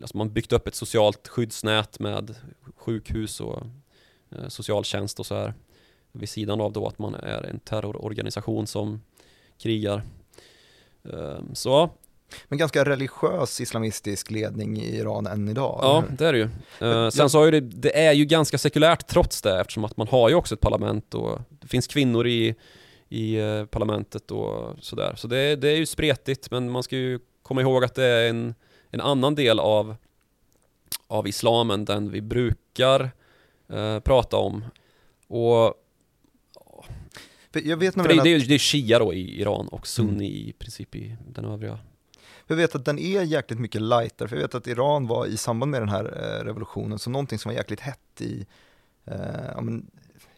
alltså 0.00 0.16
man 0.16 0.32
byggt 0.32 0.52
upp 0.52 0.68
ett 0.68 0.74
socialt 0.74 1.28
skyddsnät 1.28 1.98
med 1.98 2.34
sjukhus 2.76 3.40
och 3.40 3.62
eh, 4.30 4.48
socialtjänst 4.48 5.20
och 5.20 5.26
så 5.26 5.34
här. 5.34 5.54
Vid 6.12 6.28
sidan 6.28 6.60
av 6.60 6.72
då 6.72 6.86
att 6.86 6.98
man 6.98 7.14
är 7.14 7.42
en 7.42 7.60
terrororganisation 7.60 8.66
som 8.66 9.02
krigar. 9.58 10.02
Ehm, 11.04 11.54
så 11.54 11.90
men 12.48 12.58
ganska 12.58 12.84
religiös 12.84 13.60
islamistisk 13.60 14.30
ledning 14.30 14.76
i 14.76 14.96
Iran 14.96 15.26
än 15.26 15.48
idag. 15.48 15.78
Ja, 15.82 16.04
det 16.18 16.26
är 16.26 16.32
det 16.32 16.38
ju. 16.38 16.48
Uh, 16.82 17.08
sen 17.08 17.30
så 17.30 17.38
har 17.38 17.44
ju 17.44 17.50
det, 17.50 17.60
det 17.60 17.98
är 17.98 18.12
ju 18.12 18.24
ganska 18.24 18.58
sekulärt 18.58 19.06
trots 19.06 19.42
det 19.42 19.60
eftersom 19.60 19.84
att 19.84 19.96
man 19.96 20.08
har 20.08 20.28
ju 20.28 20.34
också 20.34 20.54
ett 20.54 20.60
parlament 20.60 21.14
och 21.14 21.40
det 21.48 21.68
finns 21.68 21.86
kvinnor 21.86 22.26
i, 22.26 22.54
i 23.08 23.40
uh, 23.40 23.66
parlamentet 23.66 24.30
och 24.30 24.76
sådär. 24.80 25.14
Så 25.16 25.28
det, 25.28 25.56
det 25.56 25.68
är 25.68 25.76
ju 25.76 25.86
spretigt 25.86 26.50
men 26.50 26.70
man 26.70 26.82
ska 26.82 26.96
ju 26.96 27.18
komma 27.44 27.60
ihåg 27.60 27.84
att 27.84 27.94
det 27.94 28.04
är 28.04 28.30
en, 28.30 28.54
en 28.90 29.00
annan 29.00 29.34
del 29.34 29.60
av, 29.60 29.96
av 31.06 31.28
islamen, 31.28 31.84
den 31.84 32.10
vi 32.10 32.20
brukar 32.20 33.10
uh, 33.72 34.00
prata 34.00 34.36
om. 34.36 34.64
Och 35.26 35.74
jag 37.52 37.76
vet 37.76 37.94
För 37.94 38.08
det, 38.08 38.22
det, 38.22 38.34
är, 38.34 38.48
det 38.48 38.54
är 38.54 38.58
shia 38.58 38.98
då 38.98 39.14
i 39.14 39.40
Iran 39.40 39.68
och 39.68 39.86
sunni 39.86 40.36
mm. 40.36 40.48
i 40.48 40.52
princip 40.58 40.94
i 40.94 41.16
den 41.28 41.44
övriga. 41.44 41.78
Jag 42.46 42.56
vet 42.56 42.74
att 42.74 42.84
den 42.84 42.98
är 42.98 43.22
jäkligt 43.22 43.60
mycket 43.60 43.82
lightare, 43.82 44.28
för 44.28 44.36
jag 44.36 44.42
vet 44.42 44.54
att 44.54 44.66
Iran 44.66 45.06
var 45.06 45.26
i 45.26 45.36
samband 45.36 45.70
med 45.70 45.82
den 45.82 45.88
här 45.88 46.04
eh, 46.04 46.44
revolutionen 46.44 46.98
som 46.98 47.12
någonting 47.12 47.38
som 47.38 47.48
var 47.48 47.56
jäkligt 47.56 47.80
hett 47.80 48.20
i, 48.20 48.46
eh, 49.04 49.56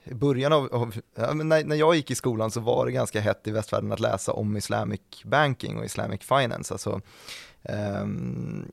i 0.07 0.15
början 0.15 0.53
av, 0.53 0.75
av 0.75 0.95
ja, 1.15 1.35
när, 1.35 1.65
när 1.65 1.77
jag 1.77 1.97
gick 1.97 2.11
i 2.11 2.15
skolan 2.15 2.51
så 2.51 2.61
var 2.61 2.87
det 2.87 2.93
ganska 2.93 3.21
hett 3.21 3.47
i 3.47 3.51
västvärlden 3.51 3.93
att 3.93 4.01
läsa 4.01 4.33
om 4.33 4.57
Islamic 4.57 5.01
banking 5.25 5.79
och 5.79 5.85
Islamic 5.85 6.23
finance, 6.23 6.75
alltså 6.75 7.01
um, 8.03 8.73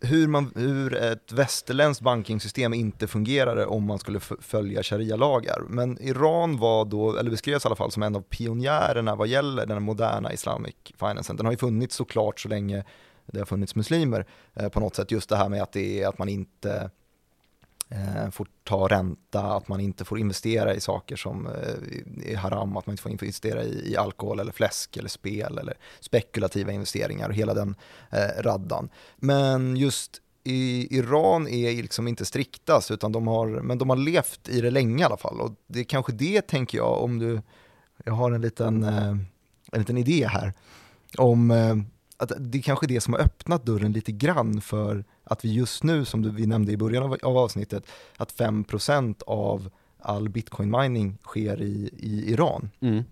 hur, 0.00 0.28
man, 0.28 0.52
hur 0.54 0.94
ett 0.94 1.32
västerländskt 1.32 2.04
bankingsystem 2.04 2.74
inte 2.74 3.06
fungerade 3.06 3.66
om 3.66 3.84
man 3.84 3.98
skulle 3.98 4.20
följa 4.20 4.82
sharia-lagar. 4.82 5.62
Men 5.68 6.02
Iran 6.02 6.58
var 6.58 6.84
då, 6.84 7.16
eller 7.16 7.30
beskrevs 7.30 7.64
i 7.64 7.68
alla 7.68 7.76
fall 7.76 7.90
som 7.90 8.02
en 8.02 8.16
av 8.16 8.20
pionjärerna 8.20 9.14
vad 9.14 9.28
gäller 9.28 9.66
den 9.66 9.82
moderna 9.82 10.32
Islamic 10.32 10.74
financen. 11.00 11.36
Den 11.36 11.46
har 11.46 11.52
ju 11.52 11.58
funnits 11.58 11.96
såklart 11.96 12.40
så 12.40 12.48
länge 12.48 12.84
det 13.26 13.38
har 13.38 13.46
funnits 13.46 13.74
muslimer 13.74 14.26
eh, 14.54 14.68
på 14.68 14.80
något 14.80 14.96
sätt. 14.96 15.10
Just 15.10 15.28
det 15.28 15.36
här 15.36 15.48
med 15.48 15.62
att, 15.62 15.72
det 15.72 16.02
är, 16.02 16.08
att 16.08 16.18
man 16.18 16.28
inte 16.28 16.72
eh, 16.72 16.88
Eh, 17.94 18.30
får 18.30 18.46
ta 18.64 18.88
ränta, 18.88 19.40
att 19.40 19.68
man 19.68 19.80
inte 19.80 20.04
får 20.04 20.18
investera 20.18 20.74
i 20.74 20.80
saker 20.80 21.16
som 21.16 21.46
eh, 21.46 22.32
är 22.32 22.36
haram, 22.36 22.76
att 22.76 22.86
man 22.86 22.92
inte 22.92 23.02
får 23.02 23.12
investera 23.12 23.64
i, 23.64 23.96
alkohol 23.96 24.40
eller 24.40 24.52
fläsk 24.52 24.96
eller 24.96 25.08
spel 25.08 25.58
eller 25.58 25.74
spekulativa 26.00 26.72
investeringar 26.72 27.28
och 27.28 27.34
hela 27.34 27.54
den 27.54 27.74
eh, 28.10 28.42
raddan. 28.42 28.88
Men 29.16 29.76
just 29.76 30.20
i 30.44 30.96
Iran 30.96 31.48
är 31.48 31.82
liksom 31.82 32.08
inte 32.08 32.24
striktast, 32.24 32.90
utan 32.90 33.12
de 33.12 33.26
har, 33.26 33.46
men 33.46 33.78
de 33.78 33.90
har 33.90 33.96
levt 33.96 34.48
i 34.48 34.60
det 34.60 34.70
länge 34.70 35.02
i 35.02 35.06
alla 35.06 35.16
fall. 35.16 35.40
Och 35.40 35.52
det 35.66 35.80
är 35.80 35.84
kanske 35.84 36.12
det, 36.12 36.46
tänker 36.46 36.78
jag, 36.78 37.02
om 37.02 37.18
du, 37.18 37.40
jag 38.04 38.12
har 38.12 38.32
en 38.32 38.40
liten, 38.40 38.84
eh, 38.84 39.08
en 39.72 39.78
liten 39.78 39.98
idé 39.98 40.26
här, 40.26 40.52
om 41.18 41.50
att 42.16 42.32
det 42.38 42.58
är 42.58 42.62
kanske 42.62 42.86
är 42.86 42.88
det 42.88 43.00
som 43.00 43.14
har 43.14 43.20
öppnat 43.20 43.66
dörren 43.66 43.92
lite 43.92 44.12
grann 44.12 44.60
för 44.60 45.04
att 45.24 45.44
vi 45.44 45.52
just 45.52 45.82
nu, 45.82 46.04
som 46.04 46.34
vi 46.36 46.46
nämnde 46.46 46.72
i 46.72 46.76
början 46.76 47.02
av, 47.02 47.16
av 47.22 47.38
avsnittet, 47.38 47.86
att 48.16 48.34
5% 48.34 49.22
av 49.26 49.70
all 49.98 50.28
bitcoin-mining 50.28 51.18
sker 51.22 51.62
i, 51.62 51.90
i 51.98 52.32
Iran. 52.32 52.70
Mm. 52.80 53.04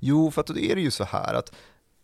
Jo, 0.00 0.30
för 0.30 0.40
att 0.40 0.46
då 0.46 0.58
är 0.58 0.74
det 0.74 0.80
ju 0.80 0.90
så 0.90 1.04
här 1.04 1.34
att 1.34 1.52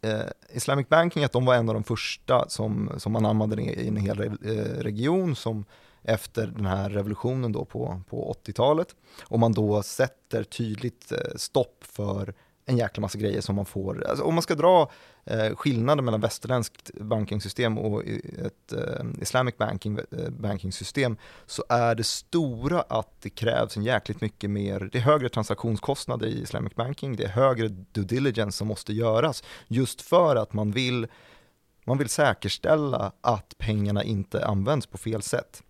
eh, 0.02 0.56
Islamic 0.56 0.88
Banking, 0.88 1.24
att 1.24 1.32
de 1.32 1.44
var 1.44 1.54
en 1.54 1.68
av 1.68 1.74
de 1.74 1.84
första 1.84 2.48
som, 2.48 2.90
som 2.96 3.16
anammade 3.16 3.62
i 3.62 3.88
en 3.88 3.96
hel 3.96 4.20
eh, 4.20 4.30
region 4.78 5.36
som 5.36 5.64
efter 6.02 6.46
den 6.46 6.66
här 6.66 6.90
revolutionen 6.90 7.52
då 7.52 7.64
på, 7.64 8.00
på 8.08 8.36
80-talet. 8.46 8.94
Och 9.24 9.38
man 9.38 9.52
då 9.52 9.82
sätter 9.82 10.44
tydligt 10.44 11.12
eh, 11.12 11.18
stopp 11.36 11.84
för 11.84 12.34
en 12.66 12.76
jäkla 12.76 13.00
massa 13.00 13.18
grejer 13.18 13.40
som 13.40 13.56
man 13.56 13.64
får, 13.64 14.06
alltså 14.08 14.24
om 14.24 14.34
man 14.34 14.42
ska 14.42 14.54
dra 14.54 14.90
eh, 15.24 15.56
skillnaden 15.56 16.04
mellan 16.04 16.20
västerländskt 16.20 16.90
bankingsystem 16.94 17.78
och 17.78 18.04
ett 18.06 18.72
eh, 18.72 19.04
islamic 19.20 19.56
banking, 19.56 19.98
eh, 19.98 20.30
bankingsystem 20.30 21.16
så 21.46 21.64
är 21.68 21.94
det 21.94 22.04
stora 22.04 22.80
att 22.80 23.10
det 23.20 23.30
krävs 23.30 23.76
en 23.76 23.82
jäkligt 23.82 24.20
mycket 24.20 24.50
mer, 24.50 24.88
det 24.92 24.98
är 24.98 25.02
högre 25.02 25.28
transaktionskostnader 25.28 26.26
i 26.26 26.42
islamic 26.42 26.74
banking, 26.74 27.16
det 27.16 27.24
är 27.24 27.28
högre 27.28 27.68
due 27.68 28.04
diligence 28.04 28.58
som 28.58 28.68
måste 28.68 28.92
göras 28.92 29.44
just 29.68 30.02
för 30.02 30.36
att 30.36 30.52
man 30.52 30.70
vill, 30.70 31.06
man 31.84 31.98
vill 31.98 32.08
säkerställa 32.08 33.12
att 33.20 33.54
pengarna 33.58 34.02
inte 34.02 34.46
används 34.46 34.86
på 34.86 34.98
fel 34.98 35.22
sätt. 35.22 35.62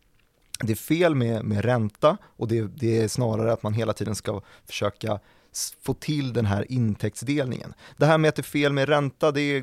Det 0.65 0.73
är 0.73 0.77
fel 0.77 1.15
med, 1.15 1.45
med 1.45 1.65
ränta 1.65 2.17
och 2.25 2.49
det, 2.49 2.63
det, 2.77 2.99
är 3.03 3.09
snarare 3.09 3.53
att 3.53 3.63
man 3.63 3.75
hela 3.75 3.93
tiden 3.93 4.15
ska 4.15 4.41
försöka 4.67 5.21
få 5.83 5.95
till 5.95 6.33
den 6.33 6.47
här 6.47 6.73
intäktsdelningen. 6.73 7.75
Det 7.97 8.07
här 8.07 8.19
med 8.19 8.29
att 8.29 8.37
det 8.37 8.41
är 8.41 8.45
fel 8.45 8.73
med 8.73 8.89
ränta, 8.89 9.33
det, 9.33 9.61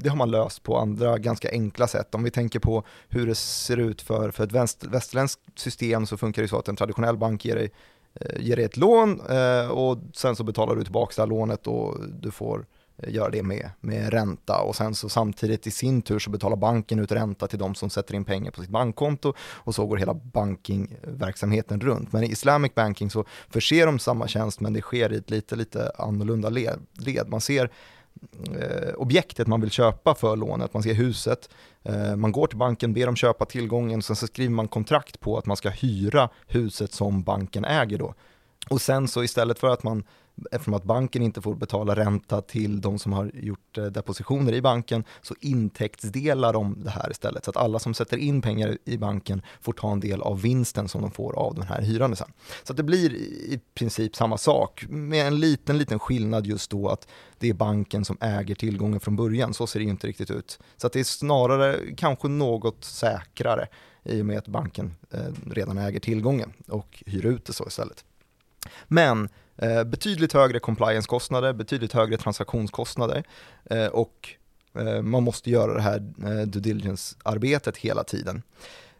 det, 0.00 0.08
har 0.08 0.16
man 0.16 0.30
löst 0.30 0.62
på 0.62 0.78
andra 0.78 1.18
ganska 1.18 1.50
enkla 1.50 1.86
sätt. 1.86 2.14
Om 2.14 2.22
vi 2.22 2.30
tänker 2.30 2.58
på 2.58 2.84
hur 3.08 3.26
det 3.26 3.34
ser 3.34 3.76
ut 3.76 4.02
för, 4.02 4.30
för 4.30 4.44
ett 4.44 4.52
väst, 4.52 4.84
västerländskt 4.84 5.58
system 5.58 6.06
så 6.06 6.16
funkar 6.16 6.42
det 6.42 6.48
så 6.48 6.58
att 6.58 6.68
en 6.68 6.76
traditionell 6.76 7.16
bank 7.16 7.44
ger 7.44 7.54
dig, 7.54 7.72
eh, 8.14 8.40
ger 8.40 8.56
dig 8.56 8.64
ett 8.64 8.76
lån 8.76 9.20
eh, 9.20 9.68
och 9.68 9.98
sen 10.14 10.36
så 10.36 10.44
betalar 10.44 10.76
du 10.76 10.82
tillbaka 10.82 11.12
det 11.16 11.22
här 11.22 11.26
lånet 11.26 11.66
och 11.66 11.96
du 12.08 12.30
får 12.30 12.66
Eh, 12.96 13.14
göra 13.14 13.30
det 13.30 13.42
med, 13.42 13.70
med 13.80 14.10
ränta 14.10 14.60
och 14.60 14.76
sen 14.76 14.94
så 14.94 15.08
samtidigt 15.08 15.66
i 15.66 15.70
sin 15.70 16.02
tur 16.02 16.18
så 16.18 16.30
betalar 16.30 16.56
banken 16.56 16.98
ut 16.98 17.12
ränta 17.12 17.46
till 17.46 17.58
de 17.58 17.74
som 17.74 17.90
sätter 17.90 18.14
in 18.14 18.24
pengar 18.24 18.50
på 18.50 18.60
sitt 18.60 18.70
bankkonto 18.70 19.34
och 19.40 19.74
så 19.74 19.86
går 19.86 19.96
hela 19.96 20.14
bankingverksamheten 20.14 21.80
runt. 21.80 22.12
Men 22.12 22.24
i 22.24 22.32
Islamic 22.32 22.74
Banking 22.74 23.10
så 23.10 23.24
förser 23.50 23.86
de 23.86 23.98
samma 23.98 24.28
tjänst 24.28 24.60
men 24.60 24.72
det 24.72 24.80
sker 24.80 25.12
i 25.12 25.16
ett 25.16 25.30
lite, 25.30 25.56
lite 25.56 25.92
annorlunda 25.98 26.48
led. 26.48 27.28
Man 27.28 27.40
ser 27.40 27.70
eh, 28.60 28.94
objektet 28.96 29.46
man 29.46 29.60
vill 29.60 29.70
köpa 29.70 30.14
för 30.14 30.36
lånet, 30.36 30.74
man 30.74 30.82
ser 30.82 30.94
huset, 30.94 31.48
eh, 31.82 32.16
man 32.16 32.32
går 32.32 32.46
till 32.46 32.58
banken, 32.58 32.92
ber 32.92 33.06
dem 33.06 33.16
köpa 33.16 33.44
tillgången, 33.44 33.98
och 33.98 34.04
sen 34.04 34.16
så 34.16 34.26
skriver 34.26 34.54
man 34.54 34.68
kontrakt 34.68 35.20
på 35.20 35.38
att 35.38 35.46
man 35.46 35.56
ska 35.56 35.68
hyra 35.68 36.28
huset 36.46 36.92
som 36.92 37.22
banken 37.22 37.64
äger 37.64 37.98
då. 37.98 38.14
Och 38.70 38.80
sen 38.80 39.08
så 39.08 39.24
istället 39.24 39.58
för 39.58 39.68
att 39.68 39.82
man 39.82 40.04
eftersom 40.50 40.74
att 40.74 40.84
banken 40.84 41.22
inte 41.22 41.42
får 41.42 41.54
betala 41.54 41.96
ränta 41.96 42.40
till 42.40 42.80
de 42.80 42.98
som 42.98 43.12
har 43.12 43.30
gjort 43.34 43.78
eh, 43.78 43.84
depositioner 43.84 44.52
i 44.52 44.62
banken, 44.62 45.04
så 45.22 45.34
intäktsdelar 45.40 46.52
de 46.52 46.84
det 46.84 46.90
här 46.90 47.10
istället. 47.10 47.44
Så 47.44 47.50
att 47.50 47.56
alla 47.56 47.78
som 47.78 47.94
sätter 47.94 48.16
in 48.16 48.42
pengar 48.42 48.78
i 48.84 48.96
banken 48.96 49.42
får 49.60 49.72
ta 49.72 49.92
en 49.92 50.00
del 50.00 50.22
av 50.22 50.40
vinsten 50.40 50.88
som 50.88 51.02
de 51.02 51.10
får 51.10 51.38
av 51.38 51.54
den 51.54 51.64
här 51.64 51.82
hyran 51.82 52.16
sen. 52.16 52.32
Så 52.62 52.72
att 52.72 52.76
det 52.76 52.82
blir 52.82 53.14
i 53.14 53.60
princip 53.74 54.16
samma 54.16 54.38
sak, 54.38 54.84
med 54.88 55.26
en 55.26 55.40
liten, 55.40 55.78
liten 55.78 55.98
skillnad 55.98 56.46
just 56.46 56.70
då 56.70 56.88
att 56.88 57.08
det 57.38 57.48
är 57.48 57.54
banken 57.54 58.04
som 58.04 58.16
äger 58.20 58.54
tillgången 58.54 59.00
från 59.00 59.16
början. 59.16 59.54
Så 59.54 59.66
ser 59.66 59.78
det 59.78 59.84
ju 59.84 59.90
inte 59.90 60.06
riktigt 60.06 60.30
ut. 60.30 60.58
Så 60.76 60.86
att 60.86 60.92
det 60.92 61.00
är 61.00 61.04
snarare 61.04 61.94
kanske 61.96 62.28
något 62.28 62.84
säkrare 62.84 63.68
i 64.04 64.22
och 64.22 64.26
med 64.26 64.38
att 64.38 64.48
banken 64.48 64.94
eh, 65.10 65.20
redan 65.50 65.78
äger 65.78 66.00
tillgången 66.00 66.52
och 66.68 67.02
hyr 67.06 67.26
ut 67.26 67.44
det 67.44 67.52
så 67.52 67.66
istället. 67.66 68.04
Men 68.88 69.28
Eh, 69.56 69.84
betydligt 69.84 70.32
högre 70.32 70.58
compliance-kostnader, 70.58 71.52
betydligt 71.52 71.92
högre 71.92 72.16
transaktionskostnader 72.16 73.24
eh, 73.64 73.86
och 73.86 74.28
eh, 74.78 75.02
man 75.02 75.22
måste 75.22 75.50
göra 75.50 75.74
det 75.74 75.80
här 75.80 76.12
eh, 76.24 76.46
due 76.46 76.62
diligence-arbetet 76.62 77.76
hela 77.76 78.04
tiden. 78.04 78.42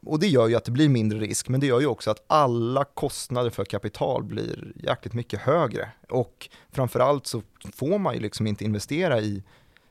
Och 0.07 0.19
det 0.19 0.27
gör 0.27 0.49
ju 0.49 0.55
att 0.55 0.65
det 0.65 0.71
blir 0.71 0.89
mindre 0.89 1.19
risk, 1.19 1.49
men 1.49 1.61
det 1.61 1.67
gör 1.67 1.81
ju 1.81 1.87
också 1.87 2.11
att 2.11 2.25
alla 2.27 2.85
kostnader 2.85 3.51
för 3.51 3.65
kapital 3.65 4.25
blir 4.25 4.73
jäkligt 4.77 5.15
mycket 5.15 5.41
högre. 5.41 5.89
Och 6.09 6.49
framförallt 6.73 7.27
så 7.27 7.43
får 7.75 7.99
man 7.99 8.15
ju 8.15 8.21
liksom 8.21 8.47
inte 8.47 8.65
investera 8.65 9.21
i, 9.21 9.43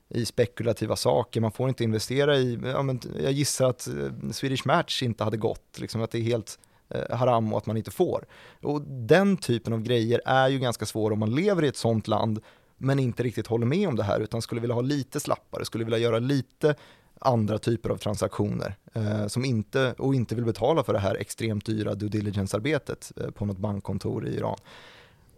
i 0.09 0.26
spekulativa 0.26 0.95
saker, 0.95 1.41
man 1.41 1.51
får 1.51 1.70
inte 1.70 1.84
investera 1.84 2.38
i, 2.38 2.59
ja, 2.64 2.82
men 2.82 3.01
jag 3.24 3.32
gissar 3.32 3.70
att 3.70 3.88
eh, 3.88 4.32
Swedish 4.32 4.66
Match 4.66 5.03
inte 5.03 5.24
hade 5.24 5.38
gått, 5.38 5.80
liksom 5.80 6.01
att 6.01 6.12
det 6.12 6.18
är 6.18 6.24
helt 6.24 6.59
Eh, 6.92 7.18
haram 7.18 7.54
och 7.54 7.58
att 7.58 7.66
man 7.66 7.78
inte 7.78 7.92
får. 7.92 8.26
Och 8.62 8.82
den 8.82 9.38
typen 9.38 9.74
av 9.74 9.82
grejer 9.82 10.22
är 10.26 10.50
ju 10.50 10.60
ganska 10.60 10.86
svår 10.86 11.12
om 11.12 11.20
man 11.20 11.36
lever 11.36 11.64
i 11.64 11.68
ett 11.68 11.78
sånt 11.78 12.08
land 12.08 12.39
men 12.78 13.00
inte 13.00 13.24
riktigt 13.24 13.48
håller 13.48 13.66
med 13.66 13.88
om 13.88 13.96
det 13.96 14.04
här 14.04 14.20
utan 14.20 14.42
skulle 14.42 14.62
vilja 14.62 14.74
ha 14.74 14.82
lite 14.82 15.20
slappare, 15.20 15.66
skulle 15.66 15.84
vilja 15.84 15.98
göra 15.98 16.20
lite 16.20 16.76
andra 17.20 17.58
typer 17.58 17.89
av 17.89 17.98
transaktioner 17.98 18.76
eh, 18.94 19.28
som 19.28 19.46
inte, 19.46 19.96
och 19.98 20.16
inte 20.16 20.36
vill 20.36 20.46
betala 20.46 20.84
för 20.84 20.94
det 20.94 21.00
här 21.00 21.16
extremt 21.16 21.66
dyra 21.66 21.96
due 21.96 22.10
diligence-arbetet 22.10 23.12
eh, 23.18 23.30
på 23.30 23.46
något 23.46 23.58
bankkontor 23.58 24.28
i 24.28 24.36
Iran. 24.36 24.58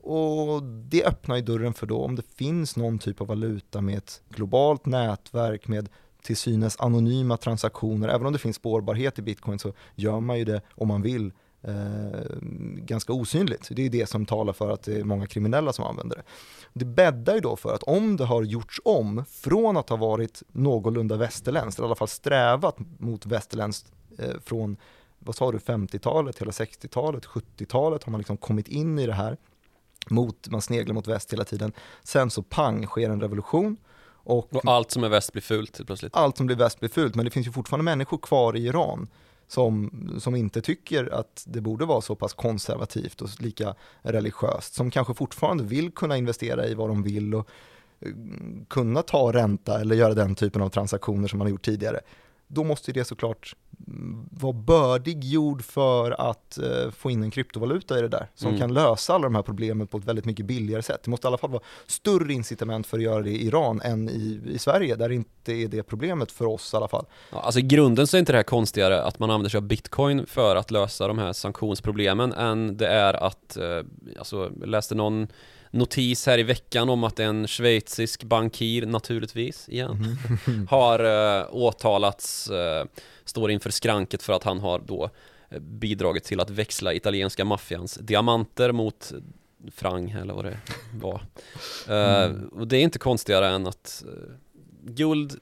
Och 0.01 0.64
det 0.64 1.06
öppnar 1.06 1.36
ju 1.36 1.41
dörren 1.41 1.74
för 1.74 1.88
då 1.88 2.04
om 2.04 2.16
det 2.16 2.36
finns 2.36 2.76
någon 2.76 2.99
typ 2.99 3.22
av 3.22 3.28
valuta 3.28 3.82
med 3.82 3.97
ett 3.97 4.22
globalt 4.30 4.86
nätverk 4.86 5.68
med 5.68 5.89
till 6.22 6.38
synes 6.38 6.80
anonyma 6.80 7.38
transaktioner, 7.38 8.10
även 8.10 8.28
om 8.28 8.34
det 8.34 8.39
finns 8.39 8.56
spårbarhet 8.56 9.20
i 9.20 9.22
bitcoin 9.22 9.60
så 9.60 9.74
gör 9.95 10.20
man 10.20 10.38
ju 10.38 10.45
det 10.45 10.62
om 10.76 10.88
man 10.88 11.01
vill 11.01 11.32
eh, 11.64 12.38
ganska 12.76 13.14
osynligt. 13.14 13.68
Det 13.72 13.86
är 13.86 13.89
det 13.89 14.09
som 14.09 14.26
talar 14.26 14.53
för 14.53 14.72
att 14.72 14.84
det 14.84 14.99
är 14.99 15.03
många 15.03 15.28
kriminella 15.28 15.74
som 15.74 15.86
använder 15.86 16.16
det. 16.16 16.24
Det 16.74 16.86
bäddar 16.86 17.36
ju 17.36 17.39
då 17.39 17.55
för 17.55 17.76
att 17.76 17.84
om 17.84 18.18
det 18.18 18.26
har 18.26 18.43
gjorts 18.43 18.82
om 18.86 19.26
från 19.30 19.78
att 19.78 19.89
ha 19.89 19.97
varit 19.97 20.43
någorlunda 20.51 21.18
västerländskt, 21.18 21.80
eller 21.80 21.88
i 21.88 21.89
alla 21.89 21.95
fall 21.95 22.07
strävat 22.07 22.78
mot 22.97 23.26
västerländskt 23.26 23.91
eh, 24.18 24.39
från 24.45 24.78
vad 25.20 25.36
sa 25.36 25.51
du, 25.51 25.57
50-talet, 25.57 26.41
hela 26.41 26.51
60-talet, 26.51 27.26
70-talet 27.26 28.03
har 28.03 28.11
man 28.11 28.20
liksom 28.20 28.38
kommit 28.38 28.68
in 28.68 28.99
i 28.99 29.05
det 29.05 29.14
här. 29.14 29.38
Mot, 30.09 30.49
man 30.49 30.61
sneglar 30.61 30.93
mot 30.93 31.07
väst 31.07 31.34
hela 31.34 31.43
tiden. 31.43 31.72
Sen 32.03 32.30
så 32.30 32.43
pang 32.43 32.86
sker 32.86 33.09
en 33.09 33.22
revolution. 33.22 33.78
Och, 34.26 34.55
och 34.55 34.61
allt 34.66 34.91
som 34.91 35.03
är 35.03 35.09
väst 35.09 35.32
blir 35.32 35.41
fult 35.41 35.82
plötsligt. 35.86 36.16
Allt 36.16 36.38
som 36.38 36.45
blir 36.45 36.55
väst 36.55 36.80
blir 36.80 36.89
fult, 36.89 37.16
men 37.16 37.26
det 37.26 37.32
finns 37.32 37.47
ju 37.47 37.51
fortfarande 37.51 37.84
människor 37.84 38.18
kvar 38.18 38.55
i 38.55 38.66
Iran 38.66 39.07
som, 39.48 39.91
som 40.20 40.36
inte 40.36 40.62
tycker 40.62 41.14
att 41.14 41.44
det 41.48 41.62
borde 41.62 41.86
vara 41.86 42.02
så 42.02 42.16
pass 42.16 42.34
konservativt 42.34 43.22
och 43.22 43.30
lika 43.39 43.76
religiöst, 44.02 44.74
som 44.74 44.91
kanske 44.91 45.14
fortfarande 45.14 45.64
vill 45.64 45.91
kunna 45.91 46.18
investera 46.18 46.68
i 46.68 46.74
vad 46.74 46.89
de 46.89 47.04
vill 47.04 47.36
och 47.36 47.50
eh, 48.00 48.12
kunna 48.68 49.02
ta 49.02 49.34
ränta 49.34 49.82
eller 49.82 49.96
göra 49.96 50.14
den 50.14 50.36
typen 50.36 50.62
av 50.62 50.70
transaktioner 50.70 51.28
som 51.28 51.39
man 51.39 51.46
har 51.46 51.52
gjort 51.52 51.66
tidigare 51.66 52.00
då 52.54 52.64
måste 52.64 52.91
det 52.91 53.06
såklart 53.06 53.56
vara 54.32 54.54
bördig 54.54 55.24
jord 55.24 55.64
för 55.64 56.30
att 56.30 56.58
eh, 56.58 56.91
få 56.91 57.12
in 57.12 57.24
en 57.24 57.32
kryptovaluta 57.32 57.99
i 57.99 58.01
det 58.01 58.08
där 58.08 58.30
som 58.36 58.47
mm. 58.47 58.60
kan 58.60 58.74
lösa 58.74 59.14
alla 59.14 59.24
de 59.24 59.36
här 59.36 59.41
problemen 59.41 59.88
på 59.88 59.97
ett 59.97 60.06
väldigt 60.06 60.26
mycket 60.26 60.45
billigare 60.45 60.82
sätt. 60.82 61.04
Det 61.04 61.12
måste 61.12 61.28
i 61.28 61.30
alla 61.30 61.38
fall 61.38 61.49
vara 61.49 61.64
större 61.88 62.34
incitament 62.34 62.88
för 62.88 62.97
att 62.97 63.04
göra 63.04 63.22
det 63.22 63.30
i 63.30 63.47
Iran 63.47 63.82
än 63.82 64.10
i, 64.10 64.41
i 64.45 64.58
Sverige 64.58 64.95
där 64.95 65.10
det 65.10 65.16
inte 65.16 65.54
är 65.54 65.68
det 65.68 65.84
problemet 65.84 66.32
för 66.32 66.45
oss 66.45 66.74
i 66.74 66.78
alla 66.78 66.88
fall. 66.88 67.06
Ja, 67.32 67.41
alltså 67.41 67.60
i 67.60 67.64
grunden 67.64 68.08
så 68.08 68.18
är 68.18 68.20
inte 68.20 68.32
det 68.32 68.38
här 68.38 68.43
konstigare 68.43 69.04
att 69.04 69.20
man 69.20 69.30
använder 69.30 69.49
sig 69.49 69.58
av 69.58 69.64
bitcoin 69.64 70.26
för 70.26 70.56
att 70.56 70.72
lösa 70.72 71.08
de 71.08 71.18
här 71.18 71.34
sanktionsproblemen 71.34 72.34
än 72.34 72.78
det 72.78 72.88
är 72.88 73.14
att, 73.14 73.58
eh, 73.58 73.80
alltså 74.20 74.51
läste 74.66 74.95
någon 74.95 75.28
notis 75.74 76.26
här 76.26 76.38
i 76.38 76.43
veckan 76.43 76.89
om 76.89 77.03
att 77.03 77.19
en 77.19 77.47
schweizisk 77.47 78.24
bankir, 78.24 78.86
naturligtvis 78.86 79.69
igen, 79.69 80.17
mm. 80.47 80.67
har 80.69 81.05
uh, 81.05 81.55
åtalats, 81.55 82.49
uh, 82.51 82.86
står 83.26 83.51
inför 83.51 83.69
skranket 83.69 84.24
för 84.24 84.34
att 84.34 84.43
han 84.43 84.59
har 84.59 84.80
då 84.80 85.09
uh, 85.53 85.59
bidragit 85.59 86.24
till 86.24 86.39
att 86.39 86.49
växla 86.49 86.93
italienska 86.93 87.45
maffians 87.45 87.95
diamanter 87.95 88.71
mot 88.71 89.11
frang 89.71 90.11
eller 90.11 90.34
vad 90.34 90.45
det 90.45 90.57
var. 90.93 91.21
Mm. 91.88 92.47
Och 92.47 92.67
det 92.67 92.78
är 92.78 92.82
inte 92.82 92.99
konstigare 92.99 93.47
än 93.47 93.67
att 93.67 94.03
guld, 94.82 95.39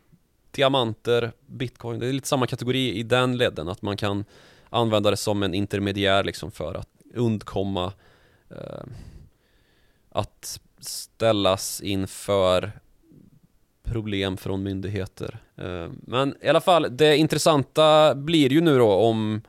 diamanter, 0.52 1.32
bitcoin, 1.46 2.00
det 2.00 2.08
är 2.08 2.14
lite 2.14 2.28
samma 2.28 2.48
kategori 2.48 2.94
i 2.96 3.04
den 3.04 3.38
ledden, 3.38 3.70
att 3.70 3.82
man 3.82 3.98
kan 3.98 4.26
använda 4.70 5.12
det 5.12 5.18
som 5.18 5.44
en 5.44 5.54
intermediär 5.54 6.24
liksom 6.24 6.52
för 6.52 6.76
att 6.76 6.90
undkomma 7.14 7.94
att 10.12 10.60
ställas 10.80 11.82
inför 11.82 12.72
problem 13.84 14.38
från 14.38 14.64
myndigheter. 14.64 15.40
Eh, 15.58 15.90
men 15.92 16.36
i 16.42 16.48
alla 16.48 16.62
fall, 16.62 16.88
det 16.92 17.18
intressanta 17.18 18.16
blir 18.16 18.52
ju 18.52 18.62
nu 18.62 18.78
då 18.78 18.94
om 18.94 19.42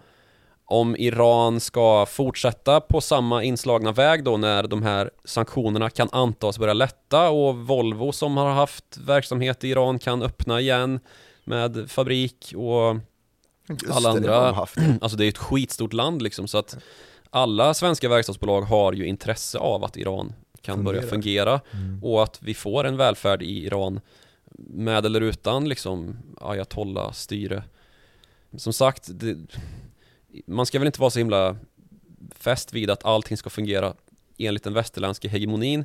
om 0.65 0.97
Iran 0.97 1.61
ska 1.61 2.07
fortsätta 2.07 2.81
på 2.81 3.01
samma 3.01 3.43
inslagna 3.43 3.93
väg 3.93 4.25
då 4.25 4.37
när 4.37 4.63
de 4.63 4.83
här 4.83 5.11
sanktionerna 5.25 5.91
kan 5.91 6.09
antas 6.13 6.59
börja 6.59 6.73
lätta 6.73 7.31
och 7.31 7.57
Volvo 7.57 8.13
som 8.13 8.37
har 8.37 8.51
haft 8.51 8.97
verksamhet 8.97 9.65
i 9.65 9.69
Iran 9.69 9.99
kan 9.99 10.23
öppna 10.23 10.61
igen 10.61 11.01
med 11.45 11.91
fabrik 11.91 12.55
och 12.57 12.97
Just 13.69 13.91
alla 13.91 14.11
andra. 14.11 14.53
Det 14.53 14.99
alltså 15.01 15.19
det 15.19 15.25
är 15.25 15.29
ett 15.29 15.39
skitstort 15.39 15.93
land 15.93 16.23
liksom 16.23 16.49
så 16.49 16.59
att 16.59 16.77
alla 17.31 17.75
svenska 17.75 18.09
verkstadsbolag 18.09 18.63
har 18.63 18.93
ju 18.93 19.07
intresse 19.07 19.59
av 19.59 19.85
att 19.85 19.97
Iran 19.97 20.33
kan 20.63 20.77
fungera. 20.77 20.93
börja 20.93 21.09
fungera 21.09 21.61
mm. 21.73 22.05
och 22.05 22.23
att 22.23 22.43
vi 22.43 22.55
får 22.55 22.85
en 22.85 22.97
välfärd 22.97 23.43
i 23.43 23.67
Iran 23.67 24.01
med 24.59 25.07
eller 25.07 25.21
utan 25.21 25.69
liksom 25.69 26.17
ayatollah-styre. 26.41 27.63
Som 28.57 28.73
sagt, 28.73 29.09
det, 29.11 29.37
man 30.47 30.67
ska 30.67 30.79
väl 30.79 30.87
inte 30.87 31.01
vara 31.01 31.11
så 31.11 31.19
himla 31.19 31.57
fäst 32.37 32.73
vid 32.73 32.91
att 32.91 33.05
allting 33.05 33.37
ska 33.37 33.51
fungera 33.51 33.95
enligt 34.39 34.65
den 34.65 34.75
västerländska 34.75 35.29
hegemonin. 35.29 35.85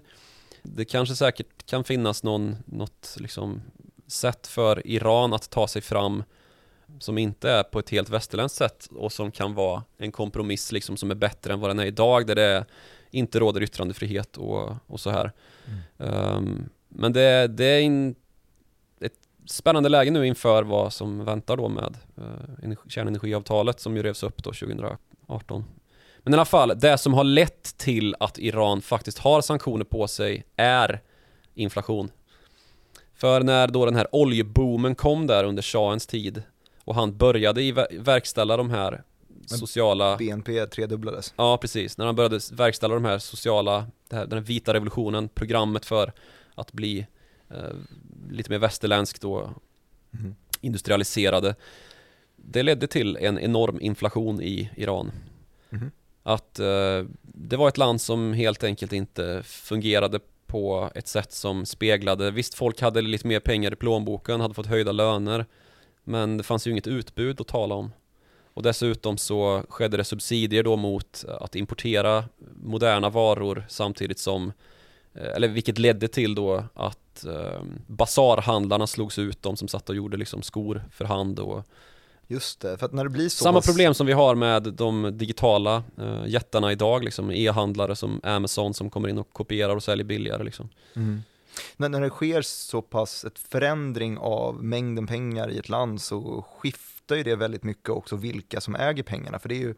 Det 0.63 0.85
kanske 0.85 1.15
säkert 1.15 1.65
kan 1.65 1.83
finnas 1.83 2.23
någon, 2.23 2.55
något 2.65 3.15
liksom 3.19 3.61
sätt 4.07 4.47
för 4.47 4.87
Iran 4.87 5.33
att 5.33 5.49
ta 5.49 5.67
sig 5.67 5.81
fram 5.81 6.23
som 6.99 7.17
inte 7.17 7.49
är 7.49 7.63
på 7.63 7.79
ett 7.79 7.89
helt 7.89 8.09
västerländskt 8.09 8.57
sätt 8.57 8.89
och 8.91 9.11
som 9.11 9.31
kan 9.31 9.53
vara 9.53 9.83
en 9.97 10.11
kompromiss 10.11 10.71
liksom 10.71 10.97
som 10.97 11.11
är 11.11 11.15
bättre 11.15 11.53
än 11.53 11.59
vad 11.59 11.69
den 11.69 11.79
är 11.79 11.85
idag 11.85 12.27
där 12.27 12.35
det 12.35 12.43
är 12.43 12.65
inte 13.17 13.39
råder 13.39 13.63
yttrandefrihet 13.63 14.37
och, 14.37 14.73
och 14.87 14.99
så 14.99 15.09
här. 15.09 15.31
Mm. 15.97 16.35
Um, 16.37 16.69
men 16.89 17.13
det, 17.13 17.47
det 17.47 17.65
är 17.65 17.81
in, 17.81 18.15
ett 18.99 19.13
spännande 19.45 19.89
läge 19.89 20.11
nu 20.11 20.27
inför 20.27 20.63
vad 20.63 20.93
som 20.93 21.25
väntar 21.25 21.57
då 21.57 21.69
med 21.69 21.97
uh, 22.17 22.75
kärnenergiavtalet 22.87 23.79
som 23.79 23.95
ju 23.97 24.03
revs 24.03 24.23
upp 24.23 24.43
då 24.43 24.51
2018. 24.53 25.65
Men 26.23 26.33
i 26.33 26.35
alla 26.35 26.45
fall, 26.45 26.73
det 26.79 26.97
som 26.97 27.13
har 27.13 27.23
lett 27.23 27.77
till 27.77 28.15
att 28.19 28.39
Iran 28.39 28.81
faktiskt 28.81 29.17
har 29.17 29.41
sanktioner 29.41 29.85
på 29.85 30.07
sig 30.07 30.43
är 30.55 31.01
inflation. 31.53 32.11
För 33.15 33.43
när 33.43 33.67
då 33.67 33.85
den 33.85 33.95
här 33.95 34.07
oljeboomen 34.11 34.95
kom 34.95 35.27
där 35.27 35.43
under 35.43 35.61
shahens 35.61 36.07
tid 36.07 36.43
och 36.83 36.95
han 36.95 37.17
började 37.17 37.61
i 37.61 37.71
verkställa 37.91 38.57
de 38.57 38.69
här 38.69 39.03
sociala 39.47 40.17
BNP 40.17 40.65
tredubblades 40.65 41.33
Ja 41.37 41.57
precis, 41.57 41.97
när 41.97 42.05
han 42.05 42.15
började 42.15 42.39
verkställa 42.51 42.93
de 42.93 43.05
här 43.05 43.19
sociala, 43.19 43.87
här, 44.11 44.25
den 44.25 44.37
här 44.37 44.45
vita 44.45 44.73
revolutionen, 44.73 45.29
programmet 45.29 45.85
för 45.85 46.13
att 46.55 46.71
bli 46.73 47.05
eh, 47.49 47.57
lite 48.31 48.49
mer 48.51 48.59
västerländskt 48.59 49.21
då, 49.21 49.49
Mhm. 50.11 50.35
industrialiserade. 50.61 51.55
Det 52.35 52.63
ledde 52.63 52.87
till 52.87 53.17
en 53.17 53.39
enorm 53.39 53.81
inflation 53.81 54.41
i 54.41 54.69
Iran. 54.75 55.11
Mhm. 55.69 55.91
Att 56.23 56.59
eh, 56.59 57.03
det 57.21 57.57
var 57.57 57.67
ett 57.67 57.77
land 57.77 58.01
som 58.01 58.33
helt 58.33 58.63
enkelt 58.63 58.93
inte 58.93 59.41
fungerade 59.45 60.19
på 60.45 60.91
ett 60.95 61.07
sätt 61.07 61.31
som 61.33 61.65
speglade, 61.65 62.31
visst 62.31 62.53
folk 62.53 62.81
hade 62.81 63.01
lite 63.01 63.27
mer 63.27 63.39
pengar 63.39 63.73
i 63.73 63.75
plånboken, 63.75 64.41
hade 64.41 64.53
fått 64.53 64.65
höjda 64.65 64.91
löner, 64.91 65.45
men 66.03 66.37
det 66.37 66.43
fanns 66.43 66.67
ju 66.67 66.71
inget 66.71 66.87
utbud 66.87 67.41
att 67.41 67.47
tala 67.47 67.75
om. 67.75 67.91
Och 68.57 68.63
dessutom 68.63 69.17
så 69.17 69.63
skedde 69.69 69.97
det 69.97 70.03
subsidier 70.03 70.63
då 70.63 70.75
mot 70.75 71.25
att 71.27 71.55
importera 71.55 72.23
moderna 72.63 73.09
varor 73.09 73.65
samtidigt 73.69 74.19
som, 74.19 74.51
eh, 75.13 75.35
eller 75.35 75.47
vilket 75.47 75.77
ledde 75.77 76.07
till 76.07 76.35
då 76.35 76.63
att 76.73 77.25
eh, 77.25 77.61
basarhandlarna 77.87 78.87
slogs 78.87 79.19
ut, 79.19 79.41
de 79.41 79.57
som 79.57 79.67
satt 79.67 79.89
och 79.89 79.95
gjorde 79.95 80.17
liksom 80.17 80.41
skor 80.41 80.83
för 80.91 81.05
hand 81.05 81.39
och 81.39 81.65
Just 82.27 82.59
det, 82.59 82.77
för 82.77 82.85
att 82.85 82.93
när 82.93 83.03
det 83.03 83.09
blir 83.09 83.29
så 83.29 83.43
samma 83.43 83.57
pass- 83.57 83.65
problem 83.65 83.93
som 83.93 84.07
vi 84.07 84.13
har 84.13 84.35
med 84.35 84.63
de 84.63 85.17
digitala 85.17 85.83
eh, 85.97 86.23
jättarna 86.27 86.71
idag, 86.71 87.03
liksom 87.03 87.31
e-handlare 87.31 87.95
som 87.95 88.21
Amazon 88.23 88.73
som 88.73 88.89
kommer 88.89 89.09
in 89.09 89.17
och 89.17 89.33
kopierar 89.33 89.75
och 89.75 89.83
säljer 89.83 90.05
billigare 90.05 90.43
liksom. 90.43 90.69
Mm. 90.95 91.21
När, 91.77 91.89
när 91.89 92.01
det 92.01 92.09
sker 92.09 92.41
så 92.41 92.81
pass 92.81 93.25
ett 93.25 93.39
förändring 93.39 94.17
av 94.17 94.63
mängden 94.63 95.07
pengar 95.07 95.51
i 95.51 95.57
ett 95.57 95.69
land 95.69 96.01
så 96.01 96.45
skiftar 97.07 97.15
ju 97.15 97.23
det 97.23 97.35
väldigt 97.35 97.63
mycket 97.63 97.89
också 97.89 98.15
vilka 98.15 98.61
som 98.61 98.75
äger 98.75 99.03
pengarna. 99.03 99.39
För 99.39 99.49
det 99.49 99.55
är 99.55 99.59
ju 99.59 99.75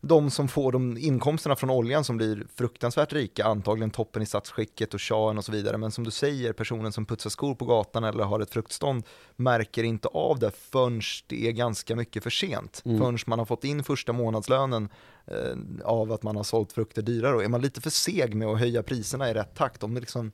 de 0.00 0.30
som 0.30 0.48
får 0.48 0.72
de 0.72 0.96
inkomsterna 0.98 1.56
från 1.56 1.70
oljan 1.70 2.04
som 2.04 2.16
blir 2.16 2.46
fruktansvärt 2.54 3.12
rika, 3.12 3.44
antagligen 3.44 3.90
toppen 3.90 4.22
i 4.22 4.26
statsskicket 4.26 4.94
och 4.94 5.00
shahen 5.00 5.38
och 5.38 5.44
så 5.44 5.52
vidare. 5.52 5.78
Men 5.78 5.90
som 5.90 6.04
du 6.04 6.10
säger, 6.10 6.52
personen 6.52 6.92
som 6.92 7.06
putsar 7.06 7.30
skor 7.30 7.54
på 7.54 7.64
gatan 7.64 8.04
eller 8.04 8.24
har 8.24 8.40
ett 8.40 8.50
fruktstånd 8.50 9.04
märker 9.36 9.84
inte 9.84 10.08
av 10.08 10.38
det 10.38 10.50
förrän 10.50 11.00
det 11.26 11.48
är 11.48 11.52
ganska 11.52 11.96
mycket 11.96 12.22
för 12.22 12.30
sent. 12.30 12.82
Mm. 12.84 12.98
Förrän 12.98 13.18
man 13.26 13.38
har 13.38 13.46
fått 13.46 13.64
in 13.64 13.84
första 13.84 14.12
månadslönen 14.12 14.88
eh, 15.26 15.56
av 15.84 16.12
att 16.12 16.22
man 16.22 16.36
har 16.36 16.44
sålt 16.44 16.72
frukter 16.72 17.02
dyrare. 17.02 17.34
Och 17.34 17.44
är 17.44 17.48
man 17.48 17.62
lite 17.62 17.80
för 17.80 17.90
seg 17.90 18.34
med 18.34 18.48
att 18.48 18.58
höja 18.58 18.82
priserna 18.82 19.30
i 19.30 19.34
rätt 19.34 19.54
takt, 19.54 19.82
om 19.82 19.94
det 19.94 20.00
liksom 20.00 20.32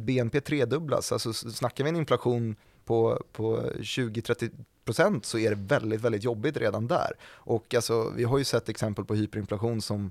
BNP 0.00 0.40
tredubblas, 0.40 1.12
alltså 1.12 1.32
snackar 1.32 1.84
vi 1.84 1.90
en 1.90 1.96
inflation 1.96 2.56
på, 2.86 3.22
på 3.32 3.60
20-30 3.78 4.50
procent 4.86 5.26
så 5.26 5.38
är 5.38 5.50
det 5.50 5.56
väldigt, 5.56 6.00
väldigt 6.00 6.24
jobbigt 6.24 6.56
redan 6.56 6.86
där. 6.86 7.10
Och 7.24 7.74
alltså, 7.74 8.12
vi 8.16 8.24
har 8.24 8.38
ju 8.38 8.44
sett 8.44 8.68
exempel 8.68 9.04
på 9.04 9.14
hyperinflation 9.14 9.82
som 9.82 10.10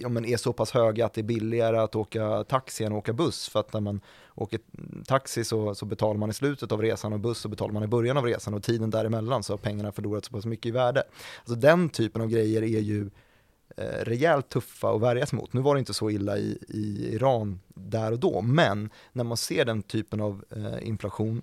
ja, 0.00 0.08
men 0.08 0.24
är 0.24 0.36
så 0.36 0.52
pass 0.52 0.70
höga 0.70 1.06
att 1.06 1.14
det 1.14 1.20
är 1.20 1.22
billigare 1.22 1.78
att 1.78 1.96
åka 1.96 2.44
taxi 2.44 2.84
än 2.84 2.92
att 2.92 2.98
åka 2.98 3.12
buss. 3.12 3.48
För 3.48 3.60
att 3.60 3.72
när 3.72 3.80
man 3.80 4.00
åker 4.34 4.60
taxi 5.06 5.44
så, 5.44 5.74
så 5.74 5.86
betalar 5.86 6.20
man 6.20 6.30
i 6.30 6.32
slutet 6.32 6.72
av 6.72 6.82
resan 6.82 7.12
och 7.12 7.20
buss 7.20 7.38
så 7.38 7.48
betalar 7.48 7.72
man 7.72 7.82
i 7.82 7.86
början 7.86 8.16
av 8.16 8.24
resan 8.24 8.54
och 8.54 8.62
tiden 8.62 8.90
däremellan 8.90 9.42
så 9.42 9.52
har 9.52 9.58
pengarna 9.58 9.92
förlorat 9.92 10.24
så 10.24 10.32
pass 10.32 10.46
mycket 10.46 10.66
i 10.66 10.70
värde. 10.70 11.02
Alltså 11.38 11.54
den 11.54 11.88
typen 11.88 12.22
av 12.22 12.28
grejer 12.28 12.62
är 12.62 12.80
ju 12.80 13.10
eh, 13.76 14.04
rejält 14.04 14.48
tuffa 14.48 14.90
att 14.90 15.00
värjas 15.00 15.32
mot. 15.32 15.52
Nu 15.52 15.60
var 15.60 15.74
det 15.74 15.78
inte 15.78 15.94
så 15.94 16.10
illa 16.10 16.38
i, 16.38 16.58
i 16.68 17.14
Iran 17.14 17.60
där 17.68 18.12
och 18.12 18.18
då, 18.18 18.40
men 18.40 18.90
när 19.12 19.24
man 19.24 19.36
ser 19.36 19.64
den 19.64 19.82
typen 19.82 20.20
av 20.20 20.44
eh, 20.50 20.88
inflation 20.88 21.42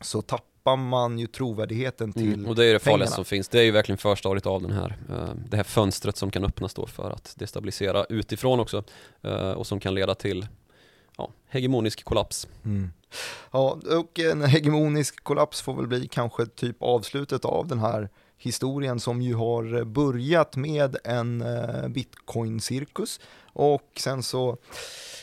så 0.00 0.22
tappar 0.22 0.55
man 0.74 1.18
ju 1.18 1.26
trovärdigheten 1.26 2.12
till 2.12 2.34
Mm. 2.34 2.46
Och 2.46 2.54
det 2.54 2.64
är 2.64 2.72
det 2.72 2.78
farligaste 2.78 3.14
som 3.14 3.24
finns. 3.24 3.48
Det 3.48 3.58
är 3.58 3.62
ju 3.62 3.70
verkligen 3.70 3.98
förstadiet 3.98 4.46
av 4.46 4.62
den 4.62 4.72
här, 4.72 4.96
eh, 5.10 5.34
det 5.48 5.56
här 5.56 5.64
fönstret 5.64 6.16
som 6.16 6.30
kan 6.30 6.44
öppnas 6.44 6.74
då 6.74 6.86
för 6.86 7.10
att 7.10 7.34
destabilisera 7.36 8.04
utifrån 8.04 8.60
också 8.60 8.84
eh, 9.22 9.50
och 9.50 9.66
som 9.66 9.80
kan 9.80 9.94
leda 9.94 10.14
till 10.14 10.46
ja, 11.16 11.30
hegemonisk 11.48 12.04
kollaps. 12.04 12.48
Mm. 12.64 12.90
Ja, 13.50 13.78
och 13.98 14.18
en 14.18 14.42
hegemonisk 14.42 15.24
kollaps 15.24 15.60
får 15.60 15.74
väl 15.74 15.86
bli 15.86 16.08
kanske 16.08 16.46
typ 16.46 16.76
avslutet 16.82 17.44
av 17.44 17.66
den 17.66 17.78
här 17.78 18.08
historien 18.38 19.00
som 19.00 19.22
ju 19.22 19.34
har 19.34 19.84
börjat 19.84 20.56
med 20.56 20.96
en 21.04 21.42
eh, 21.42 21.88
bitcoin-cirkus. 21.88 23.20
Och 23.52 23.90
sen 23.96 24.22
så 24.22 24.56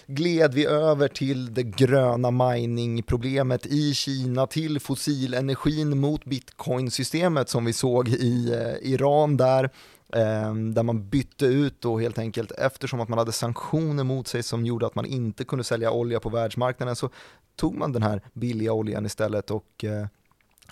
gled 0.07 0.53
vi 0.53 0.65
över 0.65 1.07
till 1.07 1.53
det 1.53 1.63
gröna 1.63 2.31
mining-problemet 2.31 3.65
i 3.65 3.93
Kina 3.93 4.47
till 4.47 4.79
fossilenergin 4.79 5.99
mot 5.99 6.25
bitcoin-systemet 6.25 7.49
som 7.49 7.65
vi 7.65 7.73
såg 7.73 8.09
i 8.09 8.53
eh, 8.53 8.91
Iran 8.91 9.37
där 9.37 9.69
ehm, 10.13 10.73
där 10.73 10.83
man 10.83 11.09
bytte 11.09 11.45
ut 11.45 11.81
då 11.81 11.99
helt 11.99 12.17
enkelt. 12.17 12.51
Eftersom 12.51 13.01
att 13.01 13.09
man 13.09 13.19
hade 13.19 13.31
sanktioner 13.31 14.03
mot 14.03 14.27
sig 14.27 14.43
som 14.43 14.65
gjorde 14.65 14.85
att 14.85 14.95
man 14.95 15.05
inte 15.05 15.43
kunde 15.43 15.63
sälja 15.63 15.91
olja 15.91 16.19
på 16.19 16.29
världsmarknaden 16.29 16.95
så 16.95 17.09
tog 17.55 17.77
man 17.77 17.91
den 17.91 18.03
här 18.03 18.21
billiga 18.33 18.73
oljan 18.73 19.05
istället 19.05 19.51
och 19.51 19.83
eh, 19.83 20.07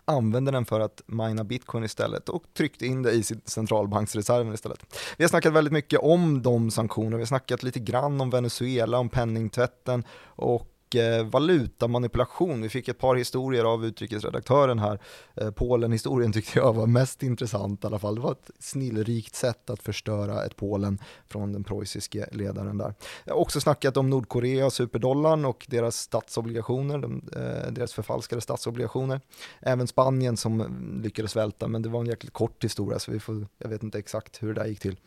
använde 0.06 0.52
den 0.52 0.66
för 0.66 0.80
att 0.80 1.02
mina 1.06 1.44
bitcoin 1.44 1.84
istället 1.84 2.30
och 2.30 2.44
tryckte 2.54 2.86
in 2.86 3.04
det 3.04 3.12
i 3.12 3.24
sin 3.24 3.42
centralbanksreserven 3.46 4.54
istället. 4.54 4.80
Vi 5.18 5.24
har 5.24 5.30
snackat 5.30 5.54
väldigt 5.54 5.74
mycket 5.74 6.00
om 6.00 6.42
de 6.42 6.72
sanktionerna, 6.72 7.18
vi 7.18 7.22
har 7.22 7.28
snackat 7.28 7.64
lite 7.64 7.80
grann 7.80 8.22
om 8.22 8.30
Venezuela, 8.30 8.98
om 8.98 9.10
penningtvätten 9.10 10.04
och 10.26 10.68
mycket 10.92 11.34
valutamanipulation. 11.34 12.62
Vi 12.62 12.70
fick 12.70 12.88
ett 12.88 12.98
par 12.98 13.16
historier 13.16 13.64
av 13.64 13.86
utrikesredaktören 13.86 14.80
här. 14.80 15.00
Eh, 15.36 15.52
Polen-historien 15.52 16.32
tyckte 16.34 16.60
jag 16.60 16.74
var 16.74 16.88
mest 16.88 17.24
intressant 17.24 17.84
i 17.84 17.88
alla 17.88 18.00
fall. 18.00 18.16
Det 18.16 18.22
var 18.22 18.32
ett 18.32 18.52
snillrikt 18.60 19.36
sätt 19.36 19.70
att 19.70 19.82
förstöra 19.84 20.46
ett 20.46 20.56
Polen 20.56 21.00
från 21.28 21.54
den 21.54 21.64
preussiske 21.64 22.30
ledaren 22.32 22.78
där. 22.78 22.94
Jag 23.26 23.34
har 23.34 23.42
också 23.42 23.62
snackat 23.62 23.98
om 23.98 24.10
Nordkorea, 24.10 24.66
och 24.66 24.74
superdollarn 24.74 25.46
och 25.46 25.66
deras 25.70 25.98
statsobligationer, 25.98 26.98
de, 26.98 27.22
eh, 27.36 27.72
deras 27.72 27.94
förfalskade 27.94 28.42
statsobligationer. 28.42 29.22
Även 29.62 29.88
Spanien 29.88 30.38
som 30.38 30.64
lyckades 31.04 31.36
välta, 31.36 31.68
men 31.68 31.82
det 31.82 31.90
var 31.90 32.00
en 32.00 32.08
jäkligt 32.08 32.34
kort 32.34 32.64
historia 32.64 33.00
så 33.00 33.12
vi 33.12 33.20
får, 33.20 33.48
jag 33.58 33.70
vet 33.70 33.84
inte 33.84 34.00
exakt 34.00 34.44
hur 34.44 34.54
det 34.54 34.62
där 34.62 34.68
gick 34.68 34.80
till. 34.80 34.98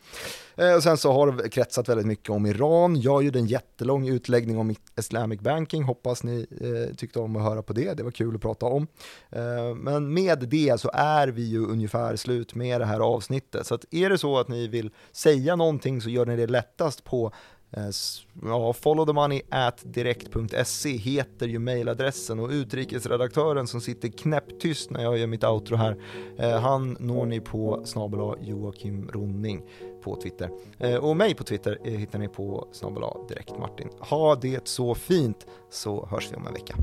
Eh, 0.55 0.75
och 0.75 0.83
sen 0.83 0.97
så 0.97 1.11
har 1.11 1.31
det 1.31 1.49
kretsat 1.49 1.89
väldigt 1.89 2.07
mycket 2.07 2.29
om 2.29 2.45
Iran. 2.45 3.01
Jag 3.01 3.23
gjorde 3.23 3.39
en 3.39 3.45
jättelång 3.45 4.07
utläggning 4.07 4.57
om 4.57 4.75
Islamic 4.97 5.39
Banking, 5.39 5.74
hoppas 5.83 6.23
ni 6.23 6.47
eh, 6.61 6.95
tyckte 6.95 7.19
om 7.19 7.35
att 7.35 7.43
höra 7.43 7.61
på 7.61 7.73
det, 7.73 7.93
det 7.93 8.03
var 8.03 8.11
kul 8.11 8.35
att 8.35 8.41
prata 8.41 8.65
om. 8.65 8.87
Eh, 9.29 9.75
men 9.75 10.13
med 10.13 10.39
det 10.39 10.79
så 10.79 10.89
är 10.93 11.27
vi 11.27 11.49
ju 11.49 11.65
ungefär 11.65 12.15
slut 12.15 12.55
med 12.55 12.81
det 12.81 12.85
här 12.85 12.99
avsnittet. 12.99 13.67
Så 13.67 13.75
att 13.75 13.85
är 13.91 14.09
det 14.09 14.17
så 14.17 14.39
att 14.39 14.47
ni 14.47 14.67
vill 14.67 14.89
säga 15.11 15.55
någonting 15.55 16.01
så 16.01 16.09
gör 16.09 16.25
ni 16.25 16.35
det 16.35 16.47
lättast 16.47 17.03
på 17.03 17.31
eh, 17.71 17.89
Ja, 18.43 18.73
follow 18.73 19.33
at 19.49 19.81
direkt.se 19.83 20.97
heter 20.97 21.47
ju 21.47 21.59
mejladressen 21.59 22.39
och 22.39 22.49
utrikesredaktören 22.49 23.67
som 23.67 23.81
sitter 23.81 24.07
knäpptyst 24.09 24.89
när 24.89 25.03
jag 25.03 25.17
gör 25.17 25.27
mitt 25.27 25.43
outro 25.43 25.75
här, 25.75 25.97
eh, 26.37 26.59
han 26.59 26.97
når 26.99 27.25
ni 27.25 27.39
på 27.39 27.81
snabel 27.85 28.19
Joakim 28.41 29.09
Ronning 29.13 29.63
på 30.05 30.15
Twitter. 30.15 30.49
Eh, 30.79 30.95
och 30.95 31.17
mig 31.17 31.35
på 31.35 31.43
Twitter 31.43 31.79
eh, 31.83 31.93
hittar 31.93 32.19
ni 32.19 32.27
på 32.27 32.67
snabel 32.71 33.03
direkt 33.29 33.59
Martin. 33.59 33.89
Ha 33.99 34.35
det 34.35 34.67
så 34.67 34.95
fint 34.95 35.45
så 35.69 36.07
hörs 36.11 36.31
vi 36.31 36.35
om 36.35 36.47
en 36.47 36.53
vecka. 36.53 36.75